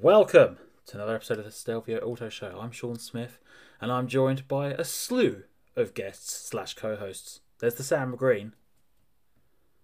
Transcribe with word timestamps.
Hello 0.00 0.10
and 0.12 0.28
welcome 0.28 0.58
to 0.86 0.96
another 0.96 1.16
episode 1.16 1.38
of 1.38 1.44
the 1.44 1.50
Stelvio 1.50 1.98
Auto 1.98 2.28
Show. 2.28 2.58
I'm 2.60 2.70
Sean 2.70 2.98
Smith 2.98 3.38
and 3.80 3.90
I'm 3.90 4.06
joined 4.06 4.46
by 4.46 4.68
a 4.68 4.84
slew 4.84 5.42
of 5.74 5.92
guests 5.92 6.48
slash 6.48 6.74
co-hosts. 6.74 7.40
There's 7.58 7.74
the 7.74 7.82
Sam 7.82 8.14
Green. 8.14 8.52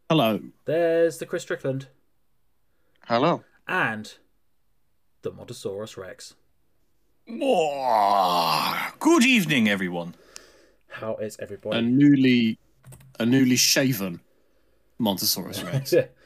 Hello. 0.09 0.41
There's 0.67 1.19
the 1.19 1.27
Chris 1.27 1.43
Strickland. 1.43 1.89
Hello. 3.07 3.43
And 3.67 4.15
the 5.23 5.33
Motosaurus 5.33 5.97
Rex. 5.97 6.35
Good 9.01 9.25
evening, 9.25 9.69
everyone. 9.69 10.15
How 10.91 11.17
is 11.17 11.37
everybody? 11.41 11.79
A 11.79 11.83
newly, 11.83 12.59
a 13.19 13.27
newly 13.27 13.57
shaven 13.57 14.21
Montosaurus 15.01 15.65
Rex. 15.65 15.93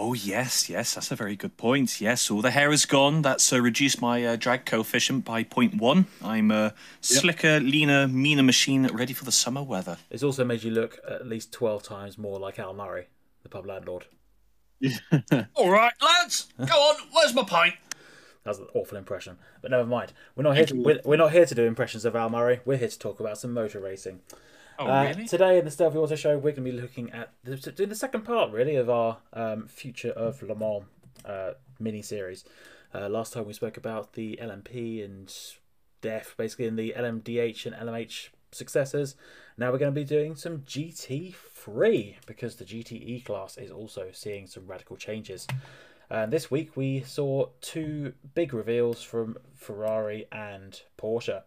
Oh 0.00 0.14
yes, 0.14 0.70
yes, 0.70 0.94
that's 0.94 1.10
a 1.10 1.16
very 1.16 1.34
good 1.34 1.56
point. 1.56 2.00
Yes, 2.00 2.30
all 2.30 2.40
the 2.40 2.52
hair 2.52 2.70
is 2.70 2.86
gone. 2.86 3.22
That's 3.22 3.52
uh, 3.52 3.60
reduced 3.60 4.00
my 4.00 4.24
uh, 4.24 4.36
drag 4.36 4.64
coefficient 4.64 5.24
by 5.24 5.42
0.1. 5.42 6.04
I'm 6.22 6.52
a 6.52 6.72
slicker, 7.00 7.58
leaner, 7.58 8.06
meaner 8.06 8.44
machine 8.44 8.86
ready 8.86 9.12
for 9.12 9.24
the 9.24 9.32
summer 9.32 9.60
weather. 9.60 9.98
It's 10.08 10.22
also 10.22 10.44
made 10.44 10.62
you 10.62 10.70
look 10.70 11.00
at 11.10 11.26
least 11.26 11.50
12 11.50 11.82
times 11.82 12.16
more 12.16 12.38
like 12.38 12.60
Al 12.60 12.74
Murray, 12.74 13.08
the 13.42 13.48
pub 13.48 13.66
landlord. 13.66 14.06
All 15.54 15.68
right, 15.68 15.92
lads, 16.00 16.46
go 16.56 16.74
on. 16.74 16.94
Where's 17.12 17.34
my 17.34 17.42
pint? 17.42 17.74
That's 18.44 18.60
an 18.60 18.68
awful 18.74 18.96
impression, 18.96 19.36
but 19.60 19.72
never 19.72 19.84
mind. 19.84 20.12
We're 20.36 20.44
not 20.44 20.56
here. 20.56 20.66
To, 20.66 20.76
we're, 20.76 21.00
we're 21.04 21.16
not 21.16 21.32
here 21.32 21.44
to 21.44 21.54
do 21.56 21.64
impressions 21.64 22.04
of 22.04 22.14
Al 22.14 22.30
Murray. 22.30 22.60
We're 22.64 22.78
here 22.78 22.86
to 22.86 22.98
talk 23.00 23.18
about 23.18 23.38
some 23.38 23.52
motor 23.52 23.80
racing. 23.80 24.20
Oh 24.78 24.86
Uh, 24.86 25.04
really? 25.04 25.26
Today 25.26 25.58
in 25.58 25.64
the 25.64 25.70
Stelvio 25.70 26.02
Auto 26.02 26.14
Show, 26.14 26.36
we're 26.36 26.52
going 26.52 26.56
to 26.56 26.60
be 26.62 26.72
looking 26.72 27.10
at 27.10 27.32
the, 27.42 27.56
doing 27.56 27.88
the 27.88 27.96
second 27.96 28.22
part, 28.22 28.52
really, 28.52 28.76
of 28.76 28.88
our 28.88 29.18
um, 29.32 29.66
Future 29.66 30.10
of 30.10 30.40
Le 30.42 30.54
Mans 30.54 30.84
uh, 31.24 31.52
mini 31.80 32.00
series. 32.00 32.44
Uh, 32.94 33.08
last 33.08 33.32
time 33.32 33.44
we 33.46 33.52
spoke 33.52 33.76
about 33.76 34.12
the 34.12 34.38
LMP 34.40 35.04
and 35.04 35.34
DEF, 36.00 36.36
basically, 36.36 36.66
and 36.66 36.78
the 36.78 36.94
LMDH 36.96 37.66
and 37.66 37.74
LMH 37.74 38.28
successors. 38.52 39.16
Now 39.56 39.72
we're 39.72 39.78
going 39.78 39.92
to 39.92 40.00
be 40.00 40.04
doing 40.04 40.36
some 40.36 40.58
GT3 40.60 42.14
because 42.26 42.56
the 42.56 42.64
GTE 42.64 43.24
class 43.24 43.58
is 43.58 43.70
also 43.72 44.10
seeing 44.12 44.46
some 44.46 44.66
radical 44.66 44.96
changes. 44.96 45.46
And 46.08 46.32
this 46.32 46.50
week 46.50 46.76
we 46.76 47.02
saw 47.02 47.48
two 47.60 48.14
big 48.34 48.54
reveals 48.54 49.02
from 49.02 49.36
Ferrari 49.54 50.26
and 50.30 50.80
Porsche. 50.96 51.42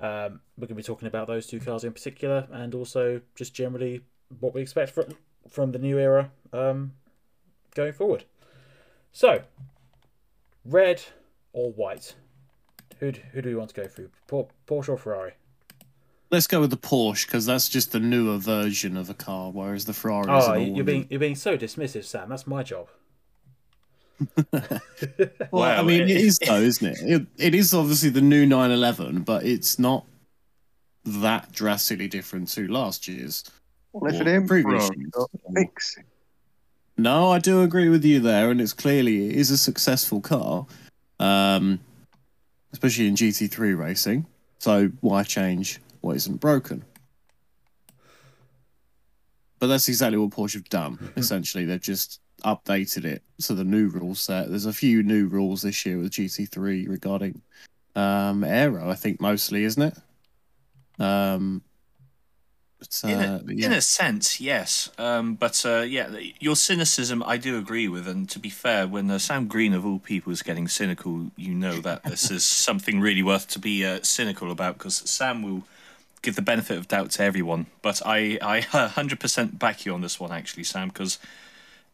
Um, 0.00 0.40
we're 0.56 0.66
going 0.66 0.68
to 0.68 0.74
be 0.74 0.82
talking 0.82 1.08
about 1.08 1.26
those 1.26 1.46
two 1.46 1.60
cars 1.60 1.84
in 1.84 1.92
particular, 1.92 2.46
and 2.52 2.74
also 2.74 3.20
just 3.34 3.54
generally 3.54 4.02
what 4.40 4.54
we 4.54 4.60
expect 4.60 4.90
from 4.90 5.06
from 5.48 5.72
the 5.72 5.78
new 5.78 5.98
era 5.98 6.30
um, 6.52 6.92
going 7.74 7.92
forward. 7.92 8.24
So, 9.12 9.42
red 10.64 11.02
or 11.52 11.72
white? 11.72 12.14
Who 12.98 13.12
who 13.32 13.42
do 13.42 13.48
we 13.48 13.54
want 13.54 13.70
to 13.70 13.80
go 13.80 13.86
through? 13.86 14.10
Porsche 14.28 14.88
or 14.88 14.96
Ferrari? 14.96 15.34
Let's 16.30 16.46
go 16.46 16.60
with 16.60 16.70
the 16.70 16.76
Porsche 16.76 17.26
because 17.26 17.46
that's 17.46 17.68
just 17.68 17.92
the 17.92 18.00
newer 18.00 18.38
version 18.38 18.96
of 18.96 19.08
a 19.08 19.14
car, 19.14 19.52
whereas 19.52 19.84
the 19.84 19.92
Ferrari. 19.92 20.36
is 20.36 20.48
Oh, 20.48 20.54
you're 20.54 20.84
being 20.84 21.06
you're 21.10 21.20
being 21.20 21.36
so 21.36 21.56
dismissive, 21.56 22.04
Sam. 22.04 22.28
That's 22.28 22.46
my 22.46 22.62
job. 22.62 22.88
Well, 25.50 25.80
I 25.80 25.82
mean, 25.82 26.02
it- 26.02 26.10
it 26.10 26.16
is 26.18 26.38
though, 26.38 26.60
isn't 26.60 26.86
it? 26.86 26.98
it? 27.02 27.26
It 27.36 27.54
is 27.54 27.74
obviously 27.74 28.10
the 28.10 28.20
new 28.20 28.46
911, 28.46 29.22
but 29.22 29.44
it's 29.44 29.78
not 29.78 30.04
that 31.04 31.52
drastically 31.52 32.08
different 32.08 32.48
to 32.48 32.66
last 32.68 33.06
year's. 33.08 33.44
Well, 33.92 34.12
if 34.12 34.20
it 34.20 34.26
ain't 34.26 34.48
previous 34.48 34.88
broke, 35.12 35.30
fix 35.54 35.96
it. 35.98 36.04
No, 36.96 37.30
I 37.30 37.38
do 37.38 37.62
agree 37.62 37.88
with 37.88 38.04
you 38.04 38.20
there, 38.20 38.50
and 38.50 38.60
it's 38.60 38.72
clearly 38.72 39.28
it 39.30 39.36
is 39.36 39.50
a 39.50 39.58
successful 39.58 40.20
car, 40.20 40.66
um, 41.20 41.80
especially 42.72 43.08
in 43.08 43.16
GT3 43.16 43.76
racing. 43.78 44.26
So 44.58 44.90
why 45.00 45.24
change 45.24 45.80
what 46.00 46.16
isn't 46.16 46.40
broken? 46.40 46.84
But 49.58 49.68
that's 49.68 49.88
exactly 49.88 50.18
what 50.18 50.30
Porsche 50.30 50.54
have 50.54 50.68
done. 50.68 51.12
Essentially, 51.16 51.64
they've 51.64 51.80
just 51.80 52.20
updated 52.44 53.04
it 53.04 53.22
to 53.42 53.54
the 53.54 53.64
new 53.64 53.88
rule 53.88 54.14
set. 54.14 54.48
There's 54.48 54.66
a 54.66 54.72
few 54.72 55.02
new 55.02 55.26
rules 55.26 55.62
this 55.62 55.84
year 55.84 55.98
with 55.98 56.12
GT3 56.12 56.88
regarding 56.88 57.42
um, 57.96 58.44
aero. 58.44 58.88
I 58.90 58.94
think 58.94 59.20
mostly, 59.20 59.64
isn't 59.64 59.82
it? 59.82 61.02
Um, 61.02 61.62
but, 62.78 63.10
in, 63.10 63.20
a, 63.20 63.34
uh, 63.36 63.40
yeah. 63.48 63.66
in 63.66 63.72
a 63.72 63.80
sense, 63.80 64.40
yes. 64.40 64.90
Um, 64.98 65.36
but 65.36 65.64
uh, 65.64 65.80
yeah, 65.80 66.14
your 66.38 66.56
cynicism, 66.56 67.22
I 67.26 67.36
do 67.38 67.56
agree 67.58 67.88
with. 67.88 68.06
And 68.06 68.28
to 68.30 68.38
be 68.38 68.50
fair, 68.50 68.86
when 68.86 69.10
uh, 69.10 69.18
Sam 69.18 69.46
Green 69.46 69.72
of 69.72 69.86
all 69.86 69.98
people 69.98 70.32
is 70.32 70.42
getting 70.42 70.68
cynical, 70.68 71.30
you 71.36 71.54
know 71.54 71.80
that 71.80 72.04
this 72.04 72.30
is 72.30 72.44
something 72.44 73.00
really 73.00 73.22
worth 73.22 73.48
to 73.48 73.58
be 73.58 73.84
uh, 73.84 74.00
cynical 74.02 74.50
about 74.50 74.78
because 74.78 74.96
Sam 74.96 75.42
will 75.42 75.62
give 76.20 76.36
the 76.36 76.42
benefit 76.42 76.76
of 76.76 76.88
doubt 76.88 77.10
to 77.12 77.22
everyone. 77.22 77.66
But 77.80 78.02
I, 78.04 78.38
I 78.42 78.60
100% 78.62 79.58
back 79.58 79.86
you 79.86 79.94
on 79.94 80.02
this 80.02 80.20
one, 80.20 80.32
actually, 80.32 80.64
Sam, 80.64 80.88
because 80.88 81.18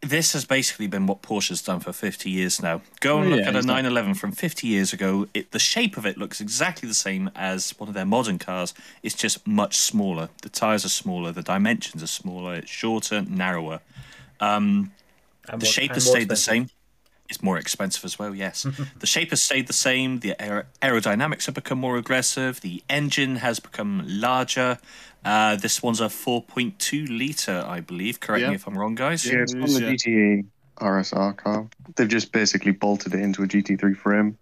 this 0.02 0.32
has 0.32 0.44
basically 0.46 0.86
been 0.86 1.06
what 1.06 1.20
Porsche's 1.22 1.60
done 1.62 1.80
for 1.80 1.92
50 1.92 2.30
years 2.30 2.62
now. 2.62 2.80
Go 3.00 3.18
and 3.18 3.26
Oh, 3.26 3.36
look 3.36 3.40
yeah, 3.40 3.48
at 3.48 3.56
a 3.56 3.62
911 3.62 4.14
from 4.14 4.32
50 4.32 4.66
years 4.66 4.92
ago. 4.94 5.26
It, 5.34 5.50
the 5.52 5.58
shape 5.58 5.96
of 5.98 6.06
it 6.06 6.16
looks 6.16 6.40
exactly 6.40 6.88
the 6.88 6.94
same 6.94 7.30
as 7.34 7.70
one 7.78 7.88
of 7.88 7.94
their 7.94 8.06
modern 8.06 8.38
cars. 8.38 8.72
It's 9.02 9.14
just 9.14 9.46
much 9.46 9.76
smaller. 9.76 10.30
The 10.42 10.48
tires 10.48 10.84
are 10.86 10.88
smaller. 10.90 11.32
The 11.32 11.42
dimensions 11.42 12.02
are 12.02 12.06
smaller. 12.06 12.54
It's 12.54 12.70
shorter, 12.70 13.22
narrower. 13.22 13.80
Um, 14.40 14.92
the 15.46 15.58
more- 15.58 15.64
shape 15.66 15.92
has 15.92 16.06
stayed 16.08 16.28
the 16.28 16.36
same. 16.36 16.70
It's 17.30 17.42
more 17.42 17.56
expensive 17.58 18.04
as 18.04 18.18
well, 18.18 18.34
yes. 18.34 18.66
the 18.98 19.06
shape 19.06 19.30
has 19.30 19.42
stayed 19.42 19.68
the 19.68 19.72
same. 19.72 20.18
The 20.18 20.34
aer- 20.42 20.66
aerodynamics 20.82 21.46
have 21.46 21.54
become 21.54 21.78
more 21.78 21.96
aggressive. 21.96 22.60
The 22.60 22.82
engine 22.90 23.36
has 23.36 23.60
become 23.60 24.02
larger. 24.06 24.78
Uh, 25.24 25.54
this 25.56 25.82
one's 25.82 26.00
a 26.00 26.06
4.2 26.06 27.06
litre, 27.08 27.64
I 27.66 27.80
believe. 27.80 28.18
Correct 28.20 28.42
Yeah. 28.42 28.48
me 28.50 28.54
if 28.56 28.66
I'm 28.66 28.76
wrong, 28.76 28.94
guys. 28.96 29.24
Yeah, 29.24 29.42
it's 29.42 29.54
on 29.54 29.60
the 29.60 29.68
yeah. 29.80 29.90
GTE 29.92 30.44
RSR 30.78 31.36
car. 31.36 31.68
They've 31.96 32.08
just 32.08 32.32
basically 32.32 32.72
bolted 32.72 33.14
it 33.14 33.20
into 33.20 33.42
a 33.42 33.46
GT3 33.46 33.96
frame. 33.96 34.36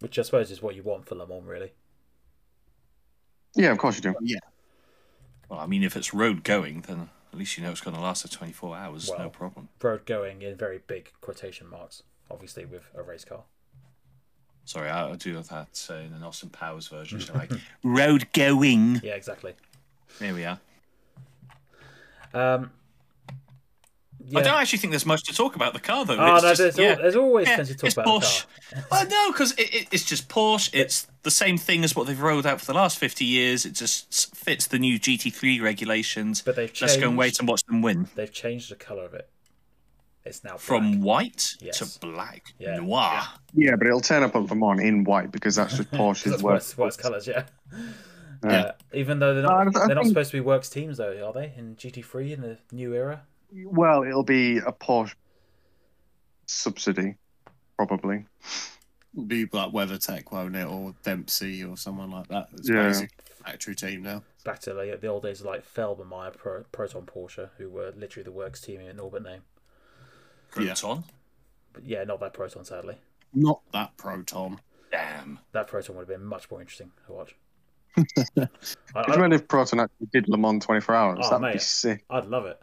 Which 0.00 0.18
I 0.18 0.22
suppose 0.22 0.50
is 0.50 0.62
what 0.62 0.74
you 0.74 0.82
want 0.82 1.06
for 1.06 1.14
Le 1.14 1.26
Mans, 1.26 1.44
really. 1.46 1.72
Yeah, 3.54 3.70
of 3.70 3.78
course 3.78 3.96
you 3.96 4.02
do. 4.02 4.14
yeah. 4.22 4.38
Well, 5.48 5.60
I 5.60 5.66
mean, 5.66 5.82
if 5.82 5.94
it's 5.96 6.14
road 6.14 6.42
going, 6.42 6.82
then 6.82 7.10
at 7.32 7.38
least 7.38 7.56
you 7.56 7.64
know 7.64 7.70
it's 7.70 7.80
going 7.80 7.96
to 7.96 8.02
last 8.02 8.22
for 8.22 8.28
24 8.28 8.76
hours. 8.76 9.08
Well. 9.08 9.18
no 9.18 9.30
problem. 9.30 9.68
Road 9.80 10.04
going 10.06 10.42
in 10.42 10.56
very 10.56 10.80
big 10.86 11.12
quotation 11.20 11.68
marks, 11.68 12.02
obviously 12.30 12.64
with 12.64 12.82
a 12.94 13.02
race 13.02 13.24
car. 13.24 13.42
Sorry, 14.64 14.88
I, 14.88 15.10
I 15.10 15.16
do 15.16 15.40
that 15.42 15.88
uh, 15.90 15.94
in 15.94 16.12
an 16.12 16.22
Austin 16.22 16.50
Powers 16.50 16.88
version. 16.88 17.20
So 17.20 17.34
like, 17.34 17.50
road 17.82 18.28
going. 18.32 19.00
Yeah, 19.02 19.14
exactly. 19.14 19.54
There 20.18 20.34
we 20.34 20.44
are. 20.44 20.60
Um, 22.34 22.70
yeah. 24.28 24.38
I 24.38 24.42
don't 24.42 24.54
actually 24.60 24.78
think 24.78 24.92
there's 24.92 25.06
much 25.06 25.22
to 25.24 25.34
talk 25.34 25.56
about 25.56 25.72
the 25.72 25.80
car, 25.80 26.04
though. 26.04 26.16
Oh 26.18 26.34
It's 26.36 26.42
no, 26.42 26.48
just- 26.54 26.60
there's, 26.60 26.78
yeah. 26.78 26.90
al- 26.92 27.02
there's 27.02 27.16
always 27.16 27.48
Yeah, 27.48 27.54
plenty 27.56 27.72
to 27.72 27.78
talk 27.78 27.86
it's 27.86 27.94
about 27.96 28.06
Porsche. 28.06 28.46
the 28.70 28.76
car. 28.76 28.84
Well, 28.90 29.06
no, 29.08 29.32
because 29.32 29.52
it, 29.52 29.74
it, 29.74 29.88
it's 29.92 30.04
just 30.04 30.28
Porsche. 30.28 30.70
It's 30.74 31.06
the 31.22 31.30
same 31.30 31.58
thing 31.58 31.84
as 31.84 31.94
what 31.96 32.06
they've 32.06 32.20
rolled 32.20 32.46
out 32.46 32.60
for 32.60 32.66
the 32.66 32.74
last 32.74 32.98
50 32.98 33.24
years. 33.24 33.64
It 33.66 33.72
just 33.72 34.34
fits 34.36 34.66
the 34.66 34.78
new 34.78 34.98
GT3 34.98 35.60
regulations. 35.62 36.42
But 36.42 36.56
they've 36.56 36.72
Let's 36.80 36.96
go 36.96 37.08
and 37.08 37.18
wait 37.18 37.38
and 37.38 37.48
watch 37.48 37.62
them 37.64 37.82
win. 37.82 38.08
They've 38.14 38.32
changed 38.32 38.70
the 38.70 38.76
colour 38.76 39.04
of 39.04 39.14
it. 39.14 39.28
It's 40.24 40.44
now 40.44 40.56
From 40.56 41.00
white 41.02 41.56
Yes. 41.60 41.78
to 41.78 41.98
black. 42.00 42.54
Yeah. 42.58 42.76
Noir. 42.76 43.22
Yeah, 43.54 43.74
but 43.76 43.88
it'll 43.88 44.00
turn 44.00 44.22
up 44.22 44.36
at 44.36 44.42
Le 44.44 44.54
Mans 44.54 44.80
in 44.80 45.02
white 45.04 45.32
because 45.32 45.56
that's 45.56 45.76
just 45.76 45.90
Porsche's 45.92 46.30
That's 46.30 46.42
work. 46.42 46.52
worse, 46.54 46.78
worse 46.78 46.96
colours, 46.96 47.26
yeah. 47.26 47.44
Yeah. 48.44 48.50
Uh, 48.60 48.72
even 48.92 49.18
though 49.18 49.34
they're 49.34 49.44
Uh, 49.50 49.64
not, 49.64 49.72
think- 49.74 49.86
they're 49.86 49.94
not 49.96 50.06
supposed 50.06 50.30
to 50.30 50.36
be 50.36 50.40
works 50.40 50.68
teams, 50.68 50.96
though, 50.98 51.26
are 51.26 51.32
they? 51.32 51.52
In 51.56 51.74
GT3 51.76 52.32
in 52.32 52.40
the 52.40 52.58
new 52.72 52.94
era? 52.94 53.22
Well, 53.54 54.02
it'll 54.04 54.22
be 54.24 54.58
a 54.58 54.72
Porsche 54.72 55.14
subsidy, 56.46 57.16
probably. 57.76 58.24
be 59.26 59.46
like 59.52 59.72
WeatherTech, 59.72 60.32
won't 60.32 60.56
it, 60.56 60.66
or 60.66 60.94
Dempsey 61.02 61.62
or 61.64 61.76
someone 61.76 62.10
like 62.10 62.28
that. 62.28 62.48
It's 62.54 62.68
Yeah. 62.68 62.86
basic 62.88 63.10
factory 63.44 63.74
team 63.74 64.02
now. 64.02 64.22
Back 64.44 64.60
to 64.60 64.72
the, 64.72 64.98
the 65.00 65.06
old 65.06 65.22
days 65.22 65.40
of 65.40 65.46
like 65.46 65.64
Felbermayr, 65.66 66.34
Pro, 66.36 66.62
Proton 66.72 67.02
Porsche, 67.06 67.50
who 67.58 67.68
were 67.68 67.92
literally 67.96 68.24
the 68.24 68.32
works 68.32 68.60
team 68.60 68.80
in 68.80 68.98
orbit 68.98 69.22
name. 69.22 69.42
Yeah. 70.58 70.68
Proton. 70.74 71.04
But 71.74 71.84
yeah, 71.84 72.04
not 72.04 72.20
that 72.20 72.32
Proton, 72.32 72.64
sadly. 72.64 72.96
Not 73.34 73.60
that 73.72 73.96
Proton. 73.96 74.60
Damn. 74.90 75.38
That 75.52 75.66
Proton 75.68 75.94
would 75.96 76.02
have 76.02 76.08
been 76.18 76.26
much 76.26 76.50
more 76.50 76.60
interesting 76.60 76.90
to 77.06 77.12
watch. 77.12 77.34
Could 77.96 78.06
I, 78.38 79.00
you 79.00 79.12
I, 79.12 79.14
imagine 79.14 79.32
if 79.32 79.48
Proton 79.48 79.80
actually 79.80 80.08
did 80.12 80.28
Le 80.28 80.38
Mans 80.38 80.64
24 80.64 80.94
hours? 80.94 81.18
Oh, 81.22 81.38
That'd 81.38 81.52
be 81.54 81.58
sick. 81.58 82.04
I'd 82.10 82.24
love 82.26 82.46
it. 82.46 82.58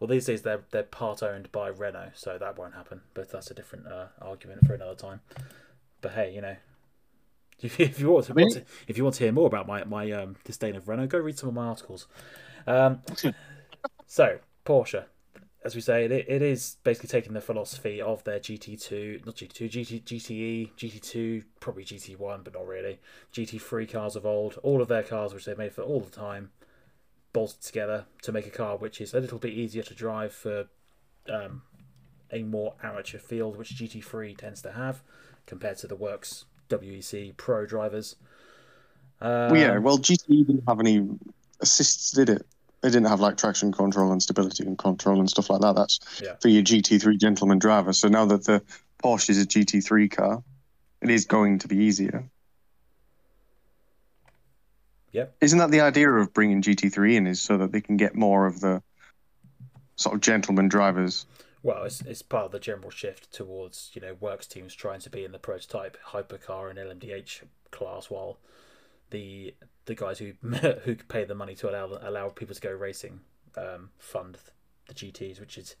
Well, 0.00 0.08
these 0.08 0.26
days 0.26 0.42
they're 0.42 0.62
they're 0.70 0.82
part 0.84 1.22
owned 1.22 1.50
by 1.52 1.68
Renault, 1.68 2.12
so 2.14 2.38
that 2.38 2.56
won't 2.58 2.74
happen. 2.74 3.00
But 3.14 3.30
that's 3.30 3.50
a 3.50 3.54
different 3.54 3.86
uh, 3.88 4.06
argument 4.20 4.66
for 4.66 4.74
another 4.74 4.94
time. 4.94 5.20
But 6.00 6.12
hey, 6.12 6.32
you 6.32 6.40
know, 6.40 6.56
if, 7.60 7.80
if 7.80 7.98
you 8.00 8.08
want 8.10 8.26
to, 8.26 8.34
mean- 8.34 8.44
want 8.44 8.54
to- 8.54 8.64
if 8.86 8.96
you 8.96 9.04
want 9.04 9.16
to 9.16 9.24
hear 9.24 9.32
more 9.32 9.46
about 9.46 9.66
my 9.66 9.84
my 9.84 10.10
um, 10.12 10.36
disdain 10.44 10.76
of 10.76 10.88
Renault, 10.88 11.08
go 11.08 11.18
read 11.18 11.38
some 11.38 11.48
of 11.48 11.54
my 11.54 11.66
articles. 11.66 12.06
Um, 12.66 13.02
so 14.06 14.38
Porsche, 14.64 15.04
as 15.64 15.74
we 15.74 15.80
say, 15.80 16.04
it, 16.04 16.12
it 16.12 16.42
is 16.42 16.76
basically 16.84 17.08
taking 17.08 17.32
the 17.32 17.40
philosophy 17.40 18.00
of 18.00 18.22
their 18.24 18.38
GT2, 18.38 19.26
not 19.26 19.34
GT2, 19.36 19.70
GT, 19.70 20.02
GTE, 20.04 20.70
GT2, 20.76 21.44
probably 21.60 21.84
GT1, 21.84 22.44
but 22.44 22.54
not 22.54 22.66
really. 22.66 23.00
GT3 23.34 23.90
cars 23.90 24.14
of 24.14 24.24
old, 24.24 24.58
all 24.62 24.80
of 24.80 24.88
their 24.88 25.02
cars, 25.02 25.34
which 25.34 25.44
they've 25.46 25.58
made 25.58 25.72
for 25.72 25.82
all 25.82 26.00
the 26.00 26.10
time, 26.10 26.50
bolted 27.38 27.62
together 27.62 28.04
to 28.20 28.32
make 28.32 28.46
a 28.46 28.50
car 28.50 28.76
which 28.76 29.00
is 29.00 29.14
a 29.14 29.20
little 29.20 29.38
bit 29.38 29.52
easier 29.52 29.84
to 29.84 29.94
drive 29.94 30.32
for 30.32 30.66
um, 31.32 31.62
a 32.32 32.42
more 32.42 32.74
amateur 32.82 33.18
field, 33.18 33.56
which 33.56 33.76
GT3 33.76 34.36
tends 34.36 34.60
to 34.62 34.72
have 34.72 35.02
compared 35.46 35.78
to 35.78 35.86
the 35.86 35.94
Works 35.94 36.46
WEC 36.68 37.36
Pro 37.36 37.64
drivers. 37.64 38.16
Um, 39.20 39.50
Well, 39.52 39.56
yeah, 39.56 39.78
well, 39.78 39.98
GTE 39.98 40.46
didn't 40.46 40.64
have 40.66 40.80
any 40.80 41.08
assists, 41.60 42.10
did 42.10 42.28
it? 42.28 42.44
They 42.80 42.90
didn't 42.90 43.06
have 43.06 43.20
like 43.20 43.36
traction 43.36 43.70
control 43.72 44.10
and 44.10 44.20
stability 44.22 44.64
and 44.64 44.76
control 44.76 45.20
and 45.20 45.30
stuff 45.30 45.48
like 45.50 45.60
that. 45.60 45.76
That's 45.76 46.00
Yeah. 46.20 46.34
for 46.40 46.48
your 46.48 46.62
GT3 46.62 47.16
gentleman 47.18 47.60
driver. 47.60 47.92
So 47.92 48.08
now 48.08 48.26
that 48.26 48.44
the 48.44 48.62
Porsche 49.02 49.30
is 49.30 49.40
a 49.40 49.46
GT3 49.46 50.08
car, 50.08 50.42
it 51.02 51.10
is 51.10 51.24
going 51.24 51.60
to 51.60 51.68
be 51.68 51.76
easier. 51.76 52.28
Yep. 55.12 55.36
Isn't 55.40 55.58
that 55.58 55.70
the 55.70 55.80
idea 55.80 56.10
of 56.10 56.32
bringing 56.32 56.62
GT3 56.62 57.14
in? 57.14 57.26
Is 57.26 57.40
so 57.40 57.56
that 57.58 57.72
they 57.72 57.80
can 57.80 57.96
get 57.96 58.14
more 58.14 58.46
of 58.46 58.60
the 58.60 58.82
sort 59.96 60.14
of 60.14 60.20
gentleman 60.20 60.68
drivers? 60.68 61.26
Well, 61.62 61.84
it's, 61.84 62.00
it's 62.02 62.22
part 62.22 62.46
of 62.46 62.52
the 62.52 62.60
general 62.60 62.90
shift 62.90 63.32
towards 63.32 63.90
you 63.94 64.00
know 64.00 64.16
works 64.20 64.46
teams 64.46 64.74
trying 64.74 65.00
to 65.00 65.10
be 65.10 65.24
in 65.24 65.32
the 65.32 65.38
prototype 65.38 65.96
hypercar 66.08 66.70
and 66.70 66.78
LMDH 66.78 67.42
class, 67.70 68.10
while 68.10 68.38
the 69.10 69.54
the 69.86 69.94
guys 69.94 70.18
who 70.18 70.32
who 70.84 70.96
pay 70.96 71.24
the 71.24 71.34
money 71.34 71.54
to 71.56 71.70
allow 71.70 71.98
allow 72.02 72.28
people 72.28 72.54
to 72.54 72.60
go 72.60 72.70
racing 72.70 73.20
um, 73.56 73.90
fund 73.98 74.38
the 74.86 74.94
GTS, 74.94 75.40
which 75.40 75.58
is 75.58 75.76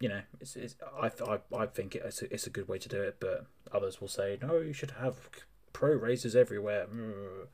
you 0.00 0.08
know 0.08 0.22
it's, 0.40 0.56
it's 0.56 0.76
I, 1.00 1.10
I 1.28 1.38
I 1.56 1.66
think 1.66 1.94
it's 1.96 2.22
a, 2.22 2.32
it's 2.32 2.46
a 2.46 2.50
good 2.50 2.68
way 2.68 2.78
to 2.78 2.88
do 2.88 3.02
it, 3.02 3.16
but 3.20 3.46
others 3.72 4.00
will 4.00 4.08
say 4.08 4.38
no, 4.40 4.58
you 4.58 4.72
should 4.72 4.92
have 4.92 5.16
pro 5.72 5.92
racers 5.94 6.34
everywhere. 6.34 6.86
Mm. 6.86 7.46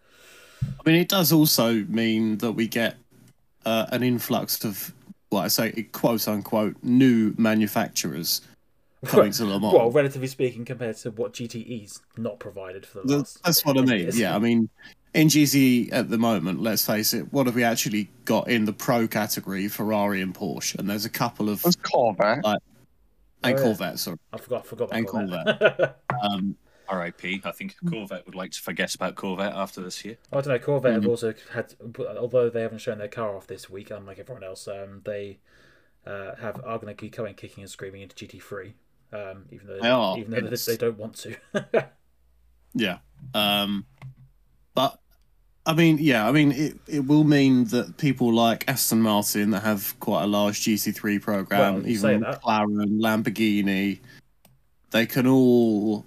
I 0.63 0.91
mean, 0.91 0.97
it 1.01 1.09
does 1.09 1.33
also 1.33 1.75
mean 1.89 2.39
that 2.39 2.53
we 2.53 2.67
get 2.67 2.97
uh, 3.65 3.87
an 3.91 4.03
influx 4.03 4.65
of, 4.65 4.93
what 5.31 5.43
I 5.43 5.49
say, 5.49 5.71
quote 5.93 6.27
unquote, 6.29 6.77
new 6.83 7.35
manufacturers 7.39 8.41
coming 9.05 9.33
to 9.33 9.45
Le 9.45 9.61
Mans. 9.61 9.75
Well, 9.75 9.91
relatively 9.91 10.29
speaking, 10.29 10.65
compared 10.65 10.97
to 10.99 11.11
what 11.13 11.33
GTE's 11.35 12.01
not 12.17 12.39
provided 12.39 12.87
for 12.87 13.01
the 13.05 13.19
last. 13.19 13.43
That's 13.45 13.65
what 13.65 13.77
I 13.79 13.83
mean. 13.83 14.01
years. 14.01 14.19
Yeah, 14.19 14.35
I 14.35 14.39
mean, 14.39 14.69
in 15.15 15.29
GT 15.29 15.93
at 15.93 16.11
the 16.11 16.19
moment, 16.19 16.61
let's 16.63 16.85
face 16.85 17.13
it, 17.15 17.33
what 17.33 17.47
have 17.47 17.55
we 17.55 17.65
actually 17.65 18.11
got 18.25 18.49
in 18.49 18.65
the 18.65 18.73
pro 18.73 19.07
category? 19.07 19.69
Ferrari 19.69 20.21
and 20.23 20.35
Porsche, 20.35 20.79
and 20.79 20.89
there's 20.89 21.05
a 21.05 21.11
couple 21.11 21.49
of 21.49 21.63
That's 21.63 21.77
Corvette. 21.77 22.41
and 22.45 22.57
Oh, 23.45 23.49
yeah. 23.49 23.57
Corvette. 23.63 23.99
Sorry, 23.99 24.19
I 24.33 24.39
forgot. 24.39 24.65
I 24.65 24.67
forgot 24.69 24.89
And 24.93 25.09
about 25.09 25.59
Corvette. 25.59 25.97
um, 26.23 26.57
R.I.P. 26.89 27.43
I 27.45 27.51
think 27.53 27.77
Corvette 27.89 28.25
would 28.27 28.35
like 28.35 28.53
to 28.53 28.61
forget 28.61 28.95
about 28.95 29.15
Corvette 29.15 29.53
after 29.55 29.81
this 29.81 30.05
year. 30.05 30.17
I 30.33 30.37
don't 30.41 30.49
know. 30.49 30.59
Corvette 30.59 30.93
Mm-hmm. 30.93 31.03
have 31.03 31.11
also 31.11 31.35
had, 31.53 31.75
although 32.19 32.49
they 32.51 32.63
haven't 32.63 32.79
shown 32.79 32.99
their 32.99 33.09
car 33.09 33.37
off 33.37 33.47
this 33.47 33.69
week, 33.71 33.91
unlike 33.91 34.19
everyone 34.19 34.45
else, 34.45 34.67
um, 34.69 35.03
they 35.05 35.39
uh, 36.07 36.35
have 36.37 36.57
are 36.65 36.79
going 36.79 36.87
to 36.87 36.95
keep 36.95 37.17
going 37.17 37.35
kicking 37.35 37.63
and 37.63 37.71
screaming 37.71 38.03
into 38.03 38.17
GT3, 38.27 38.73
um, 39.13 39.45
even 39.51 39.67
though 39.67 39.79
They 39.81 39.89
are, 39.89 40.19
even 40.19 40.31
though 40.31 40.41
they- 40.49 40.57
they 40.57 40.77
don't 40.77 40.99
want 40.99 41.15
to. 41.17 41.37
yeah, 42.75 42.99
um, 43.35 43.87
but. 44.75 44.99
I 45.67 45.75
mean, 45.75 45.99
yeah, 46.01 46.27
I 46.27 46.33
mean, 46.33 46.53
it, 46.53 46.79
it 46.87 47.01
will 47.07 47.25
mean 47.25 47.65
that 47.67 47.99
people 47.99 48.33
like 48.33 48.65
Aston 48.71 49.03
Martin 49.03 49.51
that 49.51 49.65
have 49.65 49.95
quite 50.01 50.23
a 50.23 50.27
large 50.27 50.63
GT3 50.63 51.21
program, 51.21 51.75
Well, 51.83 51.87
even 51.87 52.21
that. 52.23 52.41
McLaren, 52.41 52.99
Lamborghini, 52.99 53.99
they 54.93 55.05
can 55.05 55.27
all 55.27 56.07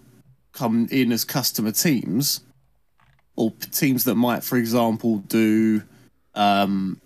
come 0.53 0.87
in 0.91 1.11
as 1.11 1.25
customer 1.25 1.71
teams 1.71 2.41
or 3.35 3.51
teams 3.71 4.03
that 4.03 4.15
might, 4.15 4.43
for 4.43 4.57
example, 4.57 5.19
do 5.19 5.83
um, 6.35 6.99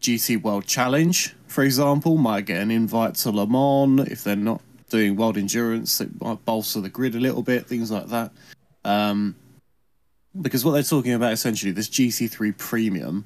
GT 0.00 0.42
World 0.42 0.66
Challenge, 0.66 1.34
for 1.46 1.64
example, 1.64 2.16
might 2.16 2.46
get 2.46 2.60
an 2.60 2.70
invite 2.70 3.14
to 3.16 3.30
Le 3.30 3.46
Mans 3.46 4.08
if 4.10 4.24
they're 4.24 4.36
not 4.36 4.60
doing 4.90 5.16
World 5.16 5.38
Endurance. 5.38 6.00
It 6.00 6.20
might 6.20 6.44
bolster 6.44 6.80
the 6.80 6.88
grid 6.88 7.14
a 7.14 7.20
little 7.20 7.42
bit, 7.42 7.66
things 7.66 7.90
like 7.90 8.08
that. 8.08 8.32
Um, 8.84 9.34
because 10.40 10.64
what 10.64 10.72
they're 10.72 10.82
talking 10.82 11.12
about 11.12 11.32
essentially, 11.32 11.72
this 11.72 11.88
GT3 11.88 12.56
Premium, 12.58 13.24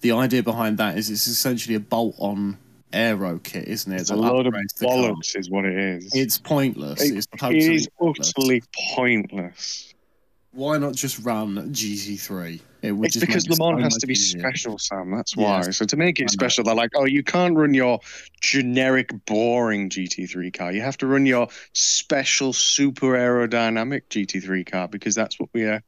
the 0.00 0.12
idea 0.12 0.42
behind 0.42 0.78
that 0.78 0.96
is 0.96 1.10
it's 1.10 1.26
essentially 1.26 1.74
a 1.74 1.80
bolt-on 1.80 2.58
aero 2.92 3.38
kit, 3.38 3.68
isn't 3.68 3.92
it? 3.92 4.00
It's 4.00 4.10
a 4.10 4.16
load 4.16 4.46
of 4.46 4.52
upgrades 4.54 4.74
the 4.78 4.86
car. 4.86 4.94
bollocks, 4.96 5.36
is 5.38 5.50
what 5.50 5.64
it 5.64 5.76
is. 5.76 6.10
It's 6.14 6.38
pointless. 6.38 7.02
It- 7.02 7.16
it's 7.16 7.26
totally 7.36 7.74
is 7.76 7.88
pointless. 7.98 8.32
utterly 8.36 8.62
pointless. 8.94 9.94
Why 10.52 10.78
not 10.78 10.94
just 10.94 11.18
run 11.24 11.72
GT3? 11.72 12.60
It 12.80 12.92
It's 12.92 13.14
just 13.14 13.26
because 13.26 13.48
Le 13.48 13.56
Mans 13.58 13.78
so 13.80 13.84
has 13.84 13.96
to 13.98 14.06
be 14.06 14.12
easier. 14.14 14.40
special, 14.40 14.78
Sam. 14.78 15.10
That's 15.10 15.36
Yes. 15.36 15.66
why. 15.66 15.70
So 15.72 15.84
to 15.84 15.96
make 15.96 16.20
it 16.20 16.30
special, 16.30 16.64
they're 16.64 16.74
like, 16.74 16.90
oh, 16.96 17.04
you 17.04 17.22
can't 17.22 17.54
run 17.56 17.74
your 17.74 18.00
generic, 18.40 19.10
boring 19.26 19.90
GT3 19.90 20.50
car. 20.50 20.72
You 20.72 20.80
have 20.80 20.96
to 20.98 21.06
run 21.06 21.26
your 21.26 21.48
special, 21.74 22.52
super 22.52 23.08
aerodynamic 23.12 24.02
GT3 24.10 24.64
car 24.64 24.88
because 24.88 25.14
that's 25.14 25.38
what 25.38 25.50
we 25.52 25.66
uh, 25.68 25.80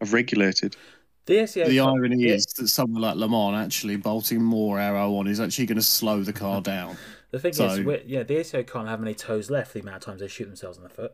have 0.00 0.12
regulated. 0.12 0.76
The 1.26 1.38
ACO 1.42 1.68
The 1.68 1.80
irony 1.80 2.24
yeah, 2.24 2.34
is 2.34 2.46
that 2.46 2.68
someone 2.68 3.02
like 3.02 3.16
Le 3.16 3.28
Mans 3.28 3.64
actually 3.64 3.96
bolting 3.96 4.42
more 4.42 4.80
aero 4.80 5.14
on 5.16 5.26
is 5.26 5.38
actually 5.40 5.66
going 5.66 5.76
to 5.78 5.82
slow 5.82 6.22
the 6.22 6.32
car 6.32 6.60
down. 6.62 6.96
the 7.30 7.38
thing 7.38 7.52
so- 7.52 7.66
is, 7.66 7.80
we're, 7.80 8.02
yeah, 8.06 8.22
the 8.22 8.38
ACO 8.38 8.62
can't 8.62 8.88
have 8.88 9.02
any 9.02 9.14
toes 9.14 9.50
left. 9.50 9.74
The 9.74 9.80
amount 9.80 9.96
of 9.98 10.02
times 10.02 10.20
they 10.20 10.28
shoot 10.28 10.46
themselves 10.46 10.76
in 10.78 10.82
the 10.82 10.88
foot. 10.88 11.12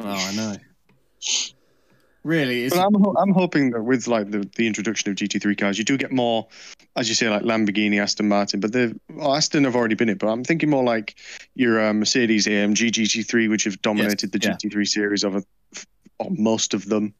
oh, 0.00 0.06
I 0.06 0.34
know. 0.34 0.56
Really, 2.24 2.64
it's 2.64 2.76
But 2.76 2.86
I'm, 2.86 2.94
ho- 2.94 3.16
I'm 3.18 3.32
hoping 3.32 3.70
that 3.72 3.82
with 3.82 4.06
like 4.06 4.30
the, 4.30 4.48
the 4.54 4.66
introduction 4.66 5.10
of 5.10 5.16
GT3 5.16 5.58
cars, 5.58 5.76
you 5.76 5.84
do 5.84 5.96
get 5.96 6.12
more, 6.12 6.46
as 6.94 7.08
you 7.08 7.16
say, 7.16 7.28
like 7.28 7.42
Lamborghini, 7.42 8.00
Aston 8.00 8.28
Martin. 8.28 8.60
But 8.60 8.72
the 8.72 8.98
well, 9.10 9.34
Aston 9.34 9.64
have 9.64 9.74
already 9.74 9.96
been 9.96 10.08
it. 10.08 10.18
But 10.20 10.28
I'm 10.28 10.44
thinking 10.44 10.70
more 10.70 10.84
like 10.84 11.16
your 11.56 11.84
uh, 11.84 11.92
Mercedes 11.92 12.46
AMG 12.46 12.90
GT3, 12.92 13.50
which 13.50 13.64
have 13.64 13.82
dominated 13.82 14.30
the 14.30 14.38
yeah. 14.40 14.50
GT3 14.52 14.86
series 14.86 15.24
over 15.24 15.42
or 16.18 16.30
most 16.30 16.74
of 16.74 16.86
them. 16.86 17.12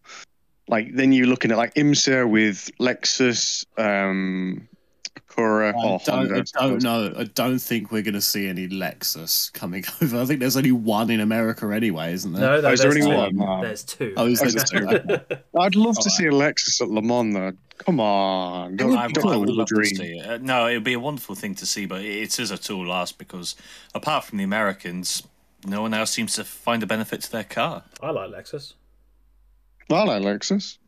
Like 0.72 0.94
then 0.96 1.12
you're 1.12 1.26
looking 1.26 1.50
at 1.52 1.58
like 1.58 1.74
IMSA 1.74 2.28
with 2.28 2.70
Lexus, 2.80 3.64
um, 3.78 4.66
Acura, 5.28 5.74
I 5.74 5.86
or 5.86 6.00
don't, 6.04 6.30
Honda. 6.30 6.44
I 6.56 6.68
don't 6.68 6.82
know. 6.82 7.12
I 7.16 7.24
don't 7.24 7.58
think 7.58 7.92
we're 7.92 8.00
going 8.02 8.14
to 8.14 8.22
see 8.22 8.48
any 8.48 8.68
Lexus 8.68 9.52
coming 9.52 9.84
over. 10.02 10.20
I 10.20 10.24
think 10.24 10.40
there's 10.40 10.56
only 10.56 10.72
one 10.72 11.10
in 11.10 11.20
America 11.20 11.66
anyway, 11.66 12.14
isn't 12.14 12.32
there? 12.32 12.40
No, 12.40 12.60
no 12.62 12.68
Oh, 12.68 12.72
is 12.72 12.80
there 12.80 12.90
there's, 12.92 13.04
only 13.06 13.30
two. 13.32 13.38
one? 13.38 13.60
There's 13.62 13.84
two. 13.84 14.14
Oh, 14.16 14.26
is 14.26 14.40
Oh, 14.40 14.46
there 14.46 14.48
is 14.62 14.70
there 14.70 15.18
two? 15.18 15.36
I'd 15.60 15.74
love 15.74 15.94
to 15.96 16.00
Alright. 16.00 16.12
see 16.12 16.26
a 16.26 16.30
Lexus 16.32 16.80
at 16.80 16.88
Le 16.88 17.02
Mans. 17.02 17.34
Though. 17.34 17.52
Come 17.78 18.00
on, 18.00 18.76
don't, 18.76 18.90
would 18.90 18.98
I, 18.98 19.06
be 19.08 19.12
don't 19.12 19.26
I 19.32 19.36
would 19.36 19.48
live 19.48 19.56
a 19.56 19.58
love 19.58 19.68
to 19.68 19.74
dream. 19.74 19.94
see 19.96 20.12
it. 20.18 20.26
Uh, 20.26 20.38
no, 20.40 20.66
it 20.68 20.74
would 20.74 20.84
be 20.84 20.92
a 20.94 21.00
wonderful 21.00 21.34
thing 21.34 21.54
to 21.56 21.66
see, 21.66 21.84
but 21.84 22.00
it 22.02 22.38
is 22.38 22.50
a 22.50 22.56
tool 22.56 22.86
last 22.86 23.18
because 23.18 23.56
apart 23.94 24.24
from 24.24 24.38
the 24.38 24.44
Americans, 24.44 25.22
no 25.66 25.82
one 25.82 25.92
else 25.92 26.12
seems 26.12 26.34
to 26.36 26.44
find 26.44 26.82
a 26.82 26.86
benefit 26.86 27.20
to 27.22 27.30
their 27.32 27.44
car. 27.44 27.82
I 28.02 28.10
like 28.10 28.30
Lexus. 28.30 28.74
I 29.94 30.04
like 30.04 30.22
Lexus. 30.22 30.78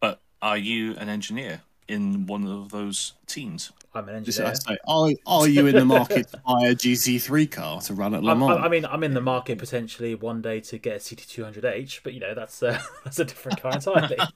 But 0.00 0.20
are 0.42 0.58
you 0.58 0.96
an 0.96 1.08
engineer 1.08 1.62
in 1.88 2.26
one 2.26 2.46
of 2.46 2.70
those 2.70 3.14
teams? 3.26 3.72
I'm 3.94 4.08
an 4.08 4.16
engineer. 4.16 4.50
I 4.50 4.54
say, 4.54 4.76
are, 4.88 5.10
are 5.26 5.48
you 5.48 5.66
in 5.66 5.76
the 5.76 5.84
market 5.84 6.28
to 6.28 6.38
buy 6.38 6.66
a 6.68 6.74
GT3 6.74 7.50
car 7.50 7.80
to 7.82 7.94
run 7.94 8.14
at 8.14 8.24
Le 8.24 8.32
I'm, 8.32 8.40
Mans? 8.40 8.58
I 8.58 8.64
I 8.64 8.68
mean, 8.68 8.84
I'm 8.84 9.04
in 9.04 9.14
the 9.14 9.20
market 9.20 9.58
potentially 9.58 10.14
one 10.14 10.42
day 10.42 10.60
to 10.60 10.78
get 10.78 10.96
a 10.96 10.98
CT200H, 10.98 12.00
but 12.02 12.12
you 12.12 12.20
know 12.20 12.34
that's 12.34 12.62
uh, 12.62 12.80
that's 13.04 13.18
a 13.18 13.24
different 13.24 13.60
car 13.60 13.72
entirely. 13.72 14.18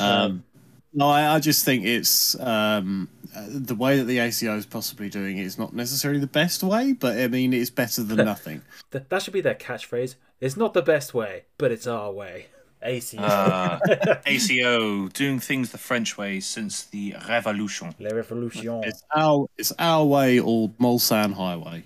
Um, 0.00 0.44
no, 0.92 1.08
I, 1.08 1.34
I 1.34 1.40
just 1.40 1.64
think 1.64 1.84
it's 1.84 2.38
um, 2.40 3.08
uh, 3.34 3.46
the 3.48 3.74
way 3.74 3.98
that 3.98 4.04
the 4.04 4.18
ACO 4.18 4.56
is 4.56 4.66
possibly 4.66 5.08
doing 5.08 5.38
it 5.38 5.44
is 5.44 5.58
not 5.58 5.72
necessarily 5.72 6.20
the 6.20 6.26
best 6.26 6.62
way, 6.62 6.92
but 6.92 7.18
I 7.18 7.28
mean 7.28 7.52
it's 7.52 7.70
better 7.70 8.02
than 8.02 8.16
nothing. 8.24 8.62
That 8.90 9.22
should 9.22 9.34
be 9.34 9.40
their 9.40 9.54
catchphrase. 9.54 10.14
It's 10.44 10.58
not 10.58 10.74
the 10.74 10.82
best 10.82 11.14
way, 11.14 11.44
but 11.56 11.72
it's 11.72 11.86
our 11.86 12.12
way. 12.12 12.48
AC. 12.82 13.16
Uh, 13.18 13.78
ACO 14.26 15.08
doing 15.08 15.40
things 15.40 15.70
the 15.70 15.78
French 15.78 16.18
way 16.18 16.38
since 16.40 16.82
the 16.82 17.14
Revolution. 17.26 17.94
Le 17.98 18.14
Revolution. 18.14 18.84
It's 18.84 19.02
our 19.16 19.46
it's 19.56 19.72
our 19.78 20.04
way 20.04 20.38
or 20.38 20.68
Mulsanne 20.78 21.32
Highway. 21.32 21.84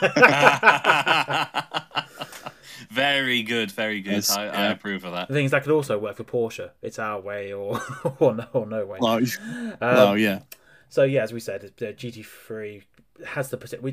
very 2.90 3.42
good, 3.42 3.70
very 3.70 4.00
good. 4.00 4.14
Yes, 4.14 4.30
I, 4.30 4.46
I 4.46 4.66
approve 4.68 5.04
of 5.04 5.12
that. 5.12 5.28
The 5.28 5.34
things 5.34 5.50
that 5.50 5.62
could 5.62 5.72
also 5.72 5.98
work 5.98 6.16
for 6.16 6.24
Porsche. 6.24 6.70
It's 6.80 6.98
our 6.98 7.20
way 7.20 7.52
or 7.52 7.82
or 8.18 8.34
no, 8.34 8.46
or 8.54 8.66
no 8.66 8.86
way. 8.86 8.98
Well, 9.02 9.18
Um, 9.18 9.76
well, 9.80 10.16
yeah, 10.16 10.38
So 10.88 11.02
yeah, 11.02 11.22
as 11.22 11.34
we 11.34 11.40
said, 11.40 11.70
the 11.76 11.92
GT3 11.92 12.82
has 13.26 13.50
the 13.50 13.58
potential. 13.58 13.92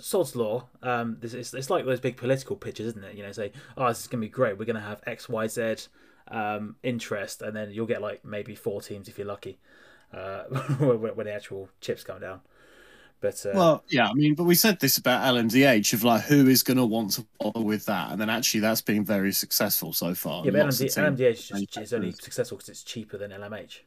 Sod's 0.00 0.36
law. 0.36 0.66
Um, 0.82 1.18
this 1.20 1.34
it's, 1.34 1.54
it's 1.54 1.70
like 1.70 1.84
those 1.84 2.00
big 2.00 2.16
political 2.16 2.56
pitches, 2.56 2.88
isn't 2.88 3.04
it? 3.04 3.14
You 3.14 3.22
know, 3.22 3.32
say, 3.32 3.52
oh, 3.76 3.88
this 3.88 4.00
is 4.00 4.06
gonna 4.06 4.20
be 4.20 4.28
great. 4.28 4.58
We're 4.58 4.64
gonna 4.64 4.80
have 4.80 5.02
X, 5.06 5.28
Y, 5.28 5.46
Z 5.46 5.76
um, 6.28 6.76
interest, 6.82 7.42
and 7.42 7.54
then 7.54 7.70
you'll 7.70 7.86
get 7.86 8.02
like 8.02 8.24
maybe 8.24 8.54
four 8.54 8.80
teams 8.80 9.08
if 9.08 9.18
you're 9.18 9.26
lucky. 9.26 9.58
uh, 10.12 10.44
when, 10.78 10.98
when 10.98 11.26
the 11.26 11.32
actual 11.32 11.68
chips 11.80 12.04
come 12.04 12.20
down. 12.20 12.40
But 13.20 13.44
uh, 13.46 13.52
Well, 13.54 13.84
yeah, 13.88 14.08
I 14.08 14.12
mean, 14.12 14.34
but 14.34 14.44
we 14.44 14.54
said 14.54 14.78
this 14.78 14.98
about 14.98 15.22
LMDH 15.34 15.94
of 15.94 16.04
like 16.04 16.22
who 16.22 16.48
is 16.48 16.62
going 16.62 16.76
to 16.76 16.84
want 16.84 17.12
to 17.12 17.26
bother 17.40 17.62
with 17.62 17.86
that, 17.86 18.12
and 18.12 18.20
then 18.20 18.28
actually 18.28 18.60
that's 18.60 18.82
been 18.82 19.04
very 19.04 19.32
successful 19.32 19.92
so 19.92 20.14
far. 20.14 20.44
yeah, 20.44 20.50
but 20.50 20.66
LMD, 20.66 21.16
LMDH 21.16 21.30
is, 21.30 21.48
just, 21.48 21.78
is 21.78 21.92
only 21.92 22.12
successful 22.12 22.58
because 22.58 22.68
it's 22.68 22.82
cheaper 22.82 23.16
than 23.16 23.30
LMH. 23.30 23.80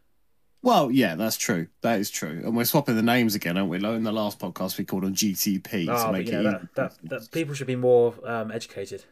Well, 0.61 0.91
yeah, 0.91 1.15
that's 1.15 1.37
true. 1.37 1.67
That 1.81 1.99
is 1.99 2.09
true, 2.09 2.41
and 2.43 2.55
we're 2.55 2.65
swapping 2.65 2.95
the 2.95 3.01
names 3.01 3.33
again, 3.33 3.57
aren't 3.57 3.69
we? 3.69 3.79
Like 3.79 3.95
in 3.95 4.03
the 4.03 4.11
last 4.11 4.39
podcast, 4.39 4.77
we 4.77 4.83
called 4.83 5.03
them 5.03 5.15
GTP 5.15 5.87
Oh, 5.89 6.07
to 6.07 6.11
make 6.11 6.27
you 6.27 6.39
it 6.39 6.43
that, 6.43 6.75
that, 6.75 6.93
that 7.03 7.31
people 7.31 7.53
should 7.53 7.67
be 7.67 7.77
more 7.77 8.13
um, 8.25 8.51
educated. 8.51 9.05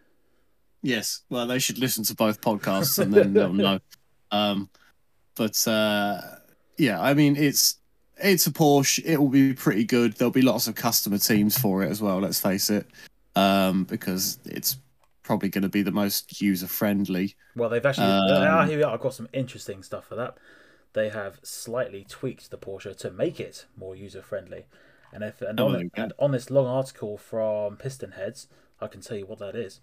Yes, 0.82 1.22
well, 1.30 1.48
they 1.48 1.60
should 1.60 1.80
listen 1.80 2.04
to 2.06 2.16
both 2.16 2.42
podcasts 2.42 3.00
and 3.00 3.14
then 3.14 3.34
they'll 3.34 3.54
know. 3.54 3.80
Um, 4.32 4.70
but 5.36 5.66
uh, 5.68 6.22
yeah, 6.78 7.02
I 7.02 7.14
mean, 7.14 7.38
it's 7.38 7.78
it's 8.18 8.48
a 8.48 8.52
Porsche. 8.52 9.04
It 9.06 9.18
will 9.18 9.30
be 9.30 9.54
pretty 9.54 9.86
good. 9.86 10.14
There'll 10.14 10.32
be 10.32 10.42
lots 10.42 10.68
of 10.68 10.76
customer 10.76 11.18
teams 11.18 11.58
for 11.58 11.84
it 11.84 11.90
as 11.90 12.02
well. 12.02 12.20
Let's 12.20 12.42
face 12.42 12.70
it, 12.70 12.88
um, 13.36 13.86
because 13.86 14.40
it's 14.46 14.78
probably 15.24 15.50
going 15.50 15.62
to 15.62 15.70
be 15.70 15.82
the 15.82 15.92
most 15.92 16.42
user 16.42 16.68
friendly. 16.68 17.36
Well, 17.56 17.70
they've 17.70 17.86
actually. 17.86 18.08
Um, 18.08 18.48
ah, 18.48 18.66
here 18.66 18.78
we 18.78 18.84
are. 18.84 18.94
I've 18.94 19.00
got 19.00 19.14
some 19.14 19.30
interesting 19.34 19.82
stuff 19.84 20.06
for 20.06 20.16
that. 20.16 20.38
They 20.98 21.10
have 21.10 21.40
slightly 21.44 22.08
tweaked 22.10 22.50
the 22.50 22.58
Porsche 22.58 22.98
to 22.98 23.12
make 23.12 23.40
it 23.40 23.68
more 23.78 23.96
user 23.96 24.24
friendly. 24.24 24.66
And 25.14 25.24
if 25.24 25.44
and, 25.44 25.60
Oh, 25.60 25.68
on, 25.68 25.92
and 25.94 26.12
on 26.18 26.32
this 26.32 26.50
long 26.50 26.66
article 26.66 27.20
from 27.20 27.78
PistonHeads, 27.78 28.48
I 28.82 28.88
can 28.88 29.02
tell 29.02 29.16
you 29.16 29.28
what 29.28 29.38
that 29.38 29.56
is. 29.56 29.80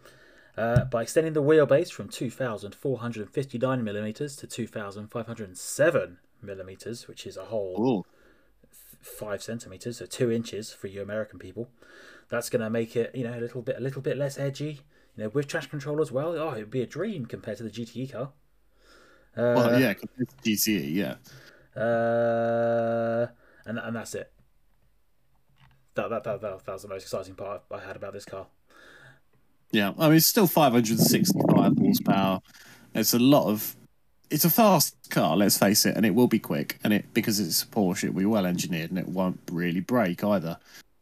Uh, 0.59 0.85
by 0.87 1.03
extending 1.03 1.33
the 1.33 1.41
wheelbase 1.41 1.93
from 1.93 2.09
2,459 2.09 3.85
millimeters 3.85 4.35
to 4.35 4.49
2,507 4.49 6.19
millimeters, 6.43 7.07
which 7.07 7.29
is 7.29 7.37
a 7.37 7.45
whole 7.45 8.05
five 9.01 9.41
centimeters, 9.41 9.99
so 9.99 10.07
two 10.07 10.33
inches 10.33 10.73
for 10.73 10.89
you 10.89 11.01
American 11.01 11.39
people. 11.39 11.69
That's 12.29 12.51
going 12.51 12.63
to 12.63 12.71
make 12.71 12.97
it, 12.97 13.15
you 13.15 13.23
know, 13.23 13.39
a 13.39 13.41
little 13.41 13.63
bit, 13.63 13.77
a 13.77 13.81
little 13.81 14.03
bit 14.03 14.17
less 14.17 14.37
edgy. 14.37 14.81
You 15.17 15.23
know, 15.23 15.29
with 15.29 15.47
traction 15.47 15.71
control 15.71 16.01
as 16.01 16.11
well. 16.11 16.37
Oh, 16.37 16.55
it'd 16.55 16.73
be 16.73 16.83
a 16.83 16.87
dream 16.87 17.27
compared 17.27 17.59
to 17.59 17.63
the 17.63 17.71
GTE 17.71 18.11
car. 18.11 18.33
Uh, 19.37 19.55
well, 19.57 19.81
yeah, 19.81 19.95
to 19.95 20.73
yeah. 20.73 21.15
Uh, 21.77 23.27
and 23.67 23.79
and 23.79 23.97
that's 23.97 24.15
it. 24.15 24.33
That 25.95 26.09
that, 26.11 26.25
that 26.25 26.41
that 26.41 26.65
that 26.65 26.73
was 26.73 26.83
the 26.83 26.89
most 26.89 27.03
exciting 27.03 27.35
part 27.35 27.63
I 27.71 27.81
had 27.81 27.97
about 27.97 28.13
this 28.13 28.25
car. 28.25 28.47
Yeah, 29.73 29.93
I 29.99 30.07
mean, 30.07 30.19
it's 30.19 30.27
still 30.27 30.47
565 30.47 31.79
horsepower. 31.79 32.41
It's 32.95 33.15
a 33.15 33.19
lot 33.19 33.49
of. 33.49 33.75
It's 34.31 34.45
a 34.45 34.51
fast 34.51 34.97
car, 35.11 35.37
let's 35.37 35.59
face 35.59 35.85
it, 35.85 35.97
and 35.97 36.07
it 36.07 36.15
will 36.15 36.29
be 36.29 36.39
quick. 36.39 36.79
And 36.85 36.93
it 36.93 37.13
because 37.13 37.41
it's 37.41 37.63
a 37.63 37.67
Porsche, 37.67 38.05
it'll 38.05 38.19
be 38.19 38.25
well 38.25 38.47
engineered, 38.47 38.91
and 38.91 38.99
it 38.99 39.09
won't 39.09 39.41
really 39.51 39.81
break 39.81 40.23
either. 40.23 40.59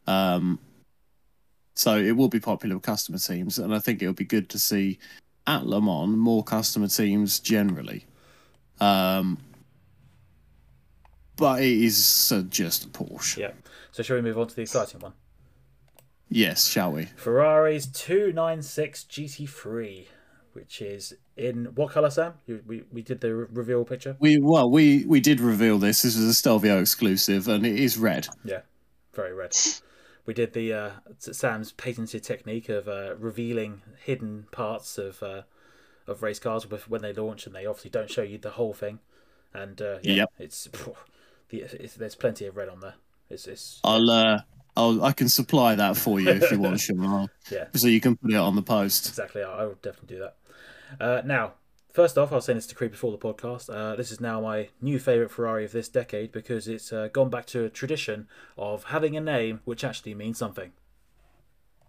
Um, 0.07 0.59
so 1.75 1.97
it 1.97 2.11
will 2.11 2.27
be 2.27 2.39
popular 2.39 2.75
with 2.75 2.83
customer 2.83 3.19
teams, 3.19 3.59
and 3.59 3.73
I 3.75 3.79
think 3.79 4.01
it'll 4.01 4.13
be 4.13 4.25
good 4.25 4.49
to 4.49 4.59
see 4.59 4.99
at 5.47 5.65
Le 5.65 5.81
Mans 5.81 6.15
more 6.15 6.43
customer 6.43 6.87
teams 6.87 7.39
generally. 7.39 8.05
Um, 8.83 9.37
but 11.35 11.61
it 11.61 11.71
is 11.71 12.31
uh, 12.31 12.41
just 12.43 12.85
a 12.85 12.87
Porsche. 12.89 13.37
Yeah. 13.37 13.51
So 13.91 14.03
shall 14.03 14.17
we 14.17 14.21
move 14.21 14.37
on 14.37 14.47
to 14.47 14.55
the 14.55 14.61
exciting 14.61 14.99
one? 14.99 15.13
Yes, 16.29 16.67
shall 16.67 16.91
we? 16.91 17.05
Ferrari's 17.15 17.85
296 17.85 19.05
GT3, 19.05 20.07
which 20.53 20.81
is 20.81 21.15
in 21.37 21.65
what 21.75 21.91
color, 21.91 22.09
Sam? 22.09 22.33
You, 22.45 22.61
we 22.65 22.83
we 22.91 23.01
did 23.01 23.21
the 23.21 23.33
reveal 23.35 23.85
picture. 23.85 24.17
We 24.19 24.39
well, 24.41 24.69
we 24.69 25.05
we 25.05 25.19
did 25.19 25.39
reveal 25.39 25.77
this. 25.77 26.01
This 26.01 26.15
was 26.15 26.25
a 26.25 26.33
Stelvio 26.33 26.79
exclusive, 26.79 27.47
and 27.47 27.65
it 27.65 27.79
is 27.79 27.97
red. 27.97 28.27
Yeah, 28.43 28.61
very 29.13 29.33
red. 29.33 29.55
We 30.25 30.33
did 30.33 30.53
the 30.53 30.73
uh, 30.73 30.89
Sam's 31.19 31.71
patented 31.71 32.23
technique 32.23 32.69
of 32.69 32.87
uh, 32.87 33.15
revealing 33.17 33.81
hidden 34.03 34.47
parts 34.51 34.97
of 34.97 35.21
uh, 35.21 35.41
of 36.07 36.21
race 36.23 36.39
cars 36.39 36.69
with- 36.69 36.89
when 36.89 37.01
they 37.01 37.13
launch, 37.13 37.45
and 37.47 37.55
they 37.55 37.65
obviously 37.65 37.91
don't 37.91 38.09
show 38.09 38.21
you 38.23 38.37
the 38.37 38.51
whole 38.51 38.73
thing. 38.73 38.99
And 39.53 39.81
uh, 39.81 39.99
yeah, 40.03 40.13
Yep. 40.15 40.29
it's, 40.39 40.67
the, 41.49 41.61
it's 41.61 41.95
there's 41.95 42.15
plenty 42.15 42.45
of 42.45 42.55
red 42.57 42.69
on 42.69 42.79
there. 42.79 42.95
It's 43.29 43.47
it's 43.47 43.79
I'll 43.83 44.09
uh, 44.09 44.41
I'll 44.75 45.03
I 45.03 45.11
can 45.13 45.29
supply 45.29 45.75
that 45.75 45.95
for 45.97 46.19
you 46.19 46.29
if 46.29 46.51
you 46.51 46.59
want, 46.59 46.79
Sean. 46.85 47.29
yeah. 47.51 47.67
So 47.75 47.87
you 47.87 48.01
can 48.01 48.15
put 48.17 48.31
it 48.31 48.37
on 48.37 48.55
the 48.55 48.61
post. 48.63 49.07
Exactly, 49.07 49.43
I 49.43 49.61
I 49.61 49.65
will 49.65 49.77
definitely 49.81 50.15
do 50.17 50.21
that. 50.21 50.35
Uh, 50.99 51.21
now, 51.25 51.53
first 51.93 52.17
off, 52.17 52.31
I 52.31 52.35
was 52.35 52.45
saying 52.45 52.57
this 52.57 52.67
to 52.67 52.75
Creed 52.75 52.91
before 52.91 53.11
the 53.11 53.17
podcast. 53.17 53.73
Uh, 53.73 53.95
this 53.95 54.11
is 54.11 54.19
now 54.19 54.41
my 54.41 54.69
new 54.81 54.99
favourite 54.99 55.31
Ferrari 55.31 55.65
of 55.65 55.71
this 55.71 55.87
decade 55.89 56.31
because 56.31 56.67
it's 56.67 56.91
uh, 56.93 57.07
gone 57.13 57.29
back 57.29 57.45
to 57.47 57.63
a 57.63 57.69
tradition 57.69 58.27
of 58.57 58.85
having 58.85 59.15
a 59.15 59.21
name 59.21 59.61
which 59.65 59.83
actually 59.83 60.13
means 60.15 60.37
something. 60.37 60.71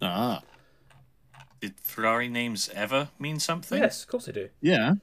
Ah, 0.01 0.41
Did 1.61 1.79
Ferrari 1.79 2.27
names 2.27 2.69
ever 2.75 3.09
mean 3.17 3.39
something? 3.39 3.81
Yes, 3.81 4.03
of 4.03 4.09
course 4.09 4.25
they 4.25 4.31
do. 4.31 4.49
yeah. 4.61 4.95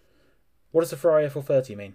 What 0.71 0.81
does 0.83 0.91
the 0.91 0.97
Ferrari 0.97 1.29
F430 1.29 1.77
mean? 1.77 1.95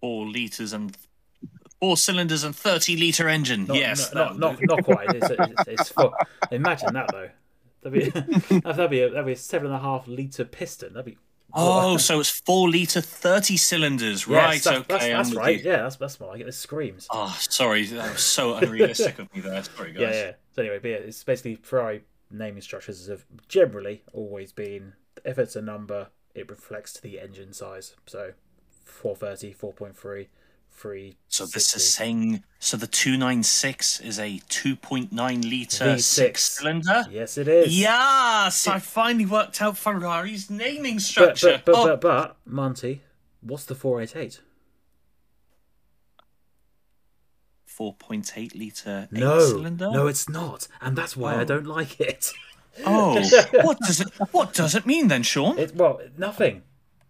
Four 0.00 0.26
liters 0.26 0.72
and 0.72 0.96
four 1.80 1.96
cylinders 1.96 2.42
and 2.44 2.54
thirty 2.54 2.96
liter 2.96 3.28
engine. 3.28 3.66
Not, 3.66 3.76
yes, 3.76 4.12
no, 4.12 4.24
that 4.24 4.38
not, 4.38 4.60
not, 4.60 4.76
not 4.76 4.84
quite. 4.84 5.14
It's, 5.14 5.30
it's, 5.30 5.68
it's 5.68 5.88
full. 5.90 6.12
Imagine 6.50 6.94
that 6.94 7.10
though. 7.12 7.28
That'd 7.82 8.14
be 8.14 8.58
that'd 8.60 8.90
be 8.90 9.00
a, 9.02 9.10
that'd 9.10 9.26
be 9.26 9.32
a 9.32 9.36
seven 9.36 9.68
and 9.68 9.76
a 9.76 9.78
half 9.80 10.06
liter 10.06 10.44
piston. 10.44 10.92
That'd 10.94 11.06
be 11.06 11.18
Oh, 11.54 11.96
so 11.96 12.20
it's 12.20 12.28
four 12.28 12.68
liter, 12.68 13.00
thirty 13.00 13.56
cylinders, 13.56 14.26
Yes, 14.26 14.28
right? 14.28 14.62
That's, 14.62 14.66
okay, 14.66 14.84
that's, 14.88 15.28
that's 15.30 15.34
right. 15.34 15.58
you. 15.64 15.70
Yeah, 15.70 15.82
that's 15.82 15.96
that's 15.96 16.20
more 16.20 16.30
like 16.32 16.40
it. 16.40 16.44
This 16.44 16.58
screams. 16.58 17.06
Oh, 17.10 17.34
sorry, 17.40 17.86
that 17.86 18.12
was 18.12 18.22
so 18.22 18.54
unrealistic 18.54 19.18
of 19.18 19.32
me 19.34 19.40
there. 19.40 19.62
Sorry, 19.62 19.92
guys. 19.94 20.00
Yeah, 20.02 20.10
yeah. 20.12 20.32
So 20.56 20.62
anyway, 20.62 20.78
but 20.80 20.88
yeah, 20.88 20.96
it's 20.96 21.22
basically 21.22 21.56
Ferrari 21.56 22.02
naming 22.30 22.62
structures 22.62 23.06
have 23.08 23.24
generally 23.46 24.02
always 24.12 24.52
been 24.52 24.94
if 25.24 25.38
it's 25.38 25.54
a 25.54 25.62
number, 25.62 26.08
it 26.34 26.50
reflects 26.50 26.92
to 26.94 27.02
the 27.02 27.20
engine 27.20 27.52
size. 27.52 27.94
So 28.06 28.32
430, 28.84 29.54
4.3, 29.54 30.26
3. 30.70 31.16
So 31.28 31.46
this 31.46 31.76
is 31.76 31.92
saying 31.92 32.42
so 32.58 32.76
the 32.76 32.86
two 32.86 33.16
nine 33.16 33.42
six 33.42 34.00
is 34.00 34.18
a 34.18 34.40
two 34.48 34.76
point 34.76 35.12
nine 35.12 35.42
liter 35.42 35.84
V6. 35.84 36.00
six 36.00 36.44
cylinder. 36.44 37.06
Yes, 37.10 37.36
it 37.38 37.48
is. 37.48 37.78
Yes, 37.78 38.66
I 38.66 38.78
finally 38.78 39.26
worked 39.26 39.60
out 39.60 39.76
Ferrari's 39.76 40.50
naming 40.50 40.96
But 40.96 41.02
structure. 41.02 41.62
but 41.64 41.66
but, 41.66 41.74
oh, 41.74 41.86
but 41.86 42.00
but 42.00 42.36
Monty, 42.46 43.02
what's 43.40 43.64
the 43.64 43.74
488? 43.74 44.40
4.8 47.78 48.54
liter 48.54 49.08
No, 49.10 49.40
cylinder. 49.40 49.90
no, 49.90 50.06
it's 50.06 50.28
not, 50.28 50.68
and 50.80 50.96
that's 50.96 51.16
why 51.16 51.34
I 51.34 51.40
Oh. 51.42 51.44
don't 51.44 51.66
like 51.66 52.00
it. 52.00 52.32
Oh, 52.84 53.14
what 53.62 53.78
does 53.80 54.00
it? 54.00 54.08
What 54.32 54.52
does 54.54 54.74
it 54.74 54.86
mean 54.86 55.08
then, 55.08 55.22
Sean? 55.22 55.58
It 55.58 55.74
well, 55.74 56.00
nothing. 56.18 56.62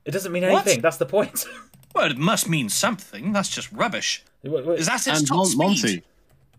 It 0.04 0.12
doesn't 0.12 0.30
mean 0.32 0.42
What? 0.44 0.64
anything. 0.66 0.80
That's 0.82 0.96
the 0.98 1.06
point. 1.06 1.44
Well, 1.94 2.10
it 2.10 2.18
must 2.18 2.46
mean 2.46 2.68
something. 2.68 3.32
That's 3.32 3.48
just 3.48 3.72
rubbish. 3.72 4.22
Is 4.42 4.84
that 4.86 4.96
its 5.06 5.06
And 5.06 5.26
top 5.26 5.36
Mon- 5.36 5.46
speed? 5.46 5.58
Monty, 5.58 6.02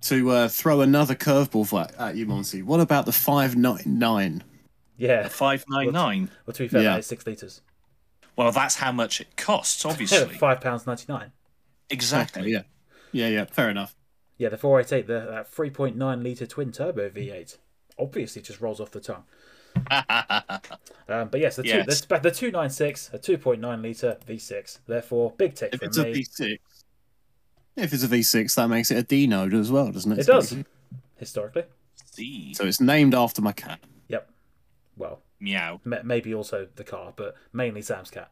to 0.01 0.31
uh, 0.31 0.47
throw 0.47 0.81
another 0.81 1.13
curveball 1.13 1.91
at 1.99 2.15
you, 2.15 2.25
Monty. 2.25 2.63
What 2.63 2.79
about 2.79 3.05
the 3.05 3.11
five 3.11 3.55
nine 3.55 3.83
nine? 3.85 4.43
yeah. 4.97 5.27
Five 5.27 5.63
nine 5.69 5.91
nine. 5.91 6.31
Well, 6.47 6.55
to 6.55 6.63
be 6.63 6.67
fair, 6.67 6.81
Yeah. 6.81 6.93
that 6.93 6.99
is 7.01 7.05
six 7.05 7.27
liters. 7.27 7.61
Well, 8.35 8.51
that's 8.51 8.77
how 8.77 8.91
much 8.91 9.21
it 9.21 9.37
costs, 9.37 9.85
obviously. 9.89 10.33
Five 10.37 10.59
pounds 10.59 10.87
ninety 10.87 11.05
nine. 11.07 11.31
exactly. 11.91 12.51
Yeah, 12.51 12.63
yeah, 13.11 13.27
yeah. 13.27 13.45
Fair 13.45 13.69
enough. 13.69 13.95
Yeah, 14.37 14.49
the 14.49 14.57
488, 14.57 15.07
the 15.07 15.13
that 15.31 15.51
3.9 15.51 16.23
litre 16.23 16.45
twin 16.45 16.71
turbo 16.71 17.09
V8, 17.09 17.57
obviously 17.97 18.41
just 18.41 18.61
rolls 18.61 18.79
off 18.79 18.91
the 18.91 18.99
tongue. 18.99 19.23
Um, 21.09 21.29
but 21.29 21.39
yes, 21.39 21.55
the, 21.55 21.63
two, 21.63 21.83
the, 21.83 22.19
the 22.21 22.31
296, 22.31 23.11
a 23.13 23.17
2.9 23.19 23.61
litre 23.81 24.17
V6. 24.27 24.79
Therefore, 24.85 25.33
big 25.37 25.55
tick 25.55 25.69
If 25.73 25.79
from 25.79 25.87
it's 25.87 25.97
a 25.97 26.03
me. 26.03 26.13
V6, 26.15 26.57
if 27.77 27.93
it's 27.93 28.03
a 28.03 28.07
V6, 28.09 28.55
that 28.55 28.67
makes 28.67 28.91
it 28.91 28.97
a 28.97 29.03
Dino 29.03 29.49
as 29.57 29.71
well, 29.71 29.89
doesn't 29.89 30.11
it? 30.11 30.19
It 30.19 30.27
does, 30.27 30.53
historically. 31.15 31.63
See, 32.11 32.53
So 32.53 32.65
it's 32.65 32.81
named 32.81 33.15
after 33.15 33.41
my 33.41 33.53
cat. 33.53 33.79
Yep. 34.09 34.29
Well, 34.97 35.21
meow. 35.39 35.79
ma- 35.85 36.03
maybe 36.03 36.33
also 36.33 36.67
the 36.75 36.83
car, 36.83 37.13
but 37.15 37.35
mainly 37.53 37.81
Sam's 37.81 38.11
cat. 38.11 38.29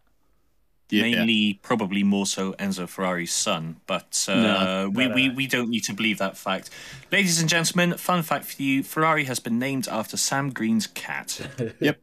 Yeah. 0.90 1.02
Mainly, 1.04 1.60
probably 1.64 2.04
more 2.04 2.26
so 2.28 2.54
Enzo 2.54 2.88
Ferrari's 2.88 3.34
son, 3.34 3.78
but 3.88 4.24
uh, 4.30 4.36
No. 4.36 4.92
we, 4.94 5.04
No, 5.06 5.10
no, 5.10 5.16
we, 5.16 5.28
no. 5.30 5.34
we 5.36 5.48
don't 5.48 5.70
need 5.70 5.84
to 5.86 5.94
believe 5.94 6.20
that 6.20 6.38
fact. 6.38 6.70
Ladies 7.12 7.40
and 7.40 7.50
gentlemen, 7.50 7.98
fun 7.98 8.22
fact 8.22 8.46
for 8.46 8.62
you 8.62 8.84
Ferrari 8.84 9.24
has 9.26 9.40
been 9.40 9.58
named 9.58 9.88
after 9.88 10.16
Sam 10.18 10.52
Green's 10.52 10.88
cat. 10.88 11.42
Yep. 11.80 12.00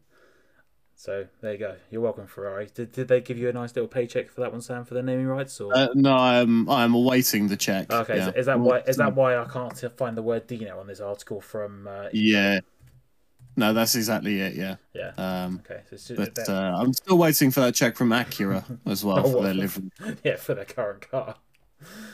So 0.96 1.26
there 1.40 1.52
you 1.52 1.58
go. 1.58 1.74
You're 1.90 2.00
welcome, 2.00 2.28
Ferrari. 2.28 2.68
Did, 2.72 2.92
did 2.92 3.08
they 3.08 3.20
give 3.20 3.36
you 3.36 3.48
a 3.48 3.52
nice 3.52 3.74
little 3.74 3.88
paycheck 3.88 4.30
for 4.30 4.40
that 4.42 4.52
one, 4.52 4.60
Sam, 4.60 4.84
for 4.84 4.94
the 4.94 5.02
naming 5.02 5.26
rights? 5.26 5.60
Or 5.60 5.76
Uh, 5.76 5.88
no, 5.94 6.14
I'm 6.14 6.70
I'm 6.70 6.94
awaiting 6.94 7.48
the 7.48 7.56
check. 7.56 7.92
okay, 7.92 8.18
yeah. 8.18 8.28
is, 8.28 8.34
is 8.36 8.46
that 8.46 8.60
why? 8.60 8.78
Is 8.86 8.98
that 8.98 9.16
why 9.16 9.36
I 9.36 9.44
can't 9.46 9.76
find 9.96 10.16
the 10.16 10.22
word 10.22 10.46
Dino 10.46 10.78
on 10.78 10.86
this 10.86 11.00
article 11.00 11.40
from? 11.40 11.88
Uh, 11.88 12.06
Yeah. 12.12 12.60
No, 13.56 13.72
that's 13.72 13.94
exactly 13.94 14.40
it. 14.40 14.54
Yeah. 14.54 14.76
Yeah. 14.94 15.12
Um, 15.18 15.62
Okay. 15.64 15.82
So 15.96 16.14
but 16.16 16.34
that- 16.34 16.48
uh, 16.48 16.76
I'm 16.78 16.92
still 16.92 17.18
waiting 17.18 17.50
for 17.50 17.60
that 17.60 17.74
check 17.74 17.96
from 17.96 18.10
Acura 18.10 18.64
as 18.86 19.04
well 19.04 19.18
Oh, 19.18 19.22
for 19.24 19.36
what? 19.36 19.42
their 19.44 19.54
livery. 19.54 19.90
yeah, 20.24 20.36
for 20.36 20.54
their 20.54 20.64
current 20.64 21.10
car. 21.10 21.36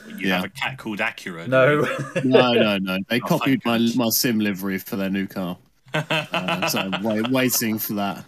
You 0.07 0.27
Yeah. 0.27 0.35
have 0.37 0.45
a 0.45 0.49
cat 0.49 0.77
called 0.77 0.99
Acura. 0.99 1.47
No. 1.47 1.81
No, 2.23 2.53
no, 2.53 2.77
no. 2.77 2.97
They 3.09 3.21
Oh, 3.21 3.27
copied 3.27 3.61
my 3.65 3.77
goodness. 3.77 3.95
my 3.95 4.09
sim 4.09 4.39
livery 4.39 4.79
for 4.79 4.95
their 4.95 5.09
new 5.09 5.27
car. 5.27 5.57
Uh, 5.93 6.67
so 6.67 6.79
I'm 6.79 7.03
wait, 7.03 7.29
waiting 7.29 7.77
for 7.79 7.93
that. 7.93 8.25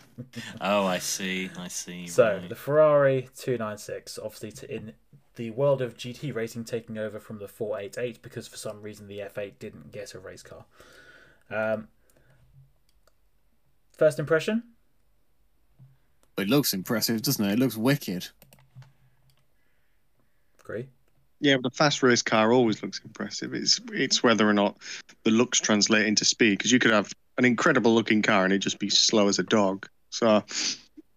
oh, 0.62 0.86
I 0.86 1.00
see. 1.00 1.50
I 1.58 1.68
see. 1.68 2.08
So 2.08 2.38
right. 2.38 2.48
the 2.50 2.56
Ferrari 2.56 3.30
296, 3.38 4.20
obviously 4.24 4.52
to, 4.52 4.74
in 4.74 4.94
the 5.36 5.52
world 5.52 5.82
of 5.82 5.96
GT 5.98 6.34
racing, 6.34 6.64
taking 6.64 6.98
over 6.98 7.20
from 7.20 7.40
the 7.40 7.48
488 7.48 8.22
because 8.22 8.48
for 8.48 8.58
some 8.58 8.82
reason 8.82 9.08
the 9.08 9.20
F8 9.20 9.54
didn't 9.60 9.92
get 9.92 10.14
a 10.14 10.20
race 10.20 10.44
car. 10.44 10.66
Um, 11.50 11.88
first 14.02 14.18
impression? 14.18 14.64
It 16.40 16.48
looks 16.48 16.74
impressive, 16.74 17.22
doesn't 17.22 17.46
it? 17.46 17.54
It 17.54 17.60
looks 17.60 17.78
wicked. 17.78 18.28
Agree. 20.60 20.90
Yeah, 21.40 21.58
but 21.58 21.72
a 21.72 21.76
fast 21.76 22.02
race 22.02 22.24
car 22.24 22.52
always 22.52 22.82
looks 22.82 23.00
impressive. 23.06 23.54
It's 23.54 23.80
it's 23.94 24.24
whether 24.24 24.50
or 24.50 24.54
not 24.54 24.78
the 25.24 25.30
looks 25.30 25.60
translate 25.60 26.08
into 26.08 26.26
speed 26.26 26.58
because 26.58 26.72
you 26.72 26.80
could 26.80 26.90
have 26.90 27.14
an 27.38 27.46
incredible 27.46 27.94
looking 27.94 28.24
car 28.24 28.44
and 28.44 28.52
it 28.52 28.58
just 28.58 28.80
be 28.80 28.90
slow 28.90 29.28
as 29.28 29.38
a 29.38 29.44
dog. 29.44 29.88
So, 30.10 30.44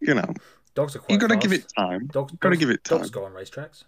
you 0.01 0.13
know, 0.13 0.35
Dogs 0.75 0.95
are 0.95 0.99
quite. 0.99 1.11
you 1.11 1.19
got 1.19 1.29
to 1.29 1.37
give 1.37 1.55
it 1.55 1.65
time. 1.75 2.09
Dogs, 2.09 2.35
gotta 2.39 2.59
give 2.59 2.69
it 2.69 2.85
time. 2.85 2.99
Dogs 2.99 3.11
go 3.11 3.25
on 3.25 3.33
racetracks. 3.33 3.85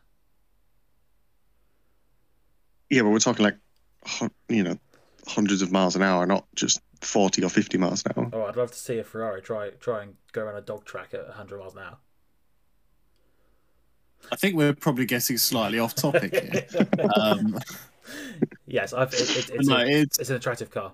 Yeah, 2.88 3.03
but 3.03 3.11
we're 3.11 3.19
talking 3.19 3.45
like, 3.45 3.59
you 4.49 4.62
know, 4.62 4.79
hundreds 5.26 5.61
of 5.61 5.71
miles 5.71 5.97
an 5.97 6.03
hour, 6.03 6.25
not 6.25 6.47
just 6.55 6.81
forty 7.00 7.43
or 7.43 7.49
fifty 7.49 7.79
miles 7.79 8.03
an 8.07 8.12
hour. 8.17 8.31
Oh, 8.33 8.43
I'd 8.45 8.57
love 8.57 8.71
to 8.73 8.79
see 8.79 8.99
a 8.99 9.05
Ferrari 9.05 9.43
try 9.43 9.71
try 9.81 10.03
and 10.03 10.15
go 10.33 10.43
around 10.43 10.57
a 10.57 10.61
dog 10.62 10.85
track 10.85 11.15
at 11.15 11.26
100 11.26 11.59
miles 11.59 11.75
an 11.75 11.83
hour. 11.83 11.97
I 14.33 14.37
think 14.37 14.57
we're 14.57 14.75
probably 14.75 15.07
getting 15.07 15.38
slightly 15.38 15.79
off 15.79 15.95
topic 15.95 16.33
here. 16.35 16.67
Um, 17.17 17.59
yes, 18.67 18.93
I've, 18.93 19.12
it, 19.15 19.21
it, 19.21 19.50
it's, 19.50 19.69
no, 19.69 19.76
a, 19.76 19.87
it's 19.87 20.19
it's 20.19 20.31
an 20.31 20.37
attractive 20.37 20.71
car. 20.71 20.93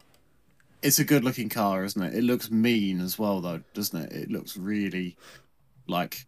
it's 0.82 0.98
a 0.98 1.04
good 1.04 1.24
looking 1.24 1.48
car, 1.48 1.84
isn't 1.84 2.02
it? 2.02 2.14
It 2.14 2.22
looks 2.24 2.50
mean 2.50 3.00
as 3.00 3.18
well, 3.18 3.40
though, 3.40 3.60
doesn't 3.74 3.98
it? 3.98 4.12
It 4.12 4.30
looks 4.30 4.56
really 4.56 5.16
like 5.86 6.26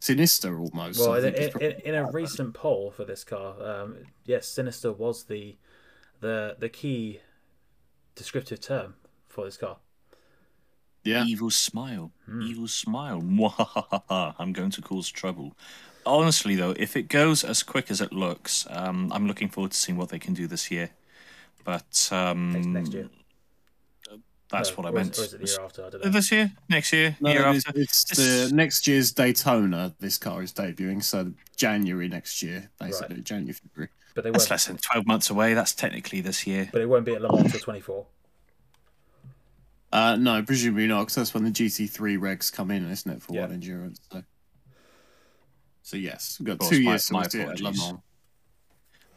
sinister 0.00 0.58
almost. 0.58 1.00
Well, 1.00 1.14
in, 1.14 1.34
in, 1.34 1.50
in, 1.60 1.72
in 1.84 1.94
a 1.94 2.10
recent 2.10 2.54
poll 2.54 2.90
for 2.90 3.04
this 3.04 3.24
car, 3.24 3.54
um, 3.62 3.98
yes, 4.24 4.48
sinister 4.48 4.92
was 4.92 5.24
the 5.24 5.56
the 6.20 6.56
the 6.58 6.68
key 6.68 7.20
descriptive 8.14 8.60
term 8.60 8.94
for 9.32 9.44
this 9.44 9.56
car. 9.56 9.76
yeah, 11.04 11.24
Evil 11.24 11.50
smile. 11.50 12.12
Hmm. 12.26 12.42
Evil 12.42 12.68
smile. 12.68 13.20
I'm 14.38 14.52
going 14.52 14.70
to 14.70 14.82
cause 14.82 15.08
trouble. 15.08 15.56
Honestly, 16.04 16.54
though, 16.56 16.74
if 16.76 16.96
it 16.96 17.08
goes 17.08 17.42
as 17.44 17.62
quick 17.62 17.90
as 17.90 18.00
it 18.00 18.12
looks, 18.12 18.66
um, 18.70 19.10
I'm 19.12 19.26
looking 19.26 19.48
forward 19.48 19.70
to 19.72 19.76
seeing 19.76 19.96
what 19.98 20.08
they 20.10 20.18
can 20.18 20.34
do 20.34 20.46
this 20.46 20.70
year. 20.70 20.90
But 21.64 22.08
um, 22.12 22.52
Next, 22.52 22.66
next 22.66 22.92
year. 22.92 23.08
that's 24.50 24.70
No, 24.70 24.74
what 24.76 24.86
I 24.86 24.88
or 24.90 24.92
is- 24.92 24.94
meant. 25.06 25.18
Or 25.18 25.22
is 25.22 25.34
it 25.34 25.40
the 25.40 25.46
year 25.48 25.60
after? 25.64 25.86
I 25.86 25.90
don't 25.90 26.04
know. 26.04 26.10
This 26.10 26.32
year, 26.32 26.52
next 26.68 26.92
year, 26.92 27.16
no, 27.20 27.30
year 27.30 27.46
it's, 27.48 27.66
after. 27.66 27.80
it's 27.80 28.04
This- 28.04 28.50
the 28.50 28.54
next 28.56 28.86
year's 28.88 29.12
Daytona. 29.12 29.94
This 30.00 30.18
car 30.18 30.42
is 30.42 30.52
debuting, 30.52 31.02
so 31.02 31.32
January 31.56 32.08
next 32.08 32.42
year, 32.42 32.70
basically 32.80 33.20
January, 33.22 33.52
February. 33.54 33.90
But 34.14 34.24
they 34.24 34.30
That's 34.30 34.50
less 34.50 34.66
than 34.66 34.76
12 34.76 35.06
months 35.06 35.30
away. 35.30 35.54
That's 35.54 35.72
technically 35.72 36.20
this 36.20 36.46
year. 36.46 36.68
But 36.72 36.82
it 36.82 36.86
won't 36.86 37.06
be 37.06 37.14
at 37.14 37.22
Le 37.22 37.28
Mans 37.32 37.44
until 37.46 37.60
24. 37.60 38.06
Uh, 39.92 40.16
no, 40.16 40.42
presumably 40.42 40.86
not, 40.86 41.00
because 41.02 41.16
that's 41.16 41.34
when 41.34 41.44
the 41.44 41.50
GT3 41.50 42.16
regs 42.18 42.50
come 42.52 42.70
in, 42.70 42.90
isn't 42.90 43.10
it, 43.12 43.22
for 43.22 43.34
Yeah. 43.34 43.42
one 43.42 43.52
endurance? 43.52 44.00
So, 44.10 44.22
so 45.82 45.96
yes, 45.98 46.38
we've 46.40 46.46
got 46.46 46.58
course, 46.60 46.70
two 46.70 46.82
my- 46.82 46.90
years 46.92 47.06
to 47.06 47.12
my 47.12 47.26
see 47.28 47.38
Le 47.38 47.44
apologies. 47.52 47.80
Mans. 47.80 47.98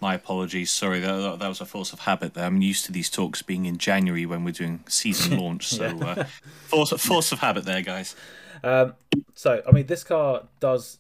My 0.01 0.15
apologies. 0.15 0.71
Sorry, 0.71 0.99
that, 0.99 1.39
that 1.39 1.47
was 1.47 1.61
a 1.61 1.65
force 1.65 1.93
of 1.93 1.99
habit 2.01 2.33
there. 2.33 2.45
I'm 2.45 2.61
used 2.61 2.85
to 2.85 2.91
these 2.91 3.09
talks 3.09 3.41
being 3.41 3.65
in 3.65 3.77
January 3.77 4.25
when 4.25 4.43
we're 4.43 4.51
doing 4.51 4.83
season 4.89 5.37
launch. 5.39 5.67
So, 5.69 5.85
uh, 5.85 6.25
force, 6.67 6.89
force 7.01 7.31
of 7.31 7.39
habit 7.39 7.63
there, 7.63 7.81
guys. 7.81 8.13
Um, 8.61 8.95
so, 9.33 9.61
I 9.65 9.71
mean, 9.71 9.85
this 9.85 10.03
car 10.03 10.43
does 10.59 10.99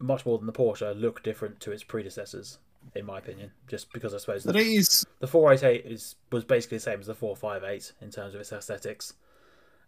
much 0.00 0.26
more 0.26 0.38
than 0.38 0.46
the 0.46 0.52
Porsche 0.52 1.00
look 1.00 1.22
different 1.22 1.60
to 1.60 1.70
its 1.70 1.84
predecessors, 1.84 2.58
in 2.94 3.06
my 3.06 3.18
opinion. 3.18 3.50
Just 3.66 3.92
because 3.92 4.14
I 4.14 4.18
suppose 4.18 4.44
the, 4.44 4.56
it 4.56 4.66
is 4.66 5.06
the 5.20 5.26
488 5.26 5.90
is 5.90 6.16
was 6.30 6.44
basically 6.44 6.78
the 6.78 6.82
same 6.82 7.00
as 7.00 7.06
the 7.06 7.14
458 7.14 7.92
in 8.00 8.10
terms 8.10 8.34
of 8.34 8.40
its 8.40 8.52
aesthetics, 8.52 9.14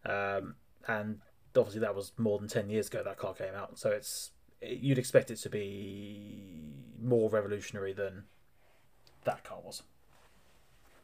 um, 0.04 0.54
and 0.86 1.18
obviously 1.56 1.80
that 1.80 1.94
was 1.94 2.12
more 2.16 2.38
than 2.38 2.48
10 2.48 2.70
years 2.70 2.88
ago 2.88 3.02
that 3.04 3.18
car 3.18 3.34
came 3.34 3.54
out. 3.54 3.78
So 3.78 3.90
it's 3.90 4.30
you'd 4.62 4.98
expect 4.98 5.30
it 5.30 5.36
to 5.36 5.48
be 5.48 6.72
more 7.00 7.30
revolutionary 7.30 7.92
than 7.92 8.24
that 9.24 9.44
car 9.44 9.58
was. 9.64 9.82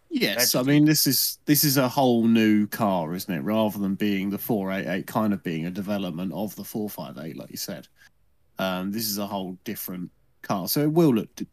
Yes, 0.09 0.55
I 0.55 0.63
mean 0.63 0.85
this 0.85 1.07
is 1.07 1.39
this 1.47 1.65
is 1.65 1.77
a 1.77 1.89
whole 1.89 2.25
new 2.25 2.67
car, 2.69 3.15
isn't 3.15 3.33
it? 3.33 3.41
Rather 3.41 3.79
than 3.79 3.95
being 3.97 4.31
the 4.31 4.39
488 4.39 5.07
kind 5.07 5.33
of 5.33 5.43
being 5.43 5.67
a 5.67 5.71
development 5.71 6.33
of 6.33 6.55
the 6.57 6.65
458, 6.65 7.37
like 7.37 7.51
you 7.51 7.57
said. 7.57 7.89
Um, 8.59 8.93
this 8.93 9.09
is 9.09 9.19
a 9.19 9.27
whole 9.27 9.59
different 9.65 10.11
car, 10.43 10.69
so 10.69 10.81
it 10.81 10.93
will 10.93 11.13
look 11.13 11.35
d- 11.35 11.47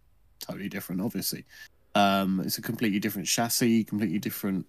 totally 0.45 0.69
different. 0.69 1.01
Obviously, 1.01 1.45
um, 1.95 2.41
it's 2.45 2.57
a 2.57 2.61
completely 2.61 2.99
different 2.99 3.27
chassis, 3.27 3.83
completely 3.83 4.19
different 4.19 4.65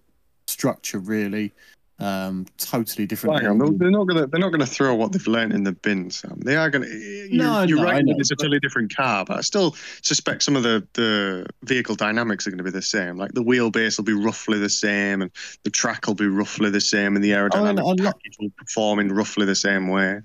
structure, 0.47 0.99
really. 0.99 1.53
Um, 1.97 2.45
totally 2.57 3.05
different. 3.05 3.39
They're 3.39 3.89
not 3.89 4.05
gonna 4.07 4.27
they're 4.27 4.41
not 4.41 4.51
gonna 4.51 4.65
throw 4.65 4.93
what 4.95 5.13
they've 5.13 5.25
learned 5.27 5.53
in 5.53 5.63
the 5.63 5.71
bin, 5.71 6.09
Sam. 6.09 6.37
They 6.41 6.57
are 6.57 6.69
gonna. 6.69 6.87
You're, 6.87 7.29
No, 7.29 7.61
you're 7.63 7.77
no, 7.77 7.83
right 7.85 8.03
it's 8.05 8.31
a 8.31 8.35
totally 8.35 8.59
different 8.59 8.93
car, 8.93 9.23
but 9.23 9.37
I 9.37 9.41
still 9.41 9.77
suspect 10.01 10.43
some 10.43 10.57
of 10.57 10.63
the 10.63 10.85
the 10.93 11.45
vehicle 11.63 11.95
dynamics 11.95 12.45
are 12.45 12.49
going 12.49 12.57
to 12.57 12.65
be 12.65 12.69
the 12.69 12.81
same. 12.81 13.15
Like 13.15 13.31
the 13.31 13.43
wheelbase 13.43 13.97
will 13.97 14.03
be 14.03 14.11
roughly 14.11 14.59
the 14.59 14.69
same, 14.69 15.21
and 15.21 15.31
the 15.63 15.69
track 15.69 16.05
will 16.07 16.15
be 16.15 16.27
roughly 16.27 16.69
the 16.69 16.81
same, 16.81 17.15
and 17.15 17.23
the 17.23 17.31
aerodynamic 17.31 17.53
Oh, 17.53 17.65
and 17.65 17.79
a 17.79 17.85
lot- 17.85 17.97
package 17.99 18.35
will 18.41 18.51
perform 18.57 18.99
in 18.99 19.13
roughly 19.13 19.45
the 19.45 19.55
same 19.55 19.87
way. 19.87 20.19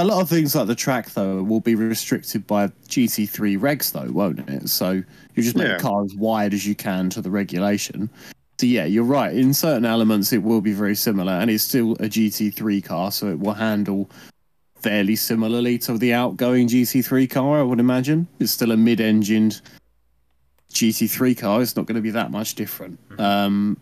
A 0.00 0.04
lot 0.04 0.20
of 0.20 0.28
things 0.28 0.54
like 0.54 0.68
the 0.68 0.76
track, 0.76 1.10
though, 1.10 1.42
will 1.42 1.60
be 1.60 1.74
restricted 1.74 2.46
by 2.46 2.68
GT3 2.88 3.58
regs, 3.58 3.90
though, 3.90 4.10
won't 4.12 4.48
it? 4.48 4.68
So 4.68 5.02
you 5.34 5.42
just 5.42 5.56
make 5.56 5.66
Yeah. 5.66 5.76
the 5.76 5.82
car 5.82 6.04
as 6.04 6.14
wide 6.14 6.54
as 6.54 6.64
you 6.66 6.76
can 6.76 7.10
to 7.10 7.20
the 7.20 7.30
regulation. 7.30 8.08
So 8.60 8.66
yeah, 8.66 8.84
you're 8.84 9.04
right. 9.04 9.34
In 9.34 9.52
certain 9.54 9.84
elements, 9.84 10.32
it 10.32 10.42
will 10.42 10.60
be 10.60 10.72
very 10.72 10.94
similar, 10.94 11.32
and 11.32 11.50
it's 11.50 11.64
still 11.64 11.92
a 12.00 12.08
GT3 12.08 12.80
car, 12.80 13.10
so 13.10 13.28
it 13.28 13.40
will 13.40 13.54
handle 13.54 14.08
fairly 14.80 15.16
similarly 15.16 15.78
to 15.78 15.98
the 15.98 16.12
outgoing 16.14 16.68
GT3 16.68 17.26
car. 17.26 17.58
I 17.58 17.62
would 17.62 17.80
imagine 17.80 18.28
it's 18.38 18.52
still 18.52 18.70
a 18.70 18.76
mid-engined 18.76 19.60
GT3 20.72 21.34
car. 21.36 21.60
It's 21.60 21.74
not 21.74 21.86
going 21.86 21.96
to 21.96 22.00
be 22.02 22.10
that 22.10 22.30
much 22.30 22.54
different. 22.54 23.00
Um, 23.18 23.76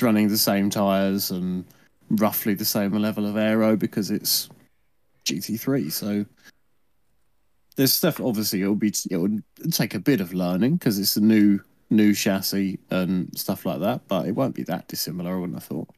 running 0.00 0.28
the 0.28 0.38
same 0.38 0.70
tires 0.70 1.30
and 1.30 1.64
roughly 2.10 2.54
the 2.54 2.64
same 2.64 2.92
level 2.92 3.26
of 3.26 3.36
aero 3.36 3.76
because 3.76 4.10
it's 4.10 4.48
GT3. 5.28 5.90
So 5.92 6.24
there's 7.76 7.92
stuff. 7.92 8.20
Obviously, 8.20 8.62
it'll 8.62 8.74
be 8.74 8.92
it 9.10 9.16
will 9.16 9.38
take 9.70 9.94
a 9.94 10.00
bit 10.00 10.20
of 10.20 10.34
learning 10.34 10.76
because 10.76 10.98
it's 10.98 11.16
a 11.16 11.20
new 11.20 11.60
new 11.90 12.14
chassis 12.14 12.78
and 12.90 13.36
stuff 13.38 13.64
like 13.64 13.80
that. 13.80 14.06
But 14.08 14.26
it 14.26 14.32
won't 14.32 14.54
be 14.54 14.64
that 14.64 14.88
dissimilar. 14.88 15.36
I 15.36 15.38
wouldn't 15.38 15.56
have 15.56 15.64
thought. 15.64 15.88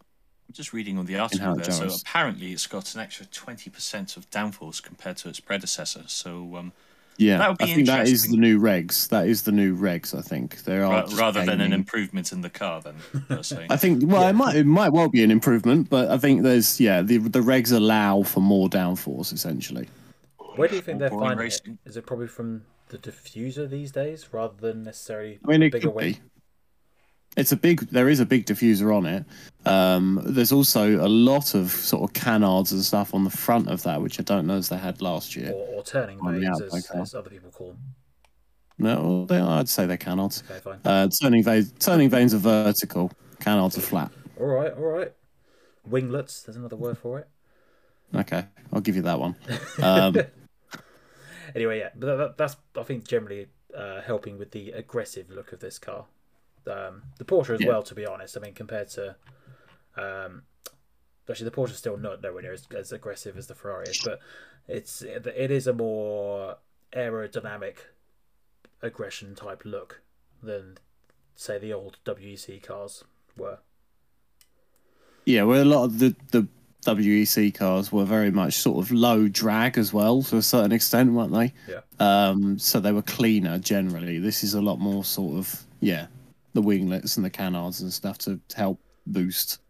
I'm 0.48 0.54
just 0.54 0.72
reading 0.72 0.98
on 0.98 1.06
the 1.06 1.16
article 1.16 1.54
there. 1.54 1.70
So 1.70 1.88
apparently, 1.88 2.52
it's 2.52 2.66
got 2.66 2.94
an 2.94 3.00
extra 3.00 3.24
20% 3.26 4.16
of 4.16 4.28
downforce 4.30 4.82
compared 4.82 5.16
to 5.18 5.28
its 5.28 5.38
predecessor. 5.38 6.04
So 6.08 6.56
um, 6.56 6.72
Yeah, 7.20 7.36
That 7.36 7.48
would 7.50 7.58
be 7.58 7.64
I 7.64 7.74
think 7.74 7.86
that 7.88 8.08
is 8.08 8.28
the 8.28 8.38
new 8.38 8.58
regs. 8.58 9.10
That 9.10 9.28
is 9.28 9.42
the 9.42 9.52
new 9.52 9.76
regs. 9.76 10.18
I 10.18 10.22
think 10.22 10.64
there 10.64 10.86
are 10.86 10.90
ra- 10.90 11.02
just 11.02 11.20
rather 11.20 11.44
than 11.44 11.60
an 11.60 11.74
improvement 11.74 12.32
in 12.32 12.40
the 12.40 12.48
car, 12.48 12.80
then. 12.80 12.94
I 13.68 13.76
think 13.76 14.02
well, 14.06 14.26
it 14.26 14.32
might 14.32 14.56
it 14.56 14.64
might 14.64 14.94
well 14.94 15.10
be 15.10 15.22
an 15.22 15.30
improvement, 15.30 15.90
but 15.90 16.10
I 16.10 16.16
think 16.16 16.44
there's 16.44 16.80
yeah 16.80 17.02
the 17.02 17.18
the 17.18 17.40
regs 17.40 17.72
allow 17.72 18.22
for 18.22 18.40
more 18.40 18.70
downforce 18.70 19.34
essentially. 19.34 19.86
Where 20.56 20.66
do 20.66 20.76
you 20.76 20.80
think 20.80 20.98
they're 20.98 21.10
finding 21.10 21.38
racing. 21.38 21.78
Is 21.84 21.98
it 21.98 22.06
probably 22.06 22.26
from 22.26 22.62
the 22.88 22.96
diffuser 22.96 23.68
these 23.68 23.92
days 23.92 24.32
rather 24.32 24.54
than 24.58 24.82
necessarily 24.84 25.40
I 25.44 25.48
mean, 25.48 25.62
it 25.64 25.72
bigger 25.72 25.88
could 25.88 25.96
wing? 25.96 26.12
be. 26.14 26.20
It's 27.36 27.52
a 27.52 27.56
big. 27.56 27.80
There 27.90 28.08
is 28.08 28.20
a 28.20 28.26
big 28.26 28.46
diffuser 28.46 28.94
on 28.94 29.06
it. 29.06 29.24
Um, 29.64 30.20
there's 30.24 30.52
also 30.52 30.96
a 31.04 31.08
lot 31.08 31.54
of 31.54 31.70
sort 31.70 32.02
of 32.02 32.12
canards 32.12 32.72
and 32.72 32.82
stuff 32.82 33.14
on 33.14 33.24
the 33.24 33.30
front 33.30 33.68
of 33.68 33.82
that, 33.84 34.02
which 34.02 34.18
I 34.18 34.22
don't 34.24 34.46
know 34.46 34.56
as 34.56 34.68
they 34.68 34.76
had 34.76 35.00
last 35.00 35.36
year. 35.36 35.52
Or, 35.52 35.76
or 35.76 35.82
turning 35.82 36.18
vanes, 36.24 36.60
as, 36.60 36.90
as 36.90 37.14
other 37.14 37.30
people 37.30 37.50
call 37.50 37.68
them. 37.68 37.78
No, 38.78 39.26
they, 39.26 39.38
I'd 39.38 39.68
say 39.68 39.86
they're 39.86 39.96
canards. 39.96 40.42
Okay, 40.50 40.60
fine. 40.60 40.80
Uh, 40.84 41.08
turning 41.08 41.44
vanes, 41.44 41.72
turning 41.78 42.10
vanes 42.10 42.34
are 42.34 42.38
vertical. 42.38 43.12
Canards 43.38 43.78
are 43.78 43.82
flat. 43.82 44.10
All 44.38 44.46
right, 44.46 44.72
all 44.72 44.84
right. 44.84 45.12
Winglets, 45.88 46.42
there's 46.42 46.56
another 46.56 46.76
word 46.76 46.98
for 46.98 47.18
it. 47.20 47.28
Okay, 48.14 48.44
I'll 48.72 48.80
give 48.80 48.96
you 48.96 49.02
that 49.02 49.20
one. 49.20 49.36
Um, 49.82 50.16
Anyway, 51.54 51.78
yeah, 51.80 51.88
but 51.96 52.16
that, 52.16 52.36
that's 52.36 52.56
I 52.78 52.82
think 52.82 53.06
generally 53.06 53.48
uh, 53.76 54.02
helping 54.02 54.38
with 54.38 54.52
the 54.52 54.70
aggressive 54.70 55.30
look 55.30 55.52
of 55.52 55.60
this 55.60 55.78
car. 55.78 56.06
Um, 56.66 57.02
the 57.18 57.24
Porsche 57.24 57.54
as 57.54 57.60
Yeah. 57.60 57.68
well, 57.68 57.82
to 57.82 57.94
be 57.94 58.06
honest. 58.06 58.36
I 58.36 58.40
mean, 58.40 58.54
compared 58.54 58.88
to 58.90 59.16
um, 59.96 60.42
actually 61.28 61.50
the 61.50 61.56
Porsche 61.56 61.70
is 61.70 61.78
still 61.78 61.96
not 61.96 62.22
nowhere 62.22 62.42
near 62.42 62.52
as, 62.52 62.66
as 62.76 62.92
aggressive 62.92 63.36
as 63.36 63.46
the 63.46 63.54
Ferrari 63.54 63.86
is, 63.88 64.00
but 64.04 64.20
it's 64.68 65.02
it 65.02 65.50
is 65.50 65.66
a 65.66 65.72
more 65.72 66.56
aerodynamic 66.92 67.76
aggression 68.82 69.34
type 69.34 69.62
look 69.64 70.02
than 70.42 70.78
say 71.34 71.58
the 71.58 71.72
old 71.72 71.98
WEC 72.04 72.62
cars 72.62 73.04
were. 73.36 73.58
Yeah, 75.24 75.44
well, 75.44 75.62
a 75.62 75.64
lot 75.64 75.84
of 75.84 75.98
the 75.98 76.14
the 76.30 76.46
WEC 76.84 77.54
cars 77.54 77.92
were 77.92 78.04
very 78.04 78.30
much 78.30 78.54
sort 78.54 78.84
of 78.84 78.90
low 78.90 79.28
drag 79.28 79.76
as 79.76 79.92
well 79.92 80.22
to 80.24 80.38
a 80.38 80.42
certain 80.42 80.72
extent, 80.72 81.12
weren't 81.12 81.32
they? 81.32 81.52
Yeah. 81.68 81.80
Um, 81.98 82.58
so 82.58 82.80
they 82.80 82.92
were 82.92 83.02
cleaner 83.02 83.58
generally. 83.58 84.18
This 84.18 84.42
is 84.42 84.54
a 84.54 84.62
lot 84.62 84.78
more 84.78 85.04
sort 85.04 85.36
of 85.36 85.66
yeah, 85.80 86.06
the 86.52 86.62
winglets 86.62 87.16
and 87.16 87.24
the 87.24 87.30
canards 87.30 87.80
and 87.80 87.92
stuff 87.92 88.18
to 88.18 88.40
help 88.54 88.80
boost 89.06 89.60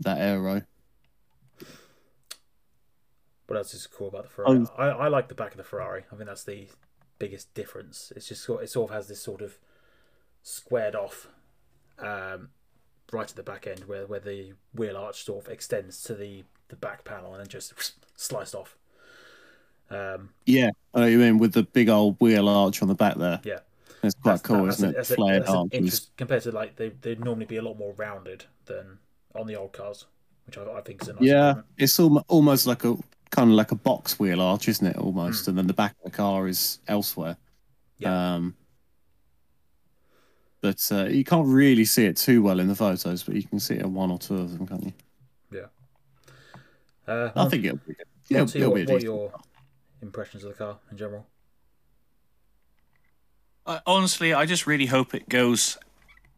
that 0.00 0.18
aero. 0.18 0.62
What 3.46 3.56
else 3.56 3.74
is 3.74 3.86
cool 3.86 4.08
about 4.08 4.24
the 4.24 4.30
Ferrari? 4.30 4.58
Um, 4.58 4.68
I, 4.76 4.86
I 4.86 5.08
like 5.08 5.28
the 5.28 5.34
back 5.34 5.50
of 5.50 5.58
the 5.58 5.64
Ferrari. 5.64 6.04
I 6.10 6.16
think 6.16 6.28
that's 6.28 6.44
the 6.44 6.68
biggest 7.18 7.52
difference. 7.54 8.12
It's 8.16 8.28
just 8.28 8.48
it 8.48 8.70
sort 8.70 8.90
of 8.90 8.96
has 8.96 9.08
this 9.08 9.20
sort 9.20 9.42
of 9.42 9.58
squared 10.42 10.94
off 10.94 11.28
um, 11.98 12.48
right 13.12 13.28
at 13.28 13.36
the 13.36 13.42
back 13.42 13.66
end 13.66 13.84
where, 13.84 14.06
where 14.06 14.20
the 14.20 14.54
wheel 14.74 14.96
arch 14.96 15.24
sort 15.24 15.46
of 15.46 15.52
extends 15.52 16.02
to 16.04 16.14
the, 16.14 16.44
the 16.68 16.76
back 16.76 17.04
panel 17.04 17.32
and 17.32 17.40
then 17.40 17.48
just 17.48 17.94
sliced 18.16 18.54
off. 18.54 18.76
Um, 19.90 20.30
Yeah, 20.46 20.70
I 20.94 21.00
know 21.00 21.06
you 21.06 21.18
mean 21.18 21.38
with 21.38 21.52
the 21.52 21.62
big 21.62 21.88
old 21.88 22.16
wheel 22.20 22.48
arch 22.48 22.80
on 22.80 22.88
the 22.88 22.94
back 22.94 23.16
there. 23.16 23.40
yeah, 23.44 23.60
It's 24.04 24.14
quite 24.14 24.32
That's- 24.32 24.42
cool, 24.42 24.64
that's 24.66 24.76
isn't 24.78 24.90
it? 24.90 24.98
a- 24.98 25.04
Flared 25.04 25.42
that's 25.42 25.52
an 25.52 25.68
interest- 25.72 26.16
compared 26.16 26.42
to 26.44 26.52
like 26.52 26.76
they 26.76 26.90
they'd 26.90 27.22
normally 27.24 27.46
be 27.46 27.56
a 27.56 27.62
lot 27.62 27.78
more 27.78 27.92
rounded 27.94 28.44
than 28.66 28.98
on 29.34 29.46
the 29.46 29.56
old 29.56 29.72
cars, 29.72 30.06
which 30.46 30.56
I, 30.58 30.62
I 30.72 30.80
think 30.80 31.02
is 31.02 31.08
a 31.08 31.12
nice 31.14 31.22
Yeah, 31.22 31.54
it's 31.78 31.98
al- 32.00 32.24
almost 32.28 32.66
like 32.66 32.84
a 32.84 32.96
kind 33.30 33.50
of 33.50 33.56
like 33.56 33.72
a 33.72 33.76
box 33.76 34.18
wheel 34.18 34.40
arch, 34.40 34.68
isn't 34.68 34.86
it? 34.86 34.96
Almost, 34.96 35.48
and 35.48 35.56
then 35.58 35.66
the 35.66 35.72
back 35.74 35.96
of 36.04 36.10
the 36.12 36.16
car 36.16 36.46
is 36.48 36.78
elsewhere. 36.88 37.36
Yeah. 37.98 38.34
Um, 38.34 38.54
but 40.60 40.88
uh, 40.92 41.04
you 41.04 41.24
can't 41.24 41.46
really 41.46 41.84
see 41.84 42.06
it 42.06 42.16
too 42.16 42.42
well 42.42 42.58
in 42.60 42.68
the 42.68 42.74
photos, 42.74 43.22
but 43.22 43.34
you 43.34 43.42
can 43.42 43.60
see 43.60 43.74
it 43.74 43.82
in 43.82 43.92
one 43.92 44.10
or 44.10 44.18
two 44.18 44.36
of 44.36 44.56
them, 44.56 44.66
can't 44.66 44.84
you? 44.84 44.92
Uh, 47.06 47.30
I 47.36 47.48
think 47.50 47.66
it'll 47.66 47.76
be 47.86 47.92
good. 47.94 48.06
on 48.38 48.44
It'll, 48.44 48.56
it'll 48.56 48.60
your- 48.78 48.86
be 48.86 48.92
what 48.92 49.02
are 49.02 49.04
your 49.04 49.32
impressions 50.00 50.42
of 50.44 50.52
the 50.52 50.56
car 50.56 50.78
in 50.90 50.96
general? 50.96 51.26
I, 53.66 53.80
honestly, 53.86 54.32
I 54.32 54.46
just 54.46 54.66
really 54.66 54.86
hope 54.86 55.14
it 55.14 55.28
goes 55.28 55.78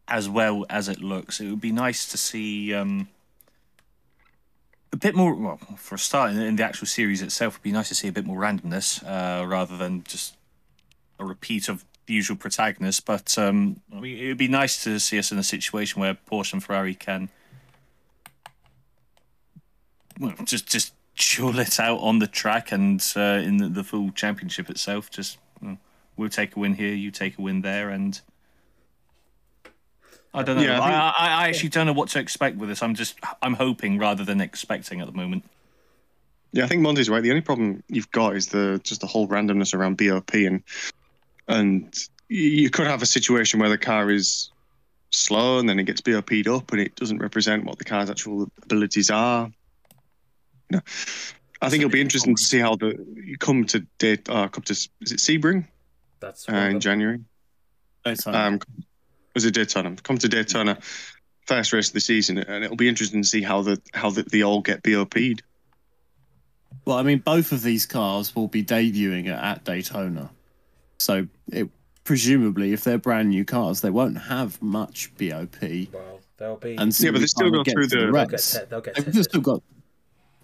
as 0.09 0.29
well 0.29 0.65
as 0.71 0.89
it 0.89 1.01
looks. 1.01 1.41
It 1.41 1.51
would 1.51 1.61
be 1.61 1.73
nice 1.73 2.07
to 2.11 2.19
see 2.19 2.73
um, 2.75 3.09
a 4.93 4.97
bit 4.97 5.15
more. 5.15 5.35
Well, 5.35 5.59
for 5.77 5.97
a 5.97 5.99
start, 5.99 6.33
in, 6.33 6.57
the 6.57 6.65
actual 6.65 6.87
series 6.87 7.23
itself, 7.23 7.55
it'd 7.55 7.63
be 7.63 7.73
nice 7.73 7.89
to 7.89 7.95
see 7.95 8.09
a 8.09 8.13
bit 8.13 8.25
more 8.25 8.39
randomness 8.39 9.03
uh, 9.05 9.47
rather 9.47 9.77
than 9.77 10.05
just 10.05 10.37
a 11.19 11.25
repeat 11.25 11.69
of 11.69 11.85
the 12.07 12.15
usual 12.15 12.37
protagonists. 12.37 13.01
But 13.01 13.37
um, 13.39 13.81
I 13.93 14.01
mean, 14.01 14.19
it 14.19 14.29
would 14.29 14.39
be 14.39 14.49
nice 14.49 14.83
to 14.85 15.01
see 15.01 15.19
us 15.19 15.33
in 15.33 15.39
a 15.39 15.43
situation 15.43 16.01
where 16.01 16.17
Porsche 16.31 16.55
and 16.55 16.63
Ferrari 16.63 16.95
can 16.95 17.29
well, 20.19 20.35
just 20.45 20.67
just 20.67 20.93
chill 21.15 21.59
it 21.59 21.81
out 21.81 21.99
on 22.01 22.19
the 22.19 22.27
track 22.27 22.73
and 22.73 23.03
uh, 23.17 23.41
in 23.43 23.57
the, 23.57 23.69
the 23.69 23.85
full 23.85 24.11
championship 24.13 24.69
itself. 24.69 25.11
Just 25.11 25.39
mm, 25.63 25.79
we'll 26.17 26.29
take 26.29 26.57
a 26.57 26.59
win 26.59 26.75
here, 26.75 26.95
you 26.95 27.11
take 27.11 27.39
a 27.39 27.43
win 27.43 27.63
there, 27.63 27.91
and 27.91 28.21
I 30.35 30.43
don't 30.43 30.57
know. 30.57 30.63
Yeah, 30.63 30.81
I 30.81 30.85
I, 30.85 30.87
think- 30.87 30.95
I, 30.95 31.27
I 31.45 31.49
actually 31.49 31.69
don't 31.71 31.87
know 31.87 31.93
what 31.93 32.09
to 32.11 32.19
expect 32.19 32.57
with 32.57 32.69
this. 32.69 32.83
I'm 32.83 32.95
just 32.95 33.19
I'm 33.43 33.55
hoping 33.55 33.99
rather 33.99 34.25
than 34.25 34.41
expecting 34.41 35.01
at 35.01 35.07
the 35.07 35.13
moment. 35.13 35.45
Yeah, 36.53 36.65
I 36.65 36.69
think 36.69 36.83
Monty's 36.83 37.11
right. 37.11 37.23
The 37.23 37.31
only 37.31 37.43
problem 37.43 37.83
you've 37.89 38.11
got 38.11 38.37
is 38.37 38.49
the 38.49 38.81
just 38.83 39.01
the 39.01 39.07
whole 39.07 39.29
randomness 39.29 39.75
around 39.75 39.97
BOP 39.97 40.35
and 40.35 40.63
and 41.49 41.95
you 42.29 42.71
could 42.71 42.87
have 42.87 43.03
a 43.03 43.07
situation 43.07 43.61
where 43.61 43.69
the 43.69 43.79
car 43.79 44.11
is 44.11 44.51
slow 45.11 45.59
and 45.59 45.69
then 45.69 45.79
it 45.79 45.85
gets 45.85 46.01
BOP'd 46.01 46.49
up 46.49 46.73
and 46.73 46.81
it 46.81 46.97
doesn't 46.97 47.19
represent 47.19 47.65
what 47.65 47.79
the 47.79 47.85
car's 47.85 48.11
actual 48.11 48.51
abilities 48.63 49.11
are. 49.11 49.51
You 50.71 50.79
know, 50.79 50.81
I 51.63 51.71
think 51.71 51.83
it'll 51.83 51.93
be 51.93 52.01
interesting 52.01 52.35
to 52.35 52.43
see 52.43 52.59
how 52.59 52.75
the 52.77 53.05
you 53.25 53.39
come 53.39 53.65
to 53.67 53.81
date 53.99 54.29
uh, 54.29 54.49
come 54.49 54.65
to 54.65 54.73
is 54.73 54.89
it 55.01 55.19
Sebring 55.19 55.67
That's 56.21 56.49
uh, 56.49 56.53
in 56.53 56.73
them. 56.73 56.81
January. 56.81 57.21
Daytona. 58.05 58.39
Um, 58.39 58.61
was 59.35 59.45
it 59.45 59.53
Daytona? 59.55 59.95
Come 60.03 60.19
to 60.19 60.29
Daytona, 60.29 60.79
first 61.47 61.73
race 61.73 61.89
of 61.89 61.95
the 61.95 62.01
season, 62.01 62.39
and 62.39 62.65
it'll 62.65 62.77
be 62.77 62.89
interesting 62.89 63.23
to 63.23 63.29
see 63.29 63.43
how 63.43 63.63
the 63.63 63.81
how 63.93 64.11
the, 64.11 64.23
they 64.23 64.43
all 64.43 64.61
get 64.61 64.83
BOP'd. 64.83 65.43
Well, 66.85 66.97
I 66.99 67.03
mean, 67.03 67.19
both 67.19 67.53
of 67.53 67.63
these 67.63 67.85
cars 67.85 68.35
will 68.37 68.49
be 68.49 68.63
debuting 68.65 69.27
at, 69.29 69.43
at 69.43 69.65
Daytona, 69.65 70.31
so 70.99 71.27
it 71.53 71.69
presumably, 72.05 72.73
if 72.73 72.85
they're 72.85 72.99
brand 72.99 73.31
new 73.31 73.45
cars, 73.45 73.81
they 73.81 73.91
won't 73.91 74.17
have 74.17 74.61
much 74.63 75.11
BOP. 75.19 75.57
Well, 75.93 76.21
they'll 76.39 76.57
be. 76.57 76.77
And 76.77 76.95
so 76.95 77.07
Yeah, 77.07 77.11
but 77.11 77.19
they 77.21 77.27
still 77.27 77.51
go 77.51 77.65
get 77.65 77.73
through 77.73 77.89
to 77.89 77.97
the- 78.07 78.13
they'll 78.13 78.27
get, 78.27 78.39
te- 78.41 78.59
they'll 78.71 78.81
get 78.81 78.95
They've 78.95 79.05
tested. 79.07 79.25
still 79.25 79.41
got. 79.41 79.63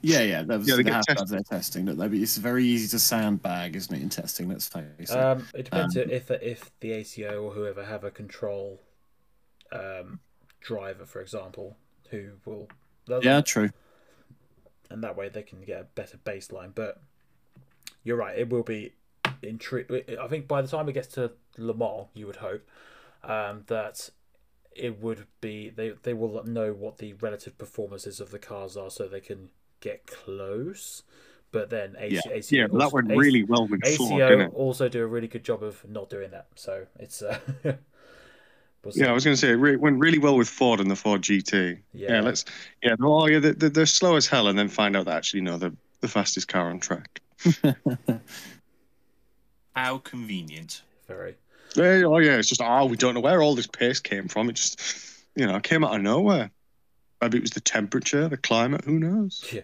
Yeah, 0.02 0.22
yeah, 0.22 0.42
that 0.42 0.58
was 0.58 0.68
Yeah, 0.68 0.76
they 0.76 0.82
they 0.82 0.90
get 0.90 0.94
have 0.94 1.06
to 1.06 1.14
tested. 1.14 1.28
their 1.28 1.42
testing, 1.42 1.84
don't 1.84 1.96
they? 1.96 2.08
But 2.08 2.18
it's 2.18 2.36
very 2.36 2.64
easy 2.64 2.88
to 2.88 2.98
sandbag, 2.98 3.76
isn't 3.76 3.94
it, 3.94 4.02
in 4.02 4.08
testing? 4.08 4.48
Let's 4.48 4.66
face 4.68 5.16
it. 5.16 5.16
Um, 5.16 5.46
it 5.54 5.64
depends 5.64 5.96
Um, 5.96 6.10
if 6.10 6.30
if 6.30 6.70
the 6.80 6.92
ACO 6.92 7.42
or 7.42 7.52
whoever 7.52 7.84
have 7.84 8.02
a 8.04 8.10
control 8.10 8.80
um, 9.70 10.20
driver, 10.60 11.06
for 11.06 11.20
example, 11.20 11.76
who 12.10 12.32
will. 12.44 12.68
they'll- 13.06 13.24
yeah, 13.24 13.40
true. 13.40 13.70
and 14.90 15.02
that 15.02 15.16
way 15.16 15.28
they 15.28 15.42
can 15.42 15.62
get 15.62 15.80
a 15.80 15.84
better 15.84 16.18
baseline. 16.18 16.74
But 16.74 17.00
you're 18.04 18.16
right; 18.16 18.36
it 18.38 18.50
will 18.50 18.62
be 18.64 18.92
intri- 19.42 20.18
I 20.18 20.26
think 20.28 20.48
by 20.48 20.62
the 20.62 20.68
time 20.68 20.88
it 20.88 20.92
gets 20.92 21.08
to 21.14 21.32
Le 21.56 21.74
Mans, 21.74 22.08
you 22.14 22.26
would 22.26 22.36
hope 22.36 22.68
um, 23.22 23.64
that 23.68 24.10
it 24.74 25.00
would 25.00 25.26
be 25.40 25.70
they 25.70 25.90
they 26.02 26.12
will 26.14 26.42
know 26.44 26.72
what 26.72 26.98
the 26.98 27.12
relative 27.14 27.56
performances 27.56 28.20
of 28.20 28.30
the 28.30 28.38
cars 28.38 28.76
are, 28.76 28.90
so 28.90 29.06
they 29.06 29.20
can 29.20 29.50
get 29.82 30.06
close. 30.06 31.02
But 31.50 31.68
then 31.68 31.96
AC, 31.98 32.14
Yeah. 32.24 32.32
ACO 32.32 32.56
Yeah, 32.56 32.66
but 32.68 32.78
that 32.78 32.84
also- 32.84 32.94
went 32.96 33.10
AC 33.10 33.18
really 33.18 33.42
well 33.42 33.66
with 33.68 33.82
Ford, 33.96 34.12
ACO 34.12 34.28
didn't 34.30 34.40
it? 34.52 34.54
also 34.54 34.88
do 34.88 35.02
a 35.02 35.06
really 35.06 35.28
good 35.28 35.44
job 35.44 35.62
of 35.62 35.86
not 35.86 36.08
doing 36.08 36.30
that. 36.30 36.46
So 36.54 36.86
it's 36.98 37.20
uh, 37.20 37.38
we'll 37.64 38.92
see. 38.92 39.00
Yeah, 39.00 39.10
I 39.10 39.12
was 39.12 39.22
going 39.24 39.34
to 39.34 39.40
say 39.40 39.50
it 39.50 39.56
re- 39.56 39.76
went 39.76 39.98
really 40.00 40.18
well 40.18 40.38
with 40.38 40.48
Ford 40.48 40.80
and 40.80 40.90
the 40.90 40.96
Ford 40.96 41.20
GT. 41.20 41.78
Yeah. 41.92 42.12
Yeah, 42.14 42.20
let's. 42.22 42.46
Yeah, 42.82 42.94
oh 43.02 43.26
yeah, 43.28 43.38
they're, 43.38 43.52
they're 43.68 43.84
slow 43.84 44.16
as 44.16 44.26
hell, 44.26 44.48
and 44.48 44.58
then 44.58 44.68
find 44.70 44.96
out 44.96 45.04
that 45.04 45.14
actually 45.16 45.42
no, 45.42 45.58
they're 45.58 45.72
the 46.00 46.08
fastest 46.08 46.48
car 46.48 46.70
on 46.70 46.80
track. 46.80 47.20
How 49.76 49.98
convenient. 49.98 50.82
very. 51.06 51.36
Yeah, 51.76 52.02
oh 52.06 52.18
yeah, 52.18 52.36
it's 52.36 52.48
just 52.48 52.60
oh 52.62 52.84
we 52.86 52.96
don't 52.96 53.14
know 53.14 53.20
where 53.20 53.42
all 53.42 53.54
this 53.54 53.66
pace 53.66 54.00
came 54.00 54.28
from. 54.28 54.48
It 54.50 54.54
just 54.54 54.80
you 55.34 55.46
know 55.46 55.58
came 55.60 55.84
out 55.84 55.94
of 55.94 56.02
nowhere. 56.02 56.50
Maybe 57.20 57.38
it 57.38 57.42
was 57.42 57.50
the 57.52 57.60
temperature, 57.60 58.28
the 58.28 58.36
climate. 58.36 58.84
Who 58.84 58.98
knows? 58.98 59.44
Yeah. 59.52 59.62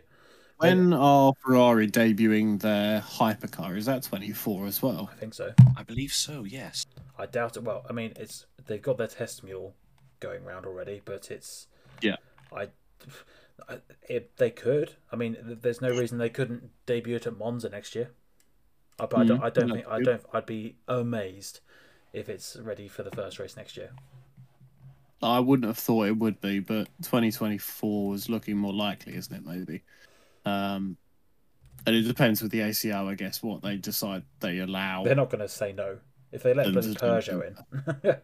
When 0.58 0.92
are 0.92 1.32
Ferrari 1.40 1.88
debuting 1.88 2.60
their 2.60 3.00
hypercar? 3.00 3.76
Is 3.76 3.86
that 3.86 4.02
24 4.02 4.66
as 4.66 4.82
well? 4.82 5.08
I 5.12 5.14
think 5.16 5.34
so. 5.34 5.52
I 5.76 5.84
believe 5.84 6.12
so. 6.12 6.42
Yes. 6.44 6.84
I 7.16 7.26
doubt 7.26 7.56
it. 7.56 7.62
Well, 7.62 7.86
I 7.88 7.92
mean, 7.92 8.12
it's 8.16 8.46
they've 8.66 8.82
got 8.82 8.98
their 8.98 9.06
test 9.06 9.44
mule 9.44 9.74
going 10.20 10.44
round 10.44 10.66
already, 10.66 11.00
but 11.04 11.30
it's 11.30 11.68
Yeah. 12.02 12.16
I, 12.52 12.68
I 13.68 13.78
it, 14.08 14.36
they 14.36 14.50
could. 14.50 14.96
I 15.12 15.16
mean, 15.16 15.36
there's 15.42 15.80
no 15.80 15.90
reason 15.90 16.18
they 16.18 16.28
couldn't 16.28 16.70
debut 16.86 17.16
it 17.16 17.26
at 17.26 17.38
Monza 17.38 17.68
next 17.68 17.94
year. 17.94 18.10
I, 18.98 19.06
but 19.06 19.20
I 19.20 19.24
don't. 19.24 19.36
Mm-hmm. 19.36 19.44
I 19.44 19.50
don't 19.50 19.70
think. 19.70 19.86
I 19.88 20.02
don't. 20.02 20.22
I'd 20.32 20.46
be 20.46 20.76
amazed 20.88 21.60
if 22.12 22.28
it's 22.28 22.56
ready 22.56 22.88
for 22.88 23.04
the 23.04 23.12
first 23.12 23.38
race 23.38 23.56
next 23.56 23.76
year. 23.76 23.90
I 25.22 25.40
wouldn't 25.40 25.66
have 25.66 25.78
thought 25.78 26.06
it 26.06 26.16
would 26.16 26.40
be, 26.40 26.60
but 26.60 26.88
2024 27.02 28.08
was 28.08 28.28
looking 28.28 28.56
more 28.56 28.72
likely, 28.72 29.16
isn't 29.16 29.34
it? 29.34 29.44
Maybe. 29.44 29.82
Um, 30.44 30.96
and 31.86 31.96
it 31.96 32.02
depends 32.02 32.42
with 32.42 32.50
the 32.50 32.60
ACO, 32.60 33.08
I 33.08 33.14
guess, 33.14 33.42
what 33.42 33.62
they 33.62 33.76
decide 33.76 34.22
they 34.40 34.58
allow. 34.58 35.04
They're 35.04 35.14
not 35.14 35.30
going 35.30 35.40
to 35.40 35.48
say 35.48 35.72
no 35.72 35.98
if 36.32 36.42
they 36.42 36.54
let 36.54 36.64
Then 36.64 36.72
bloody 36.74 36.94
Peugeot 36.94 37.56
in. 38.04 38.16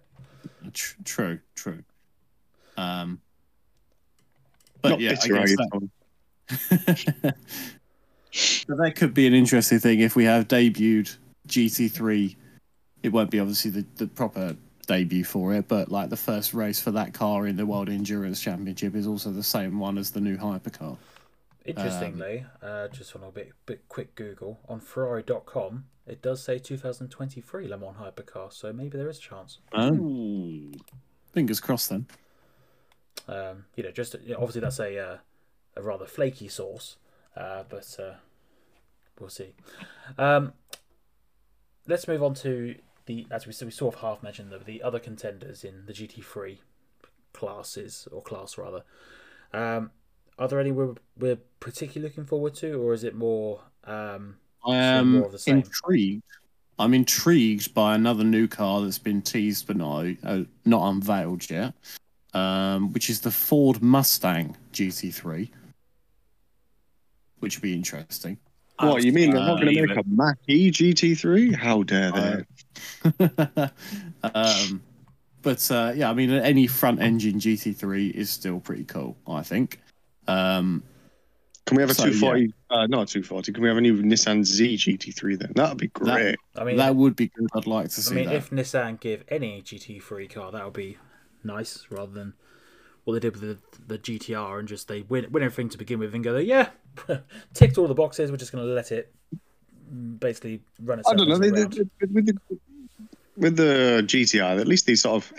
Tr- 0.73 0.97
true, 1.05 1.39
true. 1.55 1.83
Um, 2.77 3.21
but 4.83 4.91
Not 4.91 5.01
yeah, 5.01 5.11
I 5.11 5.29
guess 5.29 5.57
that, 5.57 5.69
Tom? 5.73 5.91
but 8.69 8.77
that 8.77 8.97
could 8.97 9.15
be 9.15 9.27
an 9.27 9.35
interesting 9.35 9.79
thing 9.79 10.01
if 10.01 10.17
we 10.17 10.25
have 10.25 10.49
debuted 10.49 11.17
GT3. 11.49 12.37
It 13.03 13.13
won't 13.13 13.31
be 13.31 13.41
obviously 13.41 13.71
the, 13.71 13.87
the 13.97 14.07
proper 14.07 14.57
debut 14.87 15.25
for 15.25 15.55
it, 15.55 15.69
but 15.69 15.91
like 15.91 16.11
the 16.11 16.17
first 16.17 16.53
race 16.53 16.81
for 16.81 16.91
that 16.91 17.15
car 17.15 17.47
in 17.47 17.57
the 17.57 17.65
World 17.65 17.89
Endurance 17.89 18.41
Championship 18.41 18.95
is 18.95 19.07
also 19.07 19.31
the 19.31 19.43
same 19.43 19.79
one 19.79 19.97
as 19.97 20.11
the 20.11 20.21
new 20.21 20.37
hypercar. 20.37 20.97
Interestingly, 21.65 22.45
uh, 22.63 22.89
just 22.89 23.17
on 23.17 23.23
a 23.23 23.31
bit, 23.31 23.53
bit 23.65 23.89
quick 23.89 24.15
Google 24.15 24.61
on 24.69 24.81
Ferrari.com, 24.81 25.87
it 26.07 26.21
does 26.21 26.43
say 26.43 26.59
2023 26.59 27.69
Le 27.69 27.79
Mans 27.79 27.97
hypercar, 27.97 28.53
so 28.53 28.73
maybe 28.73 28.99
there 28.99 29.09
is 29.09 29.19
a 29.19 29.23
chance. 29.23 29.59
Oh, 29.73 30.73
fingers 31.33 31.61
crossed 31.61 31.89
then. 31.89 32.07
Um, 33.27 33.65
you 33.77 33.83
know, 33.83 33.91
just 33.91 34.15
you 34.23 34.35
know, 34.35 34.41
obviously 34.41 34.61
that's 34.61 34.79
a 34.81 34.99
uh, 34.99 35.17
a 35.77 35.83
rather 35.83 36.05
flaky 36.05 36.49
source, 36.49 36.97
uh, 37.37 37.63
but 37.69 37.97
uh, 37.99 38.15
we'll 39.19 39.31
see. 39.31 39.55
Um, 40.19 40.53
let's 41.87 42.07
move 42.07 42.23
on 42.23 42.35
to 42.35 42.75
the 43.07 43.27
as 43.31 43.47
we 43.47 43.55
we 43.65 43.71
sort 43.71 43.95
of 43.95 44.01
half 44.03 44.23
mentioned 44.23 44.51
the, 44.51 44.59
the 44.59 44.83
other 44.83 44.99
contenders 44.99 45.65
in 45.65 45.87
the 45.87 45.95
GT3 45.95 46.59
classes 47.33 48.07
or 48.13 48.23
class 48.23 48.59
rather. 48.59 48.83
Um, 49.55 49.91
are 50.39 50.49
there 50.49 50.61
any 50.61 50.73
we're, 50.73 50.95
we're 51.19 51.39
particularly 51.61 52.09
looking 52.09 52.25
forward 52.25 52.55
to, 52.57 52.75
or 52.83 52.93
is 52.93 53.05
it 53.05 53.15
more? 53.15 53.61
Um, 53.85 54.37
I 54.67 54.77
am 54.77 55.13
more 55.13 55.27
of 55.27 55.33
the 55.33 55.39
same. 55.39 55.59
intrigued. 55.59 56.23
I'm 56.79 56.93
intrigued 56.93 57.73
by 57.73 57.95
another 57.95 58.25
new 58.25 58.49
car 58.49 58.81
that's 58.81 58.99
been 58.99 59.23
teased 59.23 59.69
but 59.69 59.77
not 59.77 60.07
uh, 60.25 60.43
not 60.65 60.89
unveiled 60.89 61.49
yet, 61.49 61.75
um, 62.33 62.93
which 62.93 63.11
is 63.11 63.21
the 63.21 63.31
Ford 63.31 63.81
Mustang 63.81 64.57
GT3, 64.73 65.51
which 67.39 67.57
would 67.57 67.63
be 67.63 67.75
interesting. 67.75 68.39
What 68.81 69.05
you 69.05 69.13
mean? 69.13 69.31
They're 69.31 69.41
not 69.41 69.61
going 69.61 69.73
to 69.73 69.87
make 69.87 69.97
a 69.97 70.03
Mac 70.09 70.37
E 70.49 70.71
GT3? 70.71 71.55
How 71.55 71.85
dare 71.85 72.11
they? 72.11 73.71
um, 74.35 74.83
but 75.43 75.71
uh, 75.71 75.93
yeah, 75.95 76.11
I 76.11 76.15
mean, 76.15 76.31
any 76.33 76.67
front 76.67 77.01
engine 77.01 77.39
GT3 77.39 78.11
is 78.11 78.31
still 78.31 78.59
pretty 78.59 78.85
cool. 78.85 79.17
I 79.29 79.43
think. 79.43 79.79
Um, 80.29 80.83
Can 81.67 81.77
we 81.77 81.83
have 81.83 81.91
a 81.91 81.95
So, 81.95 82.05
240? 82.05 82.53
Uh, 82.71 82.87
not 82.87 83.03
a 83.11 83.13
240. 83.13 83.53
Can 83.53 83.63
we 83.63 83.69
have 83.69 83.79
a 83.79 83.81
new 83.81 84.03
Nissan 84.03 84.45
Z 84.45 84.77
GT3 84.77 85.39
then? 85.39 85.53
That'd 85.55 85.79
be 85.79 85.89
great. 85.89 86.37
I 86.57 86.65
mean, 86.65 86.77
that 86.77 86.95
would 86.97 87.17
be 87.17 87.29
good. 87.29 87.49
I'd 87.55 87.67
like 87.67 87.87
to 87.91 88.01
see. 88.03 88.13
I 88.13 88.17
mean, 88.17 88.27
that. 88.27 88.35
if 88.37 88.51
Nissan 88.51 89.01
give 89.01 89.25
any 89.29 89.63
GT3 89.63 90.29
car, 90.31 90.53
that 90.53 90.65
would 90.65 90.73
be 90.75 90.99
nice, 91.43 91.87
rather 91.91 92.13
than 92.13 92.35
what 93.05 93.15
they 93.15 93.21
did 93.21 93.37
with 93.39 93.43
the, 93.43 93.59
the 93.87 93.99
GTR 93.99 94.59
and 94.59 94.67
just 94.69 94.89
they 94.89 95.03
win 95.03 95.27
win 95.31 95.43
everything 95.43 95.69
to 95.71 95.79
begin 95.79 95.99
with 95.99 96.15
and 96.15 96.25
go, 96.25 96.37
yeah, 96.39 96.71
ticked 97.55 97.77
all 97.79 97.87
the 97.89 97.95
boxes. 97.95 98.31
We're 98.31 98.37
just 98.39 98.53
going 98.53 98.67
to 98.67 98.73
let 98.73 98.93
it 98.93 99.13
basically 100.19 100.63
run 100.83 100.99
I 100.99 101.01
itself. 101.01 101.17
don't 101.19 101.29
know. 101.29 101.39
They, 101.39 101.51
they, 101.51 101.65
they- 101.65 101.85
with, 102.13 102.27
the, 102.27 102.39
with 103.37 103.57
the 103.57 104.03
GTR, 104.07 104.59
at 104.61 104.67
least 104.67 104.87
they 104.87 104.95
sort 104.95 105.17
of 105.23 105.33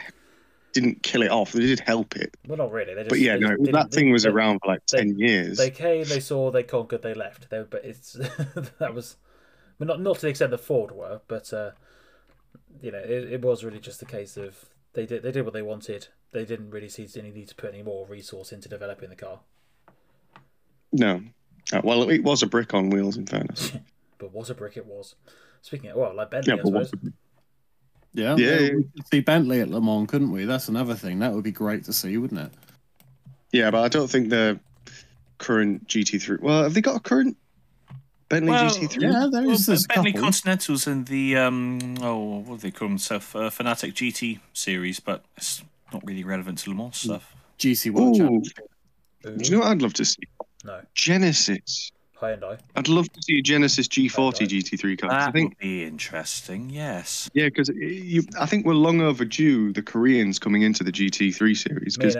didn't 0.75 1.01
kill 1.03 1.21
it 1.23 1.31
off. 1.31 1.53
They 1.53 1.61
did 1.65 1.79
help 1.79 2.15
it. 2.15 2.35
Well, 2.47 2.57
not 2.57 2.71
really. 2.71 2.93
They 2.93 3.01
just, 3.03 3.09
But 3.09 3.19
yeah, 3.19 3.37
no, 3.37 3.55
that 3.71 3.91
thing 3.91 4.11
was 4.11 4.23
they- 4.23 4.29
around 4.29 4.59
for 4.63 4.67
like 4.73 4.85
they- 4.87 4.99
10 4.99 5.17
years. 5.17 5.57
They 5.57 5.71
came, 5.71 6.03
they 6.05 6.19
saw, 6.19 6.51
they 6.51 6.63
conquered, 6.63 7.01
they 7.01 7.13
left. 7.13 7.49
They, 7.49 7.63
but 7.63 7.83
it's 7.83 8.13
that 8.79 8.93
was, 8.93 9.15
but 9.79 9.87
not 9.87 10.01
not 10.01 10.15
to 10.17 10.21
the 10.21 10.27
extent 10.27 10.51
that 10.51 10.59
Ford 10.59 10.91
were, 10.91 11.21
but 11.27 11.51
uh, 11.53 11.71
you 12.81 12.91
know, 12.91 12.99
it, 12.99 13.33
it 13.33 13.41
was 13.41 13.63
really 13.63 13.79
just 13.79 13.99
the 13.99 14.05
case 14.05 14.37
of 14.37 14.65
they 14.93 15.05
did 15.05 15.23
they 15.23 15.31
did 15.31 15.43
what 15.45 15.53
they 15.53 15.61
wanted. 15.61 16.07
They 16.31 16.45
didn't 16.45 16.69
really 16.71 16.89
see 16.89 17.07
any 17.17 17.31
need 17.31 17.47
to 17.47 17.55
put 17.55 17.73
any 17.73 17.81
more 17.83 18.05
resource 18.05 18.51
into 18.51 18.67
developing 18.69 19.09
the 19.09 19.15
car. 19.15 19.39
No. 20.91 21.21
Uh, 21.73 21.81
well, 21.83 22.09
it 22.09 22.23
was 22.23 22.43
a 22.43 22.47
brick 22.47 22.73
on 22.73 22.89
wheels, 22.89 23.17
in 23.17 23.25
fairness. 23.25 23.71
But 24.17 24.31
what 24.31 24.49
a 24.49 24.53
brick 24.53 24.77
it 24.77 24.85
was. 24.85 25.15
Speaking 25.61 25.89
of 25.89 25.97
well, 25.97 26.15
like 26.15 26.31
Bentley, 26.31 26.53
Yeah, 26.53 26.61
I 26.61 26.69
what- 26.69 26.87
suppose. 26.87 27.11
Yeah, 28.15 28.35
Yeah, 28.37 28.45
yeah, 28.47 28.59
yeah. 28.59 28.73
we 28.75 28.83
could 28.83 29.07
see 29.11 29.19
Bentley 29.19 29.59
at 29.61 29.69
Le 29.69 29.81
Mans, 29.81 30.07
couldn't 30.09 30.31
we? 30.31 30.45
That's 30.45 30.69
another 30.69 30.95
thing. 30.95 31.19
That 31.19 31.33
would 31.33 31.43
be 31.43 31.51
great 31.51 31.83
to 31.85 31.93
see, 31.93 32.17
wouldn't 32.17 32.39
it? 32.39 32.51
Yeah, 33.51 33.71
but 33.71 33.83
I 33.83 33.87
don't 33.89 34.09
think 34.09 34.29
the 34.29 34.59
current 35.37 35.87
GT3. 35.87 36.39
Well, 36.41 36.63
have 36.63 36.73
they 36.73 36.81
got 36.81 36.95
a 36.95 36.99
current 36.99 37.37
Bentley 38.29 38.51
Well, 38.51 38.69
GT3? 38.69 39.01
Yeah, 39.01 39.27
there 39.31 39.41
Well, 39.43 39.51
is. 39.51 39.65
there's 39.65 39.85
a 39.85 39.87
Bentley 39.89 40.13
couple. 40.13 40.27
Continentals 40.27 40.87
and 40.87 41.05
the 41.07 41.37
um 41.37 41.95
oh 42.01 42.39
what 42.39 42.61
do 42.61 42.67
they 42.67 42.71
call 42.71 42.87
themselves 42.87 43.33
uh, 43.35 43.49
Fanatec 43.49 43.93
GT 43.93 44.39
series, 44.53 44.99
but 44.99 45.23
it's 45.37 45.63
not 45.93 46.03
really 46.05 46.23
relevant 46.23 46.57
to 46.59 46.69
Le 46.69 46.75
Mans 46.75 46.95
stuff. 46.97 47.35
GC 47.59 47.91
World 47.91 48.17
Championship. 48.17 48.65
Do 49.23 49.35
you 49.43 49.51
know 49.51 49.59
what 49.59 49.67
I'd 49.69 49.81
love 49.81 49.93
to 49.95 50.05
see? 50.05 50.21
no, 50.63 50.81
Genesis. 50.93 51.91
Hyundai. 52.25 52.59
I'd 52.75 52.87
love 52.87 53.11
to 53.13 53.21
see 53.21 53.39
a 53.39 53.41
Genesis 53.41 53.87
G40 53.87 54.39
Right. 54.41 54.49
GT3 54.49 54.97
car. 54.97 55.09
'cause 55.09 55.15
I 55.15 55.25
That 55.25 55.33
think 55.33 55.49
would 55.49 55.57
be 55.59 55.83
interesting. 55.83 56.69
Yes. 56.69 57.29
Yeah, 57.33 57.45
because 57.45 57.69
I 58.39 58.45
think 58.45 58.65
we're 58.65 58.73
long 58.73 59.01
overdue. 59.01 59.71
The 59.73 59.81
Koreans 59.81 60.39
coming 60.39 60.61
into 60.63 60.83
the 60.83 60.91
GT3 60.91 61.55
series 61.55 61.97
because 61.97 62.17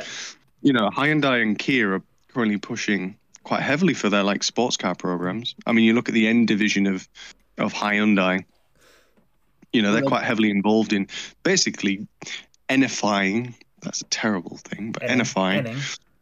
you 0.61 0.73
know 0.73 0.89
Hyundai 0.89 1.41
and 1.41 1.57
Kia 1.57 1.93
are 1.95 2.03
currently 2.29 2.57
pushing 2.57 3.15
quite 3.43 3.61
heavily 3.61 3.93
for 3.93 4.09
their 4.09 4.23
like 4.23 4.43
sports 4.43 4.77
car 4.77 4.95
programs. 4.95 5.55
I 5.65 5.71
mean, 5.71 5.85
you 5.85 5.93
look 5.93 6.09
at 6.09 6.13
the 6.15 6.27
N 6.27 6.45
division 6.45 6.87
of 6.87 7.07
of 7.57 7.73
Hyundai. 7.73 8.43
You 9.73 9.81
know, 9.81 9.91
they're 9.91 10.01
quite 10.03 10.23
heavily 10.23 10.51
involved 10.51 10.93
in 10.93 11.07
basically 11.43 12.07
enifying. 12.69 13.55
That's 13.81 14.01
a 14.01 14.05
terrible 14.05 14.57
thing, 14.57 14.93
but 14.93 15.03
enifying 15.03 15.77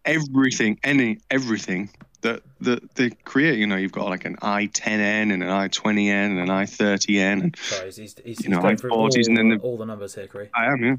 everything, 0.06 0.80
any 0.84 1.20
everything 1.30 1.90
that 2.24 2.42
that 2.62 2.96
they 2.96 3.12
create. 3.12 3.60
You 3.60 3.68
know, 3.68 3.76
you've 3.76 3.92
got 3.92 4.08
like 4.10 4.26
an 4.26 4.36
i10n 4.38 5.32
and 5.32 5.44
an 5.44 5.50
i20n 5.50 6.10
and 6.10 6.40
an 6.40 6.48
i30n 6.48 7.44
and 7.44 7.56
Sorry, 7.58 7.86
he's, 7.86 7.96
he's, 7.98 8.16
he's, 8.26 8.44
You 8.44 8.50
know, 8.50 8.62
going 8.62 8.78
through 8.78 8.92
all, 8.92 9.10
i40s 9.10 9.28
and 9.28 9.38
then 9.38 9.50
the- 9.50 9.60
all 9.60 9.78
the 9.78 9.86
numbers 9.86 10.16
here, 10.16 10.28
Corey. 10.28 10.50
I 10.56 10.66
am, 10.66 10.84
yeah. 10.84 10.96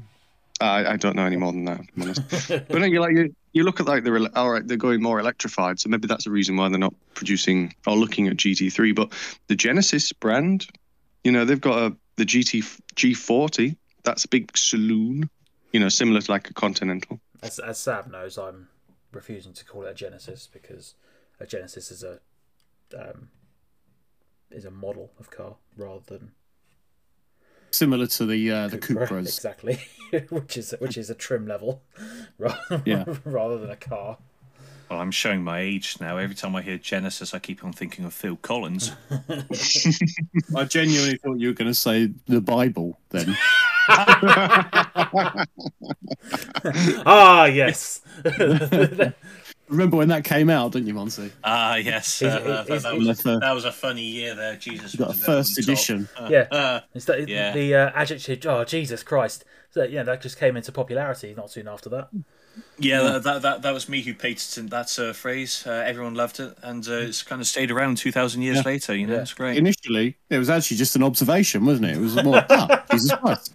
I, 0.61 0.93
I 0.93 0.95
don't 0.95 1.17
know 1.17 1.25
any 1.25 1.35
more 1.35 1.51
than 1.51 1.65
that. 1.65 1.81
I'm 1.81 2.01
honest. 2.01 2.21
but 2.47 2.71
no, 2.71 2.85
you 2.85 3.01
like 3.01 3.11
you, 3.11 3.35
you 3.51 3.63
look 3.63 3.79
at 3.81 3.87
like 3.87 4.03
they're 4.03 4.17
all 4.37 4.51
right, 4.51 4.65
they're 4.65 4.77
going 4.77 5.01
more 5.01 5.19
electrified, 5.19 5.79
so 5.79 5.89
maybe 5.89 6.07
that's 6.07 6.27
a 6.27 6.31
reason 6.31 6.55
why 6.55 6.69
they're 6.69 6.79
not 6.79 6.93
producing 7.13 7.73
or 7.85 7.95
looking 7.97 8.27
at 8.27 8.37
GT3. 8.37 8.95
But 8.95 9.11
the 9.47 9.55
Genesis 9.55 10.13
brand, 10.13 10.67
you 11.25 11.31
know, 11.31 11.43
they've 11.43 11.59
got 11.59 11.91
a 11.91 11.95
the 12.15 12.25
GT 12.25 12.63
G40. 12.95 13.75
That's 14.03 14.23
a 14.23 14.27
big 14.29 14.55
saloon, 14.57 15.29
you 15.73 15.79
know, 15.79 15.89
similar 15.89 16.21
to 16.21 16.31
like 16.31 16.49
a 16.49 16.53
Continental. 16.53 17.19
As, 17.41 17.59
as 17.59 17.77
Sab 17.77 18.09
knows, 18.09 18.37
I'm 18.37 18.69
refusing 19.11 19.53
to 19.53 19.65
call 19.65 19.83
it 19.83 19.91
a 19.91 19.93
Genesis 19.93 20.47
because 20.51 20.93
a 21.39 21.45
Genesis 21.45 21.91
is 21.91 22.03
a 22.03 22.19
um, 22.97 23.29
is 24.51 24.65
a 24.65 24.71
model 24.71 25.11
of 25.19 25.29
car 25.31 25.55
rather 25.75 26.03
than 26.05 26.31
Similar 27.71 28.07
to 28.07 28.25
the 28.25 28.51
uh, 28.51 28.67
the 28.69 28.77
Cupra, 28.77 29.07
Cupras. 29.07 29.25
exactly, 29.25 29.79
which 30.29 30.55
is 30.55 30.73
which 30.79 30.97
is 30.97 31.09
a 31.09 31.15
trim 31.15 31.45
level, 31.45 31.83
rather, 32.37 32.81
Yeah. 32.85 33.03
rather 33.25 33.57
than 33.57 33.69
a 33.69 33.75
car. 33.75 34.17
Well, 34.89 34.99
I'm 35.01 35.11
showing 35.11 35.43
my 35.43 35.59
age 35.59 35.97
now. 35.99 36.17
Every 36.17 36.35
time 36.35 36.55
I 36.55 36.61
hear 36.61 36.77
Genesis, 36.77 37.33
I 37.33 37.39
keep 37.39 37.65
on 37.65 37.73
thinking 37.73 38.05
of 38.05 38.13
Phil 38.13 38.35
Collins. 38.37 38.91
I 40.55 40.63
genuinely 40.65 41.17
thought 41.17 41.39
you 41.39 41.47
were 41.47 41.53
going 41.55 41.67
to 41.67 41.73
say 41.73 42.11
the 42.27 42.39
Bible 42.39 42.97
then. 43.09 43.35
ah, 47.05 47.45
yes. 47.45 48.01
Remember 49.67 49.97
when 49.97 50.09
that 50.09 50.23
came 50.23 50.49
out, 50.49 50.73
didn't 50.73 50.87
you, 50.87 50.93
Monty? 50.93 51.31
Ah, 51.43 51.75
yes. 51.75 52.19
He's- 52.19 52.31
uh, 52.33 52.39
that, 52.39 52.67
he's- 52.67 52.83
that 52.83 52.95
was, 52.97 53.23
that 53.23 53.51
was 53.51 53.65
a 53.65 53.71
funny 53.71 54.03
year 54.03 54.35
there. 54.35 54.55
Jesus. 54.57 54.93
You 54.93 54.99
got 54.99 55.05
a 55.05 55.07
was 55.09 55.21
a 55.21 55.25
first 55.25 55.57
edition. 55.57 56.07
yeah, 56.29 56.47
Uh, 56.51 56.79
it's 56.93 57.05
the, 57.05 57.25
Yeah. 57.27 57.51
the 57.53 57.75
uh, 57.75 57.91
adjective. 57.95 58.45
Oh, 58.45 58.63
Jesus 58.63 59.01
Christ! 59.03 59.43
So 59.71 59.83
yeah, 59.83 60.03
that 60.03 60.21
just 60.21 60.37
came 60.37 60.55
into 60.55 60.71
popularity 60.71 61.33
not 61.35 61.49
soon 61.51 61.67
after 61.67 61.89
that. 61.89 62.09
yeah, 62.79 63.01
that, 63.01 63.23
that, 63.23 63.41
that, 63.41 63.61
that 63.63 63.73
was 63.73 63.89
me 63.89 64.01
who 64.03 64.13
patented 64.13 64.69
that 64.69 64.97
uh, 64.99 65.11
phrase. 65.13 65.65
Uh, 65.67 65.71
everyone 65.85 66.13
loved 66.13 66.39
it, 66.39 66.55
and 66.61 66.87
uh, 66.87 66.93
it's 66.93 67.23
kind 67.23 67.41
of 67.41 67.47
stayed 67.47 67.71
around 67.71 67.97
2,000 67.97 68.41
years 68.43 68.57
Yeah. 68.57 68.61
later. 68.65 68.95
You 68.95 69.07
know, 69.07 69.15
Yeah. 69.15 69.21
it's 69.21 69.33
great. 69.33 69.57
Initially, 69.57 70.15
it 70.29 70.37
was 70.37 70.49
actually 70.49 70.77
just 70.77 70.95
an 70.95 71.03
observation, 71.03 71.65
wasn't 71.65 71.87
it? 71.87 71.97
It 71.97 72.01
was 72.01 72.23
more, 72.23 72.45
ah, 72.49 72.85
Jesus 72.91 73.11
Christ. 73.17 73.53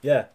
Yeah. 0.00 0.26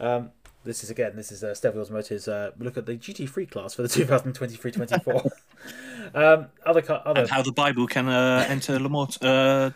Um, 0.00 0.30
this 0.66 0.84
is 0.84 0.90
again. 0.90 1.12
This 1.16 1.32
is 1.32 1.42
uh, 1.42 1.54
Steve 1.54 1.74
Wheels 1.74 1.90
Motors. 1.90 2.28
Uh, 2.28 2.50
look 2.58 2.76
at 2.76 2.84
the 2.86 2.92
GT3 2.96 3.50
class 3.50 3.74
for 3.74 3.82
the 3.82 3.88
2023-24. 3.88 5.30
um, 6.14 6.46
other 6.64 6.82
car, 6.82 7.02
other. 7.06 7.22
and 7.22 7.30
how 7.30 7.42
the 7.42 7.52
Bible 7.52 7.86
can 7.86 8.08
uh, 8.08 8.44
enter 8.48 8.78
Le 8.78 8.88
Mans 8.88 9.16
uh, 9.22 9.70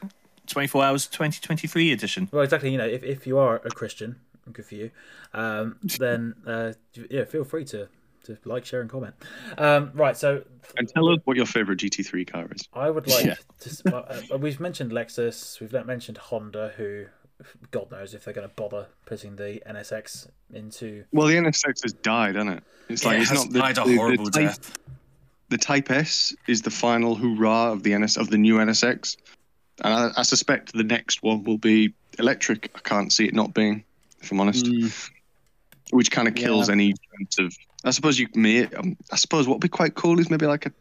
24 0.46 0.84
hours 0.84 1.06
2023 1.06 1.92
edition. 1.92 2.28
Well, 2.32 2.42
exactly. 2.42 2.70
You 2.70 2.78
know, 2.78 2.86
if, 2.86 3.02
if 3.02 3.26
you 3.26 3.38
are 3.38 3.56
a 3.64 3.70
Christian, 3.70 4.16
good 4.52 4.66
for 4.66 4.74
you. 4.74 4.90
Um, 5.32 5.76
then 5.98 6.34
uh, 6.46 6.72
yeah, 7.08 7.24
feel 7.24 7.44
free 7.44 7.64
to 7.66 7.88
to 8.24 8.36
like, 8.44 8.66
share, 8.66 8.80
and 8.82 8.90
comment. 8.90 9.14
Um, 9.56 9.92
right. 9.94 10.16
So 10.16 10.42
and 10.76 10.88
tell 10.88 11.08
us 11.08 11.18
what 11.24 11.36
your 11.36 11.46
favorite 11.46 11.78
GT3 11.78 12.30
car 12.30 12.48
is. 12.54 12.68
I 12.74 12.90
would 12.90 13.06
like 13.08 13.24
Yeah. 13.24 13.34
to. 13.60 13.96
uh, 14.32 14.36
we've 14.38 14.60
mentioned 14.60 14.92
Lexus. 14.92 15.58
We've 15.60 15.72
not 15.72 15.86
mentioned 15.86 16.18
Honda, 16.18 16.72
who 16.76 17.06
God 17.70 17.90
knows 17.90 18.14
if 18.14 18.24
they're 18.24 18.34
going 18.34 18.48
to 18.48 18.54
bother 18.54 18.86
putting 19.06 19.36
the 19.36 19.62
NSX 19.68 20.28
into. 20.52 21.04
Well, 21.12 21.26
the 21.26 21.34
NSX 21.36 21.82
has 21.82 21.92
died, 21.92 22.34
hasn't 22.36 22.58
it? 22.58 22.64
It's 22.88 23.04
like 23.04 23.14
Yeah, 23.14 23.18
it 23.18 23.22
it's 23.22 23.30
has 23.30 23.44
not 23.44 23.52
the, 23.52 23.58
died 23.60 23.78
a 23.78 23.84
the- 23.84 23.90
the 23.90 23.96
horrible 23.96 24.26
type- 24.30 24.46
death. 24.48 24.78
the 25.48 25.58
Type 25.58 25.90
S 25.90 26.34
is 26.46 26.62
the 26.62 26.70
final 26.70 27.14
hurrah 27.14 27.72
of 27.72 27.82
the 27.82 27.92
NS 27.96 28.16
of 28.16 28.30
the 28.30 28.38
new 28.38 28.56
NSX, 28.58 29.16
and 29.84 29.92
I, 29.94 30.10
I 30.16 30.22
suspect 30.22 30.72
the 30.72 30.84
next 30.84 31.22
one 31.22 31.42
will 31.44 31.58
be 31.58 31.92
electric. 32.18 32.70
I 32.74 32.80
can't 32.80 33.12
see 33.12 33.24
it 33.26 33.34
not 33.34 33.54
being, 33.54 33.84
if 34.20 34.30
I'm 34.32 34.40
honest. 34.40 34.66
Mm, 34.66 35.10
Which 35.90 36.10
kind 36.10 36.28
of 36.28 36.34
kills 36.34 36.68
Yeah. 36.68 36.74
any 36.74 36.94
sense 37.18 37.38
of. 37.38 37.56
I 37.84 37.90
suppose 37.92 38.18
you 38.18 38.28
may. 38.34 38.66
Um, 38.66 38.96
I 39.10 39.16
suppose 39.16 39.48
what 39.48 39.54
would 39.54 39.62
be 39.62 39.68
quite 39.68 39.94
cool 39.94 40.20
is 40.20 40.28
maybe 40.28 40.46
like 40.46 40.66
a, 40.66 40.72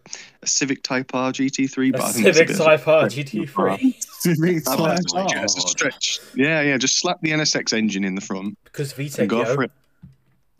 a 0.42 0.48
Civic 0.48 0.84
Type 0.84 1.12
R 1.14 1.32
GT3, 1.32 1.92
but 1.94 2.02
A 2.02 2.04
I 2.04 2.12
think 2.12 2.26
that's 2.26 2.38
Civic 2.38 2.50
a 2.50 2.54
bit 2.54 2.60
of 2.60 2.60
a- 2.60 2.78
Type 2.78 2.88
R 2.88 3.04
GT3 3.06 4.04
Civic 4.04 4.66
Type 4.66 4.80
R. 4.80 4.94
it. 4.94 5.44
It's 5.44 5.58
a 5.58 5.62
stretch. 5.62 6.20
Yeah, 6.36 6.62
yeah. 6.62 6.78
Just 6.78 7.00
slap 7.00 7.22
the 7.22 7.32
NSX 7.32 7.72
engine 7.78 8.04
in 8.04 8.16
the 8.16 8.22
front 8.22 8.58
because 8.66 8.94
and 9.18 9.30
go 9.30 9.46
for 9.46 9.64
it. 9.64 9.72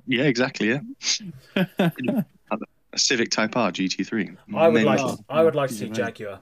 Yeah, 0.08 0.24
exactly. 0.24 0.70
Yeah. 0.70 0.80
a 2.94 2.98
Civic 2.98 3.32
Type 3.32 3.56
R 3.58 3.72
GT3. 3.72 4.38
I 4.56 4.68
would 4.68 4.74
Maybe. 4.74 4.86
like. 4.86 5.18
I 5.30 5.44
would 5.44 5.56
like 5.56 5.70
to 5.70 5.76
see. 5.76 5.90
Jaguar 5.90 6.40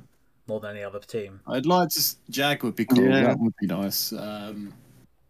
more 0.47 0.59
than 0.59 0.75
any 0.77 0.83
other 0.83 0.99
team. 0.99 1.39
I'd 1.47 1.65
like 1.65 1.89
to. 1.89 1.99
s- 1.99 2.17
Jag 2.29 2.63
would 2.63 2.75
be 2.75 2.85
cool. 2.85 3.03
Yeah. 3.03 3.23
That 3.23 3.39
would 3.39 3.53
be 3.59 3.67
nice. 3.67 4.13
Um, 4.13 4.73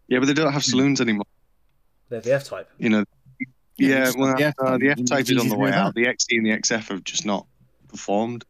Yeah, 0.08 0.18
but 0.20 0.26
they 0.26 0.34
don't 0.34 0.52
have 0.52 0.62
saloons 0.64 1.00
anymore. 1.00 1.24
They're 2.08 2.20
the 2.20 2.32
F 2.34 2.44
type. 2.44 2.70
You 2.78 2.90
know. 2.90 3.04
Yeah, 3.78 3.88
Yeah, 4.06 4.12
well, 4.16 4.36
the 4.36 4.44
uh, 4.44 4.48
F-Type. 4.48 4.80
the 4.80 4.88
F 4.90 5.04
Type 5.06 5.30
is 5.30 5.38
on 5.38 5.48
the 5.48 5.56
way 5.56 5.72
out. 5.72 5.94
The 5.94 6.04
XE 6.06 6.36
and 6.36 6.46
the 6.46 6.50
XF 6.50 6.88
have 6.88 7.04
just 7.04 7.24
not 7.24 7.46
performed 7.88 8.44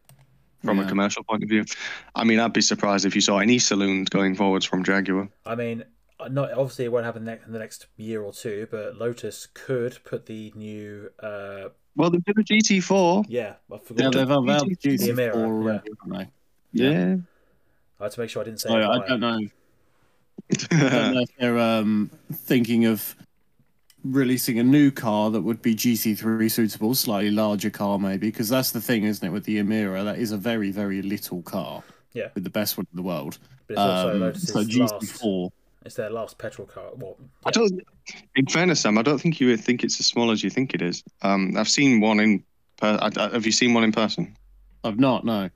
from 0.65 0.79
a 0.81 0.87
commercial 0.87 1.23
point 1.23 1.43
of 1.45 1.49
view. 1.49 1.65
I 2.15 2.25
mean, 2.25 2.41
I'd 2.41 2.53
be 2.53 2.61
surprised 2.61 3.05
if 3.07 3.15
you 3.15 3.21
saw 3.21 3.39
any 3.39 3.59
saloons 3.59 4.09
going 4.09 4.35
forwards 4.35 4.65
from 4.67 4.83
Jaguar. 4.83 5.29
I 5.47 5.55
mean, 5.55 5.85
uh, 6.19 6.29
not 6.29 6.51
obviously 6.53 6.85
it 6.87 6.93
won't 6.93 7.05
happen 7.05 7.25
ne- 7.25 7.39
in 7.47 7.53
the 7.53 7.59
next 7.61 7.87
year 7.97 8.23
or 8.23 8.33
two, 8.33 8.67
but 8.71 8.97
Lotus 8.97 9.47
could 9.55 9.99
put 10.05 10.27
the 10.27 10.53
new. 10.57 11.11
Uh, 11.23 11.69
Well, 11.95 12.11
they 12.11 12.19
did 12.19 12.37
a 12.39 12.43
GT4. 12.43 13.27
yeah, 13.29 13.55
I 13.73 13.79
forgot. 13.79 13.81
yeah, 14.03 14.07
forgot. 14.07 14.13
they've 14.15 14.31
unveiled 14.31 14.69
the 14.69 14.75
The 14.75 14.97
GT4 14.99 15.15
Emira, 15.15 15.35
already, 15.37 15.89
haven't 16.03 16.19
they? 16.19 16.31
Yeah. 16.85 17.17
I 18.01 18.03
had 18.05 18.13
to 18.13 18.21
make 18.21 18.31
sure 18.31 18.43
I 18.43 18.45
didn't 18.47 18.61
say. 18.61 18.69
So 18.71 18.77
it 18.79 18.85
I 18.85 19.07
don't 19.09 19.21
know. 19.21 19.39
I 20.51 20.55
don't 20.91 21.15
know 21.15 21.21
if 21.21 21.31
they're 21.39 21.59
um, 21.59 22.11
thinking 22.33 22.87
of 22.87 23.15
releasing 24.05 24.59
a 24.59 24.63
new 24.65 24.91
car 24.91 25.31
that 25.31 25.41
would 25.41 25.61
be 25.63 25.75
GT3 25.75 26.51
suitable, 26.51 26.95
slightly 26.95 27.31
larger 27.31 27.71
car 27.71 27.99
maybe, 27.99 28.29
because 28.29 28.49
that's 28.49 28.71
the 28.73 28.81
thing, 28.81 29.05
isn't 29.05 29.27
it? 29.27 29.31
With 29.31 29.45
the 29.45 29.59
Emira, 29.59 30.05
that 30.05 30.19
is 30.19 30.33
a 30.33 30.37
very, 30.37 30.71
very 30.71 31.03
little 31.03 31.43
car. 31.43 31.83
Yeah. 32.13 32.29
With 32.35 32.45
the 32.45 32.51
best 32.51 32.77
one 32.79 32.87
in 32.93 32.97
the 32.97 33.03
world. 33.03 33.39
But 33.67 33.75
it's 33.75 33.81
also 33.81 34.11
Um, 34.15 34.21
Lotus's 34.21 34.49
so 34.53 34.61
last. 34.61 34.95
GT4. 35.01 35.51
It's 35.85 35.95
their 35.95 36.11
last 36.11 36.39
petrol 36.39 36.67
car. 36.67 36.91
Well, 36.97 37.17
I 37.47 37.51
don't. 37.51 37.81
In 38.35 38.47
fairness, 38.47 38.81
Sam, 38.81 38.99
I 38.99 39.03
don't 39.03 39.19
think 39.21 39.41
you 39.41 39.49
would 39.49 39.61
think 39.61 39.85
it's 39.85 40.01
as 40.01 40.07
small 40.07 40.31
as 40.31 40.43
you 40.43 40.51
think 40.51 40.75
it 40.75 40.83
is. 40.83 41.03
Um, 41.23 41.55
I've 41.57 41.69
seen 41.69 42.01
one 42.01 42.21
in. 42.21 42.43
Per- 42.79 42.99
I, 43.01 43.11
I- 43.17 43.29
have 43.33 43.47
you 43.47 43.53
seen 43.53 43.75
one 43.75 43.85
in 43.85 43.93
person? 43.93 44.37
I've 44.85 44.99
not, 44.99 45.25
no. 45.25 45.51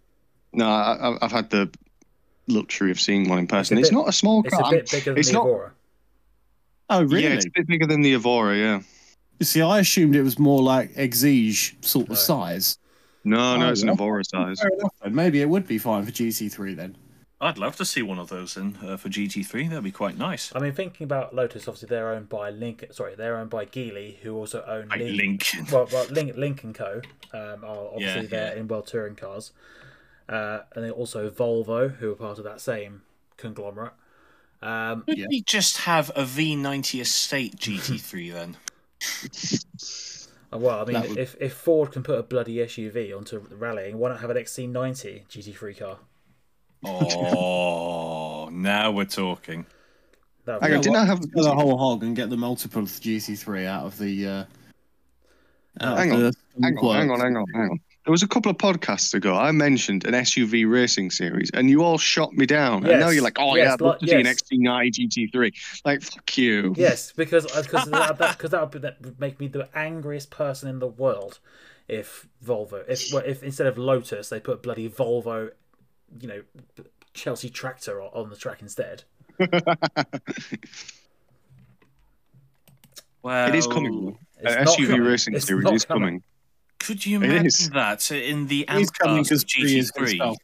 No, 0.53 0.69
I, 0.69 0.93
I- 1.11 1.19
I've 1.23 1.33
had 1.33 1.51
the 1.51 1.71
luxury 2.49 2.91
of 2.91 3.01
seeing 3.01 3.29
one 3.29 3.39
in 3.39 3.47
person. 3.47 3.77
a 3.77 3.81
It's, 3.81 3.91
bit- 3.91 3.97
not 3.97 4.09
a 4.09 4.13
small 4.13 4.43
car. 4.43 4.61
it's 4.75 4.93
a 4.93 4.97
bit 4.97 5.01
bigger 5.01 5.11
than 5.13 5.19
it's 5.19 5.29
the 5.29 5.35
not- 5.35 5.47
Evora. 5.47 5.73
Oh, 6.93 7.03
really? 7.05 7.25
Yeah, 7.25 7.31
it's 7.31 7.47
a 7.47 7.51
bit 7.51 7.67
bigger 7.67 7.87
than 7.87 8.03
the 8.03 8.13
Evora. 8.15 8.57
Yeah. 8.57 8.81
You 9.39 9.47
see, 9.47 9.63
I 9.63 9.81
assumed 9.81 10.15
it 10.15 10.23
was 10.23 10.39
more 10.39 10.63
like 10.63 10.93
Exige 10.95 11.83
sort 11.85 12.11
of 12.11 12.19
size. 12.19 12.79
No, 13.25 13.57
no, 13.57 13.71
it's 13.71 13.83
an 13.83 13.89
yeah. 13.89 13.95
Evora 13.95 14.25
size. 14.25 14.61
Fair 14.61 14.71
enough. 14.79 14.93
then. 15.03 15.15
Maybe 15.15 15.41
it 15.41 15.49
would 15.49 15.67
be 15.67 15.79
fine 15.79 16.05
for 16.05 16.13
GT3 16.13 16.77
then. 16.77 16.97
I'd 17.41 17.59
love 17.59 17.75
to 17.77 17.85
see 17.85 18.03
one 18.03 18.21
of 18.21 18.29
those 18.29 18.57
in 18.57 18.77
uh, 18.85 18.97
for 18.97 19.09
GT3. 19.09 19.69
That'd 19.69 19.83
be 19.83 19.91
quite 19.91 20.17
nice. 20.17 20.53
I 20.55 20.61
mean, 20.61 20.73
thinking 20.75 21.05
about 21.05 21.35
Lotus, 21.35 21.67
obviously 21.67 21.89
they're 21.89 22.11
owned 22.11 22.29
by 22.29 22.51
Lynk. 22.51 22.85
Sorry, 22.93 23.17
they're 23.17 23.37
owned 23.37 23.51
by 23.51 23.65
Geely, 23.67 24.19
who 24.19 24.37
also 24.37 24.63
own 24.65 24.89
Like 24.89 25.01
Lin- 25.01 25.17
Lincoln. 25.17 25.67
Well, 25.73 25.89
well, 25.93 26.07
Lynk, 26.09 26.37
Lynk 26.37 26.63
and 26.63 26.75
Co. 26.75 27.01
Um, 27.33 27.65
are 27.65 27.89
obviously 27.95 28.23
Yeah, 28.23 28.27
they're 28.29 28.55
yeah. 28.55 28.61
in 28.61 28.69
World 28.69 28.87
Touring 28.87 29.17
cars, 29.17 29.51
uh, 30.29 30.61
and 30.77 30.85
then 30.85 30.93
also 30.93 31.31
Volvo, 31.31 31.97
who 31.97 32.13
are 32.13 32.17
part 32.17 32.39
of 32.39 32.45
that 32.45 32.61
same 32.61 33.03
conglomerate. 33.39 33.93
Um, 34.63 35.03
Could 35.09 35.19
Yeah. 35.19 35.27
we 35.29 35.43
just 35.43 35.79
have 35.79 36.11
a 36.15 36.23
V90 36.25 37.01
Estate 37.01 37.57
GT3 37.57 38.33
then? 38.33 38.57
well, 40.53 40.81
I 40.81 40.85
mean, 40.85 41.09
would- 41.09 41.19
if, 41.19 41.35
if 41.41 41.53
Ford 41.55 41.91
can 41.93 42.03
put 42.03 42.19
a 42.19 42.23
bloody 42.23 42.57
SUV 42.57 43.17
onto 43.17 43.41
rallying, 43.51 43.99
why 43.99 44.11
not 44.11 44.21
have 44.21 44.31
an 44.31 44.37
XC90 44.37 45.27
GT3 45.29 45.79
car? 45.79 45.99
Oh, 46.85 48.49
now 48.53 48.91
we're 48.93 49.05
talking. 49.05 49.67
That 50.45 50.61
Hang 50.63 50.75
on, 50.75 50.81
didn't 50.81 50.97
I 50.97 51.05
have? 51.05 51.21
Go 51.33 51.43
the 51.45 51.55
whole 51.55 51.79
hog 51.79 52.03
and 52.03 52.17
get 52.17 52.29
the 52.31 52.37
multiple 52.37 52.83
GT3 52.83 53.67
out 53.67 53.87
of 53.87 53.99
the. 53.99 54.27
Uh, 54.27 54.45
out 55.81 55.99
Hang 55.99 56.11
of 56.11 56.17
on, 56.17 56.23
the 56.23 56.33
Hang 56.63 56.77
on, 56.79 56.97
hang 56.97 57.11
on, 57.11 57.21
hang 57.21 57.37
on, 57.37 57.45
hang 57.55 57.71
on. 57.71 57.81
There 58.05 58.11
was 58.11 58.23
a 58.25 58.27
couple 58.29 58.51
of 58.51 58.57
podcasts 58.59 59.15
ago. 59.15 59.37
I 59.37 59.53
mentioned 59.53 60.05
an 60.07 60.15
SUV 60.15 60.69
racing 60.69 61.13
series, 61.13 61.51
and 61.55 61.71
you 61.71 61.85
all 61.85 61.99
shot 61.99 62.33
me 62.33 62.47
down. 62.47 62.85
and 62.85 62.99
now 62.99 63.11
you're 63.11 63.23
like, 63.23 63.39
"Oh 63.39 63.55
yes, 63.55 63.67
yeah, 63.67 63.73
I'd 63.75 63.81
love 63.81 63.91
like- 63.93 64.01
to 64.01 64.07
see 64.09 64.15
an 64.17 64.25
yes. 64.27 64.43
XC90 64.43 65.09
GT3." 65.33 65.55
Like, 65.85 66.03
fuck 66.03 66.37
you. 66.37 66.75
Yes, 66.77 67.13
because 67.13 67.47
uh, 67.55 67.63
because 67.63 67.87
that, 67.91 68.19
that, 68.19 68.39
cause 68.39 68.51
that, 68.51 68.61
would, 68.61 68.71
be- 68.73 68.79
that 68.81 69.01
would 69.03 69.21
make 69.21 69.39
me 69.39 69.47
the 69.47 69.69
angriest 69.77 70.31
person 70.31 70.69
in 70.69 70.81
the 70.81 70.89
world 70.89 71.39
if 71.87 72.27
Volvo, 72.45 72.83
if 72.89 73.13
well, 73.13 73.23
if 73.25 73.43
instead 73.45 73.69
of 73.69 73.79
Lotus 73.79 74.29
they 74.31 74.41
put 74.41 74.63
bloody 74.65 74.89
Volvo, 74.89 75.51
you 76.21 76.27
know, 76.27 76.43
Chelsea 77.15 77.51
tractor 77.51 78.01
on, 78.03 78.09
on 78.25 78.31
the 78.31 78.37
track 78.37 78.63
instead. 78.63 79.05
Well, 83.23 83.49
It 83.49 83.55
is 83.55 83.69
coming. 83.69 84.07
though. 84.07 84.19
It's 84.41 84.57
An 84.57 84.65
not 84.65 84.77
SUV 84.79 84.87
coming. 84.89 85.01
racing 85.03 85.35
It's 85.35 85.47
series 85.47 85.63
not 85.63 85.75
is 85.75 85.85
coming. 85.85 86.03
coming. 86.03 86.23
Could 86.83 87.07
you 87.07 87.23
It 87.23 87.31
imagine 87.31 87.47
is. 87.47 87.71
that 87.71 88.11
in 88.11 88.49
the 88.49 88.67
He's 88.71 88.91
coming 88.91 89.19
Amp 89.19 89.27
because 89.27 89.45
three 89.45 89.79
is 89.79 89.93
GT3? 89.93 90.37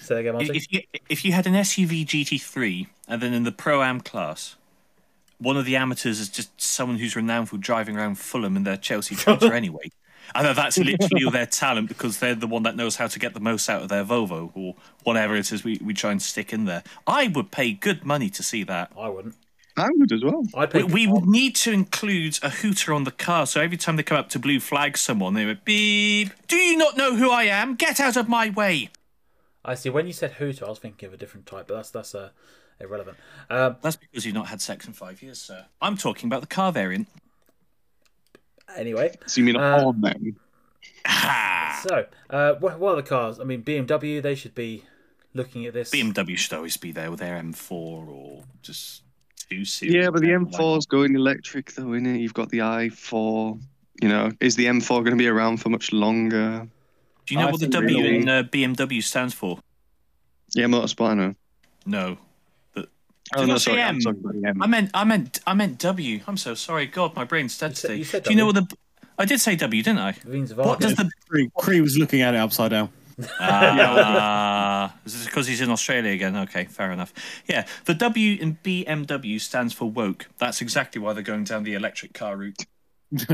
Say 0.00 0.20
again, 0.20 0.40
If 0.40 0.72
you 0.72 0.82
if 1.08 1.24
you 1.24 1.32
had 1.32 1.46
an 1.46 1.54
SUV 1.54 2.06
GT3 2.06 2.86
and 3.08 3.20
then 3.20 3.34
in 3.34 3.42
the 3.42 3.52
Pro 3.52 3.82
Am 3.82 4.00
class, 4.00 4.56
one 5.38 5.56
of 5.56 5.64
the 5.64 5.76
amateurs 5.76 6.20
is 6.20 6.28
just 6.28 6.58
someone 6.60 6.98
who's 6.98 7.14
renowned 7.14 7.48
for 7.50 7.58
driving 7.58 7.96
around 7.96 8.16
Fulham 8.18 8.56
in 8.56 8.62
their 8.62 8.76
Chelsea 8.76 9.14
tractor 9.22 9.52
anyway. 9.52 9.90
I 10.34 10.42
know 10.42 10.54
that's 10.54 10.78
literally 10.78 11.24
all 11.24 11.30
their 11.30 11.46
talent 11.46 11.88
because 11.88 12.18
they're 12.18 12.34
the 12.34 12.46
one 12.48 12.64
that 12.64 12.74
knows 12.74 12.96
how 12.96 13.06
to 13.06 13.18
get 13.18 13.34
the 13.34 13.40
most 13.40 13.68
out 13.68 13.82
of 13.82 13.88
their 13.88 14.04
Volvo 14.04 14.50
or 14.54 14.74
whatever 15.04 15.36
it 15.36 15.52
is 15.52 15.62
we, 15.62 15.78
we 15.84 15.94
try 15.94 16.10
and 16.10 16.20
stick 16.20 16.52
in 16.52 16.64
there. 16.64 16.82
I 17.06 17.28
would 17.28 17.52
pay 17.52 17.72
good 17.72 18.04
money 18.04 18.28
to 18.30 18.42
see 18.42 18.64
that. 18.64 18.90
I 18.98 19.08
wouldn't. 19.08 19.36
I 19.76 19.88
would 19.92 20.10
as 20.12 20.24
well. 20.24 20.42
I'd 20.54 20.70
pay. 20.70 20.82
We, 20.82 20.92
we 20.92 21.06
would 21.06 21.26
need 21.26 21.54
to 21.56 21.72
include 21.72 22.38
a 22.42 22.48
hooter 22.50 22.92
on 22.94 23.04
the 23.04 23.10
car, 23.10 23.46
so 23.46 23.60
every 23.60 23.76
time 23.76 23.96
they 23.96 24.02
come 24.02 24.16
up 24.16 24.28
to 24.30 24.38
blue 24.38 24.58
flag 24.60 24.96
someone, 24.96 25.34
they 25.34 25.44
would 25.44 25.64
beep. 25.64 26.30
Do 26.48 26.56
you 26.56 26.76
not 26.76 26.96
know 26.96 27.14
who 27.16 27.30
I 27.30 27.44
am? 27.44 27.74
Get 27.74 28.00
out 28.00 28.16
of 28.16 28.28
my 28.28 28.48
way! 28.50 28.88
I 29.64 29.74
see. 29.74 29.90
When 29.90 30.06
you 30.06 30.12
said 30.12 30.32
Hooter, 30.32 30.64
I 30.64 30.68
was 30.70 30.78
thinking 30.78 31.06
of 31.06 31.12
a 31.12 31.16
different 31.16 31.46
type, 31.46 31.66
but 31.68 31.74
that's 31.74 31.90
that's 31.90 32.14
uh, 32.14 32.30
irrelevant. 32.80 33.18
Um, 33.50 33.76
That's 33.82 33.96
because 33.96 34.24
you've 34.24 34.34
not 34.34 34.46
had 34.48 34.60
sex 34.60 34.86
in 34.86 34.92
five 34.92 35.22
years, 35.22 35.38
sir. 35.40 35.66
I'm 35.82 35.96
talking 35.96 36.28
about 36.28 36.40
the 36.40 36.46
car 36.46 36.72
variant. 36.72 37.08
anyway, 38.76 39.14
So 39.26 39.40
you 39.40 39.44
mean 39.44 39.56
a 39.56 39.60
Uh, 39.60 39.80
Ford 39.82 40.02
then? 40.02 40.36
So 41.88 42.06
uh, 42.30 42.54
what, 42.54 42.78
what 42.78 42.92
are 42.92 42.96
the 42.96 43.02
cars? 43.02 43.38
I 43.40 43.44
mean, 43.44 43.62
BMW. 43.62 44.22
They 44.22 44.34
should 44.34 44.54
be 44.54 44.84
looking 45.34 45.66
at 45.66 45.74
this. 45.74 45.90
BMW 45.90 46.36
should 46.36 46.52
always 46.54 46.76
be 46.76 46.92
there 46.92 47.10
with 47.10 47.20
their 47.20 47.40
M4 47.40 47.70
or 47.72 48.44
just 48.62 49.02
two 49.50 49.64
series. 49.64 49.94
Yeah, 49.94 50.10
but 50.10 50.22
the 50.22 50.28
M4 50.28 50.78
is 50.78 50.86
going 50.86 51.14
electric 51.14 51.72
though, 51.74 51.92
isn't 51.94 52.06
it? 52.06 52.18
You've 52.20 52.34
got 52.34 52.48
the 52.50 52.58
i4. 52.58 53.60
You 54.02 54.08
know, 54.08 54.30
is 54.40 54.56
the 54.56 54.66
M4 54.66 54.88
going 54.88 55.10
to 55.12 55.16
be 55.16 55.28
around 55.28 55.58
for 55.58 55.70
much 55.70 55.92
longer? 55.92 56.66
Do 57.26 57.34
you 57.34 57.40
know 57.40 57.48
I 57.48 57.50
what 57.50 57.60
the 57.60 57.68
W 57.68 57.96
really- 58.02 58.16
in 58.18 58.28
uh, 58.28 58.42
BMW 58.44 59.02
stands 59.02 59.34
for? 59.34 59.58
Yeah, 60.54 60.66
motorsport. 60.66 61.10
I 61.10 61.14
know. 61.14 61.34
No. 61.86 62.18
Oh 63.34 63.40
Did 63.40 63.48
no, 63.48 63.54
I 63.54 63.58
say 63.58 63.70
sorry. 63.72 63.82
I'm 63.82 63.98
about 64.06 64.34
M. 64.44 64.62
I 64.62 64.66
meant, 64.68 64.90
I 64.94 65.02
meant, 65.02 65.40
I 65.48 65.54
meant 65.54 65.78
W. 65.80 66.20
I'm 66.28 66.36
so 66.36 66.54
sorry. 66.54 66.86
God, 66.86 67.16
my 67.16 67.24
brain's 67.24 67.58
dead 67.58 67.70
You 67.70 67.74
said- 67.74 67.98
you 67.98 68.04
said 68.04 68.22
Do 68.22 68.30
you 68.30 68.36
know 68.36 68.46
what 68.46 68.54
W. 68.54 68.68
the? 68.68 68.76
I 69.18 69.24
did 69.24 69.40
say 69.40 69.56
W, 69.56 69.82
didn't 69.82 69.98
I? 69.98 70.14
Means 70.26 70.54
What 70.54 70.78
does 70.78 70.94
the? 70.94 71.10
Cree, 71.28 71.50
Cree 71.56 71.80
was 71.80 71.96
looking 71.98 72.20
at 72.20 72.34
it 72.34 72.38
upside 72.38 72.70
down. 72.70 72.90
Ah, 73.40 74.94
is 75.06 75.14
this 75.14 75.24
because 75.26 75.46
he's 75.46 75.60
in 75.60 75.70
Australia 75.70 76.12
again? 76.12 76.36
Okay, 76.36 76.64
fair 76.66 76.92
enough. 76.92 77.12
Yeah, 77.46 77.66
the 77.86 77.94
W 77.94 78.36
in 78.40 78.58
BMW 78.62 79.40
stands 79.40 79.72
for 79.72 79.90
woke. 79.90 80.28
That's 80.38 80.60
exactly 80.60 81.00
why 81.00 81.12
they're 81.14 81.22
going 81.22 81.44
down 81.44 81.62
the 81.64 81.74
electric 81.74 82.12
car 82.12 82.36
route. 82.36 82.64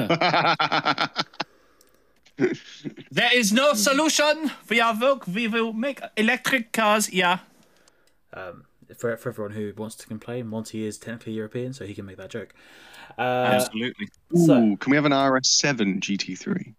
There 3.10 3.30
is 3.34 3.52
no 3.52 3.74
solution. 3.74 4.50
We 4.68 4.80
are 4.80 4.96
woke. 4.98 5.26
We 5.26 5.46
will 5.48 5.72
make 5.72 6.00
electric 6.16 6.72
cars. 6.72 7.12
Yeah. 7.12 7.40
um, 8.32 8.64
for 8.96 9.16
for 9.16 9.28
everyone 9.28 9.52
who 9.52 9.72
wants 9.76 9.94
to 9.96 10.06
complain, 10.06 10.46
Monty 10.48 10.84
is 10.84 10.98
technically 10.98 11.34
European, 11.34 11.72
so 11.72 11.84
he 11.84 11.94
can 11.94 12.04
make 12.06 12.16
that 12.16 12.30
joke. 12.30 12.54
Uh, 13.18 13.20
Absolutely. 13.52 14.08
So- 14.34 14.76
can 14.76 14.90
we 14.90 14.96
have 14.96 15.04
an 15.04 15.12
RS7 15.12 16.00
GT3? 16.00 16.74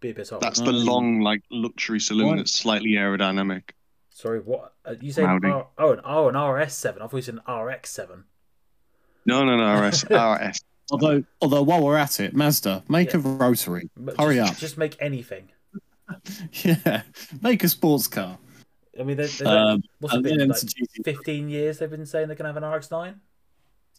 Be 0.00 0.10
a 0.10 0.14
bit 0.14 0.32
off. 0.32 0.40
That's 0.40 0.60
the 0.60 0.70
Um, 0.70 0.84
long, 0.84 1.20
like 1.20 1.42
luxury 1.50 2.00
saloon 2.00 2.28
what? 2.28 2.36
that's 2.38 2.52
slightly 2.52 2.90
aerodynamic. 2.90 3.70
Sorry, 4.10 4.40
what 4.40 4.74
uh, 4.84 4.94
you 5.00 5.12
say? 5.12 5.22
R- 5.22 5.68
oh, 5.78 5.92
an 5.92 6.00
oh, 6.04 6.28
an 6.28 6.36
RS 6.36 6.74
seven. 6.74 7.02
I 7.02 7.06
thought 7.06 7.16
you 7.16 7.22
said 7.22 7.38
an 7.46 7.54
RX 7.54 7.90
seven. 7.90 8.24
No, 9.26 9.44
no, 9.44 9.56
no, 9.56 9.86
RS, 9.86 10.04
RS. 10.10 10.60
Although, 10.90 11.22
although 11.40 11.62
while 11.62 11.82
we're 11.82 11.96
at 11.96 12.18
it, 12.20 12.34
Mazda, 12.34 12.82
make 12.88 13.14
a 13.14 13.18
rotary. 13.18 13.88
Hurry 14.18 14.36
just, 14.36 14.52
up. 14.52 14.58
Just 14.58 14.78
make 14.78 14.96
anything. 15.00 15.50
Yeah, 16.64 17.02
make 17.40 17.62
a 17.62 17.68
sports 17.68 18.08
car. 18.08 18.36
I 18.98 19.04
mean, 19.04 19.16
they, 19.16 19.26
they, 19.26 19.44
Um, 19.44 19.80
what's 20.00 20.16
it 20.16 20.24
been 20.24 20.48
like 20.48 20.58
fifteen 21.04 21.48
years? 21.48 21.78
They've 21.78 21.88
been 21.88 22.04
saying 22.04 22.26
they're 22.26 22.36
gonna 22.36 22.52
have 22.52 22.60
an 22.60 22.68
RX 22.68 22.90
nine. 22.90 23.20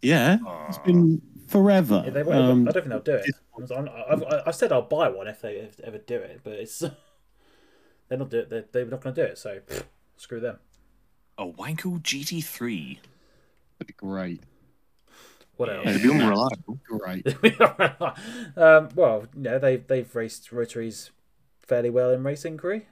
Yeah, 0.02 0.40
it's 0.68 0.78
been 0.80 1.22
forever. 1.52 2.02
Yeah, 2.06 2.12
they 2.12 2.24
won't. 2.24 2.40
Um, 2.40 2.68
I 2.68 2.72
don't 2.72 2.84
think 2.84 2.90
they'll 2.90 3.00
do 3.00 3.16
it. 3.16 3.36
I'm, 3.76 3.90
I've, 4.10 4.24
I've 4.48 4.56
said 4.56 4.72
I'll 4.72 4.82
buy 4.82 5.10
one 5.10 5.28
if 5.28 5.42
they 5.42 5.56
if 5.56 5.78
they 5.78 5.84
ever 5.84 5.98
do 5.98 6.16
it, 6.16 6.42
but 6.44 6.54
it's 6.54 6.80
they're 8.08 8.18
not 8.18 8.30
do 8.30 8.40
it. 8.40 8.50
They're, 8.50 8.66
they're 8.72 8.86
not 8.86 9.02
going 9.02 9.16
to 9.16 9.22
do 9.22 9.28
it. 9.28 9.38
So 9.38 9.60
pff, 9.60 9.84
screw 10.18 10.40
them. 10.40 10.60
A 11.38 11.46
Wankel 11.46 12.02
GT3. 12.02 13.00
that'd 13.78 13.88
be 13.88 13.94
great. 13.94 14.42
What 15.58 15.70
else? 15.70 15.88
It'd 15.88 16.02
be 16.02 16.10
unreliable. 16.14 16.80
Great. 16.88 17.28
um, 18.58 18.90
well, 18.96 19.28
you 19.36 19.42
know, 19.42 19.60
they've 19.60 19.86
they've 19.86 20.16
raced 20.16 20.52
rotaries 20.52 21.12
fairly 21.62 21.90
well 21.90 22.12
in 22.12 22.24
racing, 22.24 22.58
Cree. 22.58 22.86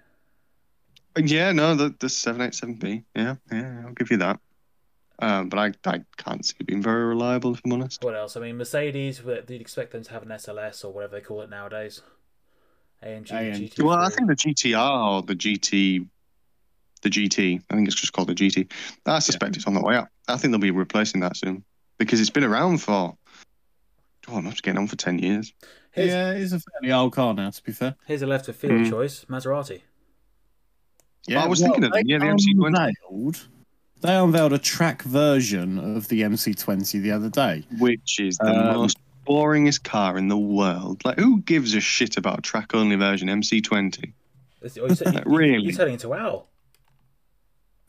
Yeah, 1.18 1.52
no, 1.52 1.76
the 1.76 1.96
the 2.00 2.10
seven 2.10 2.42
eight 2.42 2.54
seven 2.54 2.76
B. 2.76 3.04
Yeah, 3.16 3.36
yeah, 3.52 3.84
I'll 3.86 3.94
give 3.94 4.12
you 4.12 4.18
that. 4.18 4.40
Um, 5.22 5.50
but 5.50 5.60
I, 5.60 5.74
I 5.90 6.02
can't 6.18 6.46
see 6.46 6.56
it 6.60 6.66
being 6.68 6.82
very 6.82 7.04
reliable 7.06 7.54
if 7.54 7.62
I'm 7.66 7.74
honest. 7.74 8.04
What 8.04 8.16
else? 8.16 8.38
I 8.38 8.40
mean, 8.40 8.58
Mercedes. 8.58 9.22
You'd 9.26 9.50
expect 9.62 9.92
them 9.92 10.04
to 10.04 10.12
have 10.12 10.24
an 10.24 10.30
SLS 10.30 10.86
or 10.86 10.94
whatever 10.94 11.16
they 11.18 11.22
call 11.22 11.42
it 11.42 11.50
nowadays. 11.50 12.02
AMG, 13.04 13.28
AMG. 13.28 13.74
GT3. 13.74 13.84
Well, 13.84 13.98
I 13.98 14.10
think 14.10 14.28
the 14.30 14.36
GTR 14.36 15.12
or 15.12 15.22
the 15.22 15.36
GT, 15.36 16.08
the 17.02 17.10
GT. 17.10 17.62
I 17.70 17.76
think 17.76 17.88
it's 17.88 17.96
just 18.00 18.14
called 18.14 18.30
the 18.30 18.36
GT. 18.36 18.72
I 19.06 19.20
suspect 19.20 19.56
it's 19.58 19.68
on 19.68 19.74
the 19.74 19.82
way 19.82 19.96
up. 19.96 20.08
I 20.28 20.38
think 20.38 20.52
they'll 20.52 20.60
be 20.60 20.72
replacing 20.72 21.22
that 21.22 21.36
soon 21.38 21.64
because 21.98 22.20
it's 22.22 22.30
been 22.30 22.44
around 22.44 22.80
for. 22.80 23.18
Oh, 24.28 24.36
I'm 24.38 24.50
just 24.50 24.64
getting 24.64 24.78
on 24.80 24.88
for 24.88 24.96
ten 24.96 25.18
years. 25.20 25.54
Here's, 25.92 26.12
Yeah, 26.12 26.32
it's 26.32 26.52
a 26.52 26.60
fairly 26.60 26.94
old 26.94 27.14
car 27.14 27.34
now, 27.34 27.50
to 27.50 27.64
be 27.64 27.72
fair. 27.72 27.96
here's 28.06 28.22
a 28.22 28.28
left 28.28 28.48
of 28.48 28.56
field 28.56 28.74
Mm. 28.82 28.90
choice: 28.90 29.26
Maserati. 29.26 29.82
Yeah, 31.28 31.44
I 31.44 31.48
was 31.48 31.60
thinking 31.62 31.84
of 31.84 31.92
they 31.92 32.04
them, 32.04 32.08
yeah, 32.08 32.20
the 32.20 32.26
MC20. 32.26 32.94
Unveiled, 34.02 34.34
they 34.34 34.38
unveiled 34.40 34.54
a 34.54 34.58
track 34.60 35.02
version 35.04 35.78
of 35.98 36.08
the 36.08 36.22
MC20 36.22 37.02
the 37.02 37.12
other 37.12 37.30
day. 37.30 37.64
Which 37.80 38.20
is 38.20 38.38
the 38.38 38.48
Um, 38.48 38.76
most 38.76 38.98
boringest 39.28 39.84
car 39.84 40.18
in 40.18 40.28
the 40.28 40.38
world. 40.38 41.04
Like, 41.06 41.18
who 41.20 41.42
gives 41.42 41.74
a 41.76 41.80
shit 41.82 42.18
about 42.18 42.40
a 42.40 42.42
track 42.42 42.74
only 42.74 42.96
version 42.96 43.30
MC20? 43.30 44.14
It's- 44.62 44.78
oh, 44.82 44.86
you 44.90 44.96
said- 44.96 45.14
you- 45.14 45.22
Really? 45.26 45.64
You're 45.64 45.74
turning 45.74 45.94
into 45.94 46.14
Owl. 46.14 46.48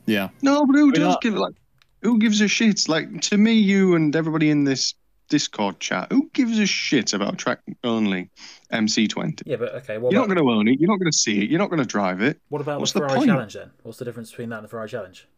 Yeah, 0.06 0.30
No, 0.42 0.66
but 0.66 0.74
who 0.74 0.86
We're 0.86 0.92
does 0.92 1.00
not- 1.14 1.22
give 1.22 1.34
like 1.34 1.54
who 2.02 2.18
gives 2.18 2.40
a 2.40 2.48
shit? 2.48 2.88
Like 2.88 3.20
to 3.22 3.36
me, 3.36 3.52
you 3.52 3.94
and 3.94 4.16
everybody 4.16 4.50
in 4.50 4.64
this 4.64 4.94
Discord 5.28 5.78
chat, 5.78 6.10
who 6.10 6.28
gives 6.32 6.58
a 6.58 6.66
shit 6.66 7.12
about 7.12 7.38
track 7.38 7.60
only 7.84 8.30
MC20? 8.72 9.42
Yeah, 9.46 9.56
but 9.56 9.74
okay. 9.76 9.98
What 9.98 10.10
You're 10.12 10.22
about, 10.22 10.28
not 10.30 10.34
going 10.34 10.46
to 10.48 10.52
own 10.52 10.66
it. 10.68 10.80
You're 10.80 10.88
not 10.88 10.98
going 10.98 11.12
to 11.12 11.16
see 11.16 11.42
it. 11.44 11.50
You're 11.50 11.58
not 11.60 11.68
going 11.70 11.78
to 11.82 11.86
drive 11.86 12.20
it. 12.22 12.40
what 12.48 12.60
about 12.62 12.80
what's 12.80 12.92
the 12.92 13.00
the 13.00 13.06
Ferrari 13.06 13.18
point? 13.18 13.28
Challenge 13.30 13.54
then? 13.54 13.70
What's 13.82 13.98
the 13.98 14.04
difference 14.06 14.30
between 14.30 14.48
that 14.48 14.56
and 14.56 14.64
the 14.64 14.68
Ferrari 14.68 14.88
Challenge? 14.88 15.28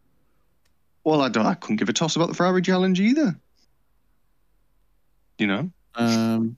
Well, 1.04 1.20
I 1.22 1.28
don't. 1.28 1.46
I 1.46 1.54
couldn't 1.54 1.76
give 1.76 1.88
a 1.88 1.92
toss 1.92 2.16
about 2.16 2.28
the 2.28 2.34
Ferrari 2.34 2.62
Challenge 2.62 3.00
either. 3.00 3.34
You 5.38 5.46
know, 5.48 5.70
um, 5.96 6.56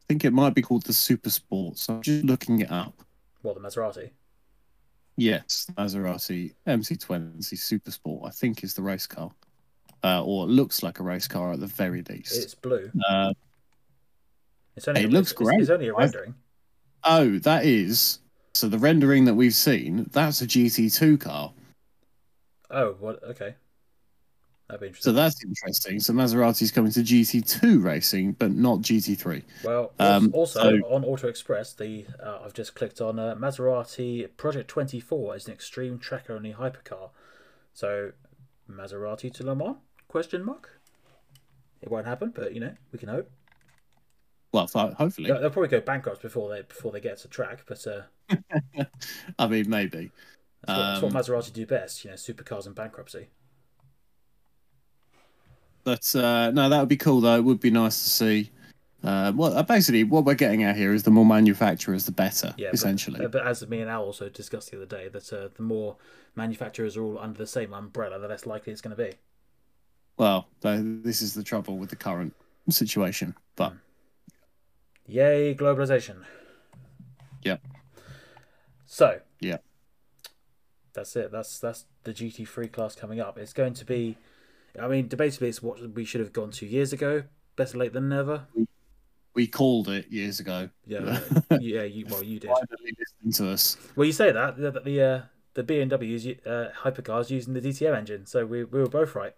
I 0.00 0.02
think 0.08 0.24
it 0.24 0.32
might 0.32 0.54
be 0.54 0.62
called 0.62 0.84
the 0.84 0.92
Super 0.92 1.30
Sport. 1.30 1.78
So 1.78 1.94
I'm 1.94 2.02
just 2.02 2.24
looking 2.24 2.60
it 2.60 2.70
up. 2.70 2.94
Well, 3.42 3.54
the 3.54 3.60
Maserati. 3.60 4.10
Yes, 5.16 5.66
Maserati 5.76 6.54
MC20 6.66 7.42
Super 7.56 7.90
Sport, 7.90 8.24
I 8.26 8.30
think, 8.30 8.62
is 8.64 8.74
the 8.74 8.82
race 8.82 9.06
car, 9.06 9.30
uh, 10.04 10.24
or 10.24 10.44
it 10.46 10.50
looks 10.50 10.82
like 10.82 10.98
a 11.00 11.02
race 11.02 11.26
car 11.28 11.52
at 11.52 11.60
the 11.60 11.66
very 11.66 12.02
least. 12.02 12.36
It's 12.42 12.54
blue. 12.54 12.90
Uh, 13.08 13.32
It's 14.76 14.88
only 14.88 15.02
It 15.02 15.06
a- 15.06 15.08
looks 15.12 15.30
it's- 15.32 15.48
It's, 15.60 15.70
only 15.70 15.86
a 15.88 15.94
I- 15.94 15.98
rendering. 16.00 16.34
oh, 17.04 17.38
that 17.40 17.64
is. 17.64 18.18
So 18.54 18.68
the 18.68 18.78
rendering 18.78 19.24
that 19.26 19.34
we've 19.34 19.54
seen, 19.54 20.04
that's 20.10 20.42
a 20.42 20.46
GT2 20.48 21.16
car. 21.20 21.52
Oh, 22.74 22.96
what? 22.98 23.22
Okay. 23.22 23.54
That'd 24.68 24.80
be 24.80 24.86
interesting. 24.88 25.12
So 25.12 25.14
that's 25.14 25.44
interesting. 25.44 26.00
So 26.00 26.12
Maserati's 26.14 26.70
coming 26.70 26.90
to 26.92 27.00
GT2 27.00 27.82
racing, 27.82 28.32
but 28.32 28.50
not 28.50 28.80
GT3. 28.80 29.42
well, 29.62 29.92
um, 29.98 30.30
also 30.34 30.60
so- 30.60 30.86
on 30.88 31.04
Auto 31.04 31.28
Express, 31.28 31.74
the 31.74 32.06
uh, 32.22 32.40
I've 32.44 32.54
just 32.54 32.74
clicked 32.74 33.00
on 33.00 33.18
uh, 33.18 33.34
Maserati 33.36 34.26
Project 34.36 34.68
24 34.68 35.36
is 35.36 35.46
an 35.46 35.52
extreme 35.52 35.98
track 35.98 36.30
only 36.30 36.54
hypercar. 36.54 37.10
So 37.74 38.12
Maserati 38.70 39.32
to 39.34 39.44
Le 39.44 39.54
Mans? 39.54 39.76
Question 40.08 40.44
mark. 40.44 40.80
It 41.82 41.90
won't 41.90 42.06
happen, 42.06 42.32
but 42.34 42.54
you 42.54 42.60
know 42.60 42.72
we 42.92 42.98
can 42.98 43.08
hope. 43.08 43.30
Well, 44.52 44.66
hopefully. 44.72 45.26
They'll, 45.26 45.40
they'll 45.40 45.50
probably 45.50 45.68
go 45.68 45.80
bankrupt 45.80 46.22
before 46.22 46.48
they 46.48 46.62
before 46.62 46.92
they 46.92 47.00
get 47.00 47.18
to 47.18 47.28
track, 47.28 47.64
but 47.66 47.86
uh, 47.86 48.02
I 49.38 49.46
mean, 49.48 49.68
maybe. 49.68 50.10
That's, 50.66 51.02
what, 51.02 51.12
that's 51.12 51.28
what 51.28 51.34
Um, 51.34 51.42
Maserati 51.42 51.52
do 51.52 51.66
best. 51.66 52.04
You 52.04 52.10
know, 52.10 52.16
supercars 52.16 52.66
and 52.66 52.74
bankruptcy. 52.74 53.28
But 55.84 56.14
uh, 56.16 56.50
no, 56.50 56.68
that 56.68 56.80
would 56.80 56.88
be 56.88 56.96
cool, 56.96 57.20
though. 57.20 57.36
It 57.36 57.44
would 57.44 57.60
be 57.60 57.70
nice 57.70 58.02
to 58.04 58.10
see. 58.10 58.50
Uh, 59.02 59.32
well, 59.36 59.54
uh, 59.54 59.62
basically, 59.62 60.02
what 60.02 60.24
we're 60.24 60.34
getting 60.34 60.62
at 60.62 60.76
here 60.76 60.94
is 60.94 61.02
the 61.02 61.10
more 61.10 61.26
manufacturers, 61.26 62.06
the 62.06 62.12
better, 62.12 62.54
Yeah, 62.56 62.70
essentially. 62.72 63.20
But, 63.20 63.32
but 63.32 63.46
as 63.46 63.66
me 63.68 63.82
and 63.82 63.90
Al 63.90 64.04
also 64.04 64.30
discussed 64.30 64.70
the 64.70 64.78
other 64.78 64.86
day, 64.86 65.08
that 65.08 65.30
uh, 65.30 65.48
the 65.54 65.62
more 65.62 65.96
manufacturers 66.36 66.96
are 66.96 67.02
all 67.02 67.18
under 67.18 67.36
the 67.36 67.46
same 67.46 67.74
umbrella, 67.74 68.18
the 68.18 68.28
less 68.28 68.46
likely 68.46 68.72
it's 68.72 68.80
going 68.80 68.96
to 68.96 69.02
be. 69.02 69.12
Well, 70.16 70.48
th- 70.62 70.80
this 71.02 71.20
is 71.20 71.34
the 71.34 71.42
trouble 71.42 71.76
with 71.76 71.90
the 71.90 71.96
current 71.96 72.34
situation. 72.70 73.34
But 73.56 73.74
Yay, 75.06 75.54
globalization. 75.54 76.24
Yep. 77.42 77.60
So. 78.86 79.20
Yep. 79.40 79.62
That's 80.94 81.14
it. 81.16 81.30
That's 81.32 81.58
that's 81.58 81.84
the 82.04 82.12
GT3 82.14 82.72
class 82.72 82.94
coming 82.94 83.20
up. 83.20 83.36
It's 83.38 83.52
going 83.52 83.74
to 83.74 83.84
be. 83.84 84.16
I 84.80 84.88
mean, 84.88 85.08
debatably, 85.08 85.48
it's 85.48 85.62
what 85.62 85.80
we 85.94 86.04
should 86.04 86.20
have 86.20 86.32
gone 86.32 86.50
two 86.50 86.66
years 86.66 86.92
ago. 86.92 87.24
Better 87.56 87.78
late 87.78 87.92
than 87.92 88.08
never. 88.08 88.46
we 89.34 89.46
called 89.46 89.88
it 89.88 90.10
years 90.10 90.40
ago. 90.40 90.68
Yeah, 90.86 91.20
yeah. 91.60 91.82
You, 91.82 92.06
well, 92.08 92.22
you 92.22 92.40
did. 92.40 92.48
Finally 92.50 92.96
listening 92.98 93.32
to 93.46 93.52
us. 93.52 93.76
Well, 93.94 94.06
you 94.06 94.12
say 94.12 94.32
that 94.32 94.56
the 94.56 94.70
the 94.70 95.02
uh, 95.02 95.22
the 95.54 95.62
BMW's 95.64 96.26
uh, 96.46 96.70
hypercars 96.82 97.30
using 97.30 97.54
the 97.54 97.60
DTM 97.60 97.96
engine, 97.96 98.26
so 98.26 98.44
we 98.46 98.64
we 98.64 98.80
were 98.80 98.88
both 98.88 99.14
right. 99.14 99.34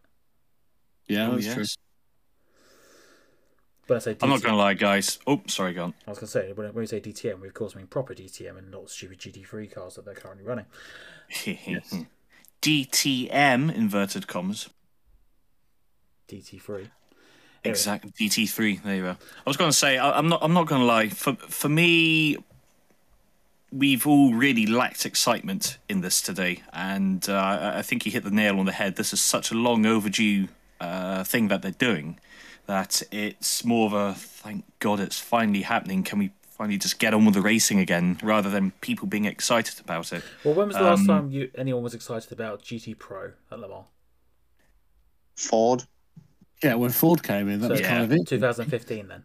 Yeah, 1.08 1.28
Oh, 1.28 1.32
that's 1.34 1.46
yes. 1.46 1.54
true. 1.54 1.64
When 3.86 3.96
I 3.96 4.00
say 4.00 4.14
DTM, 4.14 4.22
I'm 4.24 4.30
not 4.30 4.42
going 4.42 4.52
to 4.54 4.58
lie, 4.58 4.74
guys. 4.74 5.18
Oh, 5.26 5.40
sorry, 5.46 5.72
go 5.72 5.84
on. 5.84 5.94
I 6.06 6.10
was 6.10 6.18
going 6.18 6.26
to 6.26 6.32
say 6.32 6.52
when, 6.52 6.74
we 6.74 6.86
say 6.86 7.00
DTM, 7.00 7.40
we 7.40 7.48
of 7.48 7.54
course 7.54 7.76
mean 7.76 7.86
proper 7.86 8.14
DTM 8.14 8.58
and 8.58 8.70
not 8.70 8.90
stupid 8.90 9.18
GT3 9.20 9.72
cars 9.72 9.94
that 9.94 10.04
they're 10.04 10.14
currently 10.14 10.44
running. 10.44 10.66
DTM, 12.62 13.74
inverted 13.74 14.26
commas. 14.26 14.68
DT3. 16.28 16.68
Anyway, 16.74 16.90
Exact 17.64 18.14
DT3. 18.18 18.82
There 18.82 18.94
you 18.96 19.02
go. 19.02 19.10
I 19.10 19.16
was 19.50 19.56
going 19.56 19.70
to 19.70 19.76
say 19.76 19.98
I, 19.98 20.18
I'm 20.18 20.28
not. 20.28 20.40
I'm 20.42 20.52
not 20.52 20.66
going 20.66 20.80
to 20.80 20.86
lie. 20.86 21.08
For 21.08 21.34
for 21.34 21.68
me, 21.68 22.36
we've 23.72 24.06
all 24.06 24.34
really 24.34 24.66
lacked 24.66 25.04
excitement 25.06 25.78
in 25.88 26.00
this 26.00 26.20
today, 26.20 26.62
and 26.72 27.28
uh, 27.28 27.34
I- 27.34 27.78
I 27.78 27.82
think 27.82 28.06
you 28.06 28.12
hit 28.12 28.24
the 28.24 28.30
nail 28.30 28.58
on 28.58 28.66
the 28.66 28.72
head. 28.72 28.96
This 28.96 29.12
is 29.12 29.20
such 29.20 29.50
a 29.50 29.54
long 29.54 29.84
overdue 29.86 30.48
uh, 30.80 31.24
thing 31.24 31.48
that 31.48 31.62
they're 31.62 31.70
doing 31.72 32.18
that 32.66 33.02
it's 33.10 33.64
more 33.64 33.86
of 33.86 33.92
a 33.92 34.14
thank 34.14 34.64
God 34.78 35.00
it's 35.00 35.20
finally 35.20 35.62
happening. 35.62 36.02
Can 36.02 36.18
we 36.18 36.32
finally 36.50 36.78
just 36.78 36.98
get 36.98 37.12
on 37.14 37.24
with 37.24 37.34
the 37.34 37.40
racing 37.42 37.78
again, 37.78 38.18
rather 38.22 38.50
than 38.50 38.70
people 38.80 39.06
being 39.06 39.24
excited 39.24 39.78
about 39.80 40.12
it? 40.12 40.22
Well, 40.44 40.54
when 40.54 40.68
was 40.68 40.76
the 40.76 40.82
last 40.82 41.00
Um, 41.00 41.06
time 41.06 41.30
you 41.30 41.50
anyone 41.54 41.82
was 41.82 41.94
excited 41.94 42.32
about 42.32 42.62
GT 42.62 42.98
Pro 42.98 43.32
at 43.50 43.58
Le 43.58 43.68
Mans? 43.68 43.86
Ford. 45.36 45.84
Yeah, 46.62 46.74
when 46.74 46.90
Ford 46.90 47.22
came 47.22 47.48
in, 47.48 47.60
that 47.60 47.66
So, 47.66 47.72
was 47.72 47.80
kind 47.82 48.02
of 48.02 48.12
it. 48.12 48.26
2015 48.26 49.08
then. 49.08 49.24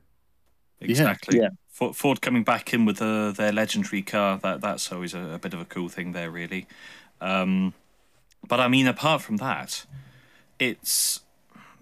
Exactly. 0.82 1.40
Yeah. 1.40 1.50
Ford, 1.70 1.96
Ford 1.96 2.22
coming 2.22 2.44
back 2.44 2.74
in 2.74 2.86
with 2.86 3.02
uh, 3.02 3.32
their 3.32 3.52
legendary 3.52 4.02
car. 4.02 4.38
That 4.40 4.62
that's 4.62 4.92
always 4.92 5.14
a, 5.14 5.34
a 5.36 5.40
bit 5.40 5.54
of 5.54 5.62
a 5.62 5.66
cool 5.66 5.88
thing 5.90 6.12
there, 6.12 6.30
really. 6.30 6.68
Um, 7.22 7.74
but 8.48 8.60
I 8.60 8.68
mean, 8.68 8.88
apart 8.88 9.22
from 9.22 9.38
that, 9.38 9.86
it's. 10.60 11.22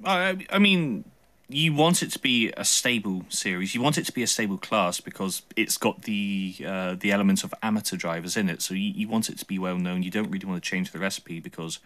I, 0.03 0.45
I 0.51 0.59
mean, 0.59 1.05
you 1.49 1.73
want 1.73 2.03
it 2.03 2.11
to 2.11 2.19
be 2.19 2.53
a 2.55 2.63
stable 2.63 3.23
series. 3.29 3.73
You 3.73 3.81
want 3.81 3.97
it 3.97 4.05
to 4.05 4.11
be 4.11 4.21
a 4.21 4.27
stable 4.27 4.59
class 4.59 5.01
because 5.01 5.41
it's 5.55 5.77
got 5.77 6.03
the 6.03 6.55
uh, 6.65 6.95
the 6.95 7.11
elements 7.11 7.43
of 7.43 7.53
amateur 7.63 7.97
drivers 7.97 8.37
in 8.37 8.49
it. 8.49 8.61
So 8.61 8.75
you, 8.75 8.91
you 8.91 9.07
want 9.07 9.29
it 9.29 9.39
to 9.39 9.45
be 9.45 9.57
well 9.57 9.77
known. 9.77 10.03
You 10.03 10.11
don't 10.11 10.29
really 10.29 10.45
want 10.45 10.63
to 10.63 10.69
change 10.69 10.91
the 10.91 10.99
recipe 10.99 11.39
because 11.39 11.79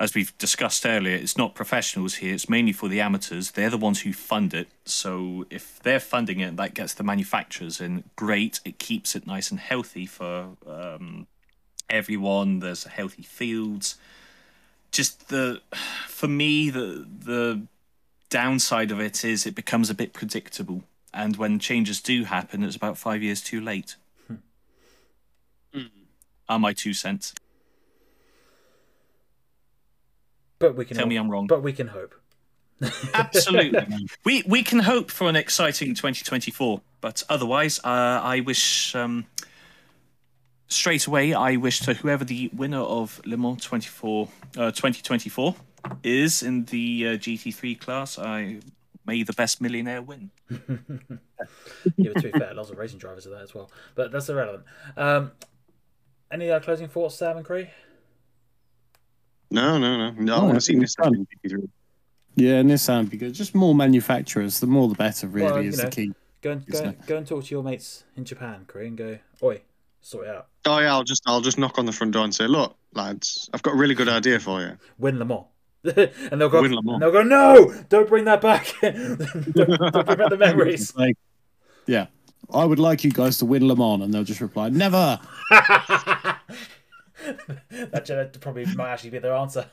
as 0.00 0.14
we've 0.14 0.36
discussed 0.38 0.86
earlier, 0.86 1.14
it's 1.14 1.36
not 1.36 1.54
professionals 1.54 2.16
here. 2.16 2.34
It's 2.34 2.48
mainly 2.48 2.72
for 2.72 2.88
the 2.88 3.00
amateurs. 3.00 3.52
They're 3.52 3.70
the 3.70 3.78
ones 3.78 4.00
who 4.00 4.12
fund 4.12 4.54
it. 4.54 4.68
So 4.86 5.46
if 5.50 5.78
they're 5.82 6.00
funding 6.00 6.40
it, 6.40 6.56
that 6.56 6.74
gets 6.74 6.94
the 6.94 7.04
manufacturers 7.04 7.80
in. 7.80 8.04
Great. 8.16 8.60
It 8.64 8.78
keeps 8.78 9.14
it 9.14 9.26
nice 9.26 9.50
and 9.50 9.60
healthy 9.60 10.06
for 10.06 10.56
um, 10.66 11.26
everyone. 11.90 12.60
There's 12.60 12.84
healthy 12.84 13.22
fields. 13.22 13.96
Just 14.90 15.28
the, 15.28 15.60
for 16.08 16.28
me, 16.28 16.70
the 16.70 17.06
the 17.06 17.66
downside 18.34 18.90
of 18.90 18.98
it 19.00 19.24
is 19.24 19.46
it 19.46 19.54
becomes 19.54 19.90
a 19.90 19.94
bit 19.94 20.12
predictable. 20.12 20.82
And 21.12 21.36
when 21.36 21.60
changes 21.60 22.00
do 22.00 22.24
happen, 22.24 22.64
it's 22.64 22.74
about 22.74 22.98
five 22.98 23.22
years 23.22 23.40
too 23.40 23.60
late. 23.60 23.94
Are 26.48 26.58
my 26.58 26.72
two 26.72 26.92
cents? 26.92 27.32
But 30.58 30.74
we 30.74 30.84
can 30.84 30.96
Tell 30.96 31.06
me 31.06 31.16
I'm 31.16 31.30
wrong. 31.30 31.46
But 31.46 31.62
we 31.62 31.72
can 31.72 31.86
hope. 31.86 32.14
Absolutely. 33.14 34.08
we 34.24 34.42
we 34.46 34.62
can 34.64 34.80
hope 34.80 35.10
for 35.10 35.28
an 35.28 35.36
exciting 35.36 35.94
2024, 35.94 36.80
but 37.00 37.22
otherwise, 37.28 37.78
uh, 37.84 38.20
I 38.34 38.40
wish 38.40 38.94
um, 38.96 39.26
straight 40.66 41.06
away. 41.06 41.34
I 41.34 41.56
wish 41.56 41.80
to 41.80 41.94
whoever 41.94 42.24
the 42.24 42.50
winner 42.52 42.80
of 42.80 43.20
Le 43.24 43.36
Mans 43.36 43.62
24 43.62 44.28
uh, 44.56 44.70
2024 44.72 45.54
is 46.02 46.42
in 46.42 46.64
the 46.66 47.08
uh, 47.08 47.10
GT3 47.12 47.78
class, 47.78 48.18
I 48.18 48.60
may 49.06 49.22
the 49.22 49.32
best 49.32 49.60
millionaire 49.60 50.02
win. 50.02 50.30
yeah, 50.50 52.10
but 52.14 52.22
to 52.22 52.32
be 52.32 52.38
fair, 52.38 52.54
lots 52.54 52.70
of 52.70 52.78
racing 52.78 52.98
drivers 52.98 53.26
are 53.26 53.30
there 53.30 53.42
as 53.42 53.54
well. 53.54 53.70
But 53.94 54.12
that's 54.12 54.28
irrelevant. 54.28 54.64
Um, 54.96 55.32
any 56.30 56.50
uh, 56.50 56.60
closing 56.60 56.88
thoughts, 56.88 57.16
Sam 57.16 57.36
and 57.36 57.46
Cree? 57.46 57.68
No, 59.50 59.78
no, 59.78 59.96
no. 59.96 60.10
No, 60.18 60.36
I 60.36 60.42
want 60.42 60.54
to 60.54 60.60
see 60.60 60.72
think 60.72 60.82
this 60.82 60.96
it's 60.98 61.06
fun. 61.06 61.26
GT3. 61.44 61.68
Yeah, 62.36 62.62
Nissan 62.62 63.02
would 63.02 63.10
be 63.10 63.16
good. 63.16 63.32
Just 63.32 63.54
more 63.54 63.74
manufacturers, 63.74 64.58
the 64.58 64.66
more 64.66 64.88
the 64.88 64.96
better. 64.96 65.28
Really 65.28 65.46
Well, 65.46 65.56
is 65.58 65.78
know, 65.78 65.84
the 65.84 65.90
key. 65.90 66.12
Go 66.42 66.50
and 66.52 66.66
go, 66.66 66.76
Isn't 66.76 67.06
go 67.06 67.16
and 67.16 67.26
talk 67.26 67.44
to 67.44 67.50
your 67.50 67.62
mates 67.62 68.04
in 68.16 68.24
Japan, 68.24 68.64
Cree, 68.66 68.88
and 68.88 68.98
go, 68.98 69.18
oi, 69.42 69.62
sort 70.00 70.26
it 70.26 70.34
out. 70.34 70.48
Oh 70.66 70.78
yeah, 70.78 70.92
I'll 70.92 71.04
just 71.04 71.22
I'll 71.26 71.40
just 71.40 71.58
knock 71.58 71.78
on 71.78 71.86
the 71.86 71.92
front 71.92 72.12
door 72.12 72.24
and 72.24 72.34
say, 72.34 72.46
look, 72.46 72.76
lads, 72.92 73.48
I've 73.54 73.62
got 73.62 73.74
a 73.74 73.76
really 73.76 73.94
good 73.94 74.08
idea 74.08 74.40
for 74.40 74.60
you. 74.60 74.76
Win 74.98 75.18
Le 75.18 75.24
Mans. 75.24 75.44
and 76.30 76.40
they'll 76.40 76.48
go, 76.48 76.62
Win 76.62 76.72
Le 76.74 76.82
Mans. 76.82 76.94
and 76.94 77.02
they'll 77.02 77.12
go, 77.12 77.22
no, 77.22 77.74
don't 77.88 78.08
bring 78.08 78.24
that 78.24 78.40
back. 78.40 78.74
don't, 78.82 79.18
don't 79.52 80.06
bring 80.06 80.18
back 80.18 80.30
the 80.30 80.36
memories. 80.40 80.94
Like, 80.96 81.16
yeah, 81.86 82.06
I 82.52 82.64
would 82.64 82.78
like 82.78 83.04
you 83.04 83.10
guys 83.10 83.38
to 83.38 83.44
win 83.44 83.66
Le 83.68 83.76
Mans, 83.76 84.02
and 84.02 84.12
they'll 84.14 84.24
just 84.24 84.40
reply, 84.40 84.70
"Never." 84.70 85.20
that 87.70 88.38
probably 88.40 88.64
might 88.74 88.90
actually 88.92 89.10
be 89.10 89.18
their 89.18 89.34
answer. 89.34 89.66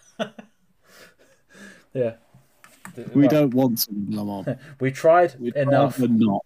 yeah. 1.93 2.15
We 3.13 3.21
Well, 3.21 3.29
don't 3.29 3.53
want 3.53 3.77
to 3.79 3.87
win 3.91 4.15
Le 4.17 4.25
Mans. 4.43 4.59
We 4.79 4.91
tried 4.91 5.35
We'd 5.39 5.55
enough. 5.55 5.99
rather 5.99 6.11
not. 6.13 6.45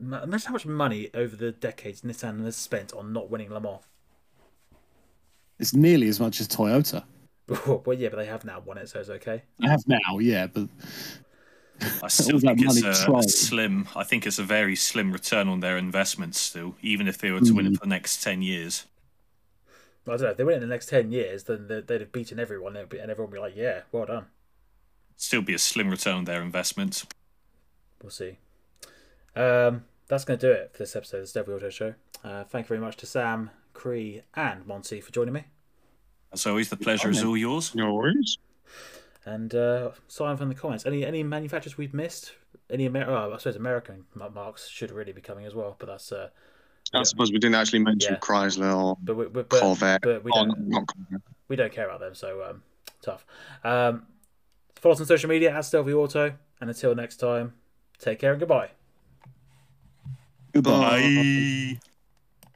Imagine 0.00 0.46
how 0.48 0.52
much 0.52 0.66
money 0.66 1.08
over 1.14 1.34
the 1.36 1.52
decades 1.52 2.02
Nissan 2.02 2.44
has 2.44 2.56
spent 2.56 2.92
on 2.92 3.12
not 3.12 3.30
winning 3.30 3.50
Le 3.52 3.60
Mans. 3.60 3.80
It's 5.58 5.72
nearly 5.72 6.08
as 6.08 6.18
much 6.20 6.40
as 6.40 6.48
Toyota. 6.48 7.04
well, 7.66 7.92
yeah, 7.96 8.08
but 8.08 8.16
they 8.16 8.26
have 8.26 8.44
now 8.44 8.60
won 8.64 8.78
it, 8.78 8.88
so 8.88 9.00
it's 9.00 9.10
okay. 9.10 9.42
I 9.62 9.68
have 9.68 9.86
now, 9.86 10.18
yeah, 10.18 10.46
but 10.46 10.68
I 12.02 12.08
still 12.08 12.38
think 12.38 12.60
it's 12.62 12.82
a, 12.82 13.12
a 13.12 13.22
slim. 13.22 13.88
I 13.94 14.04
think 14.04 14.26
it's 14.26 14.38
a 14.38 14.42
very 14.44 14.76
slim 14.76 15.12
return 15.12 15.48
on 15.48 15.60
their 15.60 15.76
investments 15.76 16.40
Still, 16.40 16.76
even 16.82 17.06
if 17.08 17.18
they 17.18 17.30
were 17.30 17.40
to 17.40 17.52
win 17.52 17.66
Mm. 17.66 17.72
it 17.72 17.74
for 17.78 17.80
the 17.80 17.90
next 17.90 18.22
ten 18.22 18.40
years. 18.42 18.86
I 20.06 20.10
don't 20.10 20.20
know. 20.20 20.28
If 20.30 20.36
they 20.36 20.44
win 20.44 20.54
it 20.54 20.62
in 20.62 20.68
the 20.68 20.74
next 20.74 20.90
10 20.90 21.12
years, 21.12 21.44
then 21.44 21.66
they- 21.66 21.80
they'd 21.80 22.02
have 22.02 22.12
beaten 22.12 22.38
everyone, 22.38 22.76
and 22.76 22.92
everyone 22.92 23.30
would 23.30 23.36
be 23.36 23.40
like, 23.40 23.56
yeah, 23.56 23.84
well 23.90 24.04
done. 24.04 24.26
Still 25.16 25.40
be 25.40 25.54
a 25.54 25.58
slim 25.58 25.88
return 25.88 26.14
on 26.16 26.24
their 26.26 26.42
investments. 26.42 27.06
We'll 28.02 28.10
see. 28.10 28.36
Um, 29.34 29.86
that's 30.08 30.26
going 30.26 30.38
to 30.38 30.46
do 30.46 30.52
it 30.52 30.72
for 30.72 30.78
this 30.80 30.94
episode 30.94 31.18
of 31.18 31.22
the 31.22 31.26
Stelvio 31.28 31.56
Auto 31.56 31.70
Show. 31.70 31.94
Uh, 32.22 32.44
thank 32.44 32.66
you 32.66 32.68
very 32.68 32.80
much 32.80 32.98
to 32.98 33.06
Sam, 33.06 33.48
Cree, 33.72 34.20
and 34.34 34.66
Monty 34.66 35.00
for 35.00 35.10
joining 35.10 35.32
me. 35.32 35.44
As 36.34 36.46
always, 36.46 36.68
the 36.68 36.76
pleasure 36.76 37.08
is 37.10 37.22
all 37.24 37.36
yours. 37.36 37.74
No 37.74 37.94
worries. 37.94 38.38
And 39.24 39.54
uh, 39.54 39.92
sign 40.08 40.36
from 40.36 40.48
the 40.50 40.54
comments. 40.54 40.84
Any 40.84 41.06
any 41.06 41.22
manufacturers 41.22 41.78
we've 41.78 41.94
missed? 41.94 42.32
Any 42.68 42.84
Amer- 42.86 43.08
oh, 43.08 43.32
I 43.32 43.36
suppose 43.38 43.56
American 43.56 44.04
marques 44.14 44.68
should 44.68 44.90
really 44.90 45.12
be 45.12 45.20
coming 45.22 45.46
as 45.46 45.54
well, 45.54 45.76
but 45.78 45.86
that's 45.86 46.12
uh, 46.12 46.28
I 46.92 47.02
suppose 47.04 47.32
we 47.32 47.38
didn't 47.38 47.54
actually 47.54 47.78
mention 47.80 48.14
Yeah. 48.14 48.18
Chrysler 48.20 48.74
or 48.76 48.98
but 49.02 49.14
we, 49.16 49.26
we, 49.26 49.42
but, 49.42 49.60
Corvette. 49.60 50.02
but 50.02 50.22
we 50.24 50.30
Oh, 50.34 50.44
don't 50.44 50.68
not 50.68 50.86
Corvette. 50.86 51.22
we 51.48 51.56
don't 51.56 51.72
care 51.72 51.86
about 51.88 52.00
them, 52.00 52.14
so 52.14 52.42
um, 52.50 52.62
tough. 53.00 53.24
Um, 53.64 54.06
follow 54.76 54.92
us 54.94 55.00
on 55.00 55.06
social 55.06 55.28
media 55.30 55.54
at 55.56 55.64
Stelvio 55.64 56.02
Auto, 56.02 56.34
and 56.60 56.68
until 56.70 56.94
next 56.94 57.16
time, 57.16 57.54
take 57.98 58.18
care 58.18 58.32
and 58.32 58.40
goodbye. 58.40 58.70
goodbye. 60.52 61.00
Bye. 61.00 61.78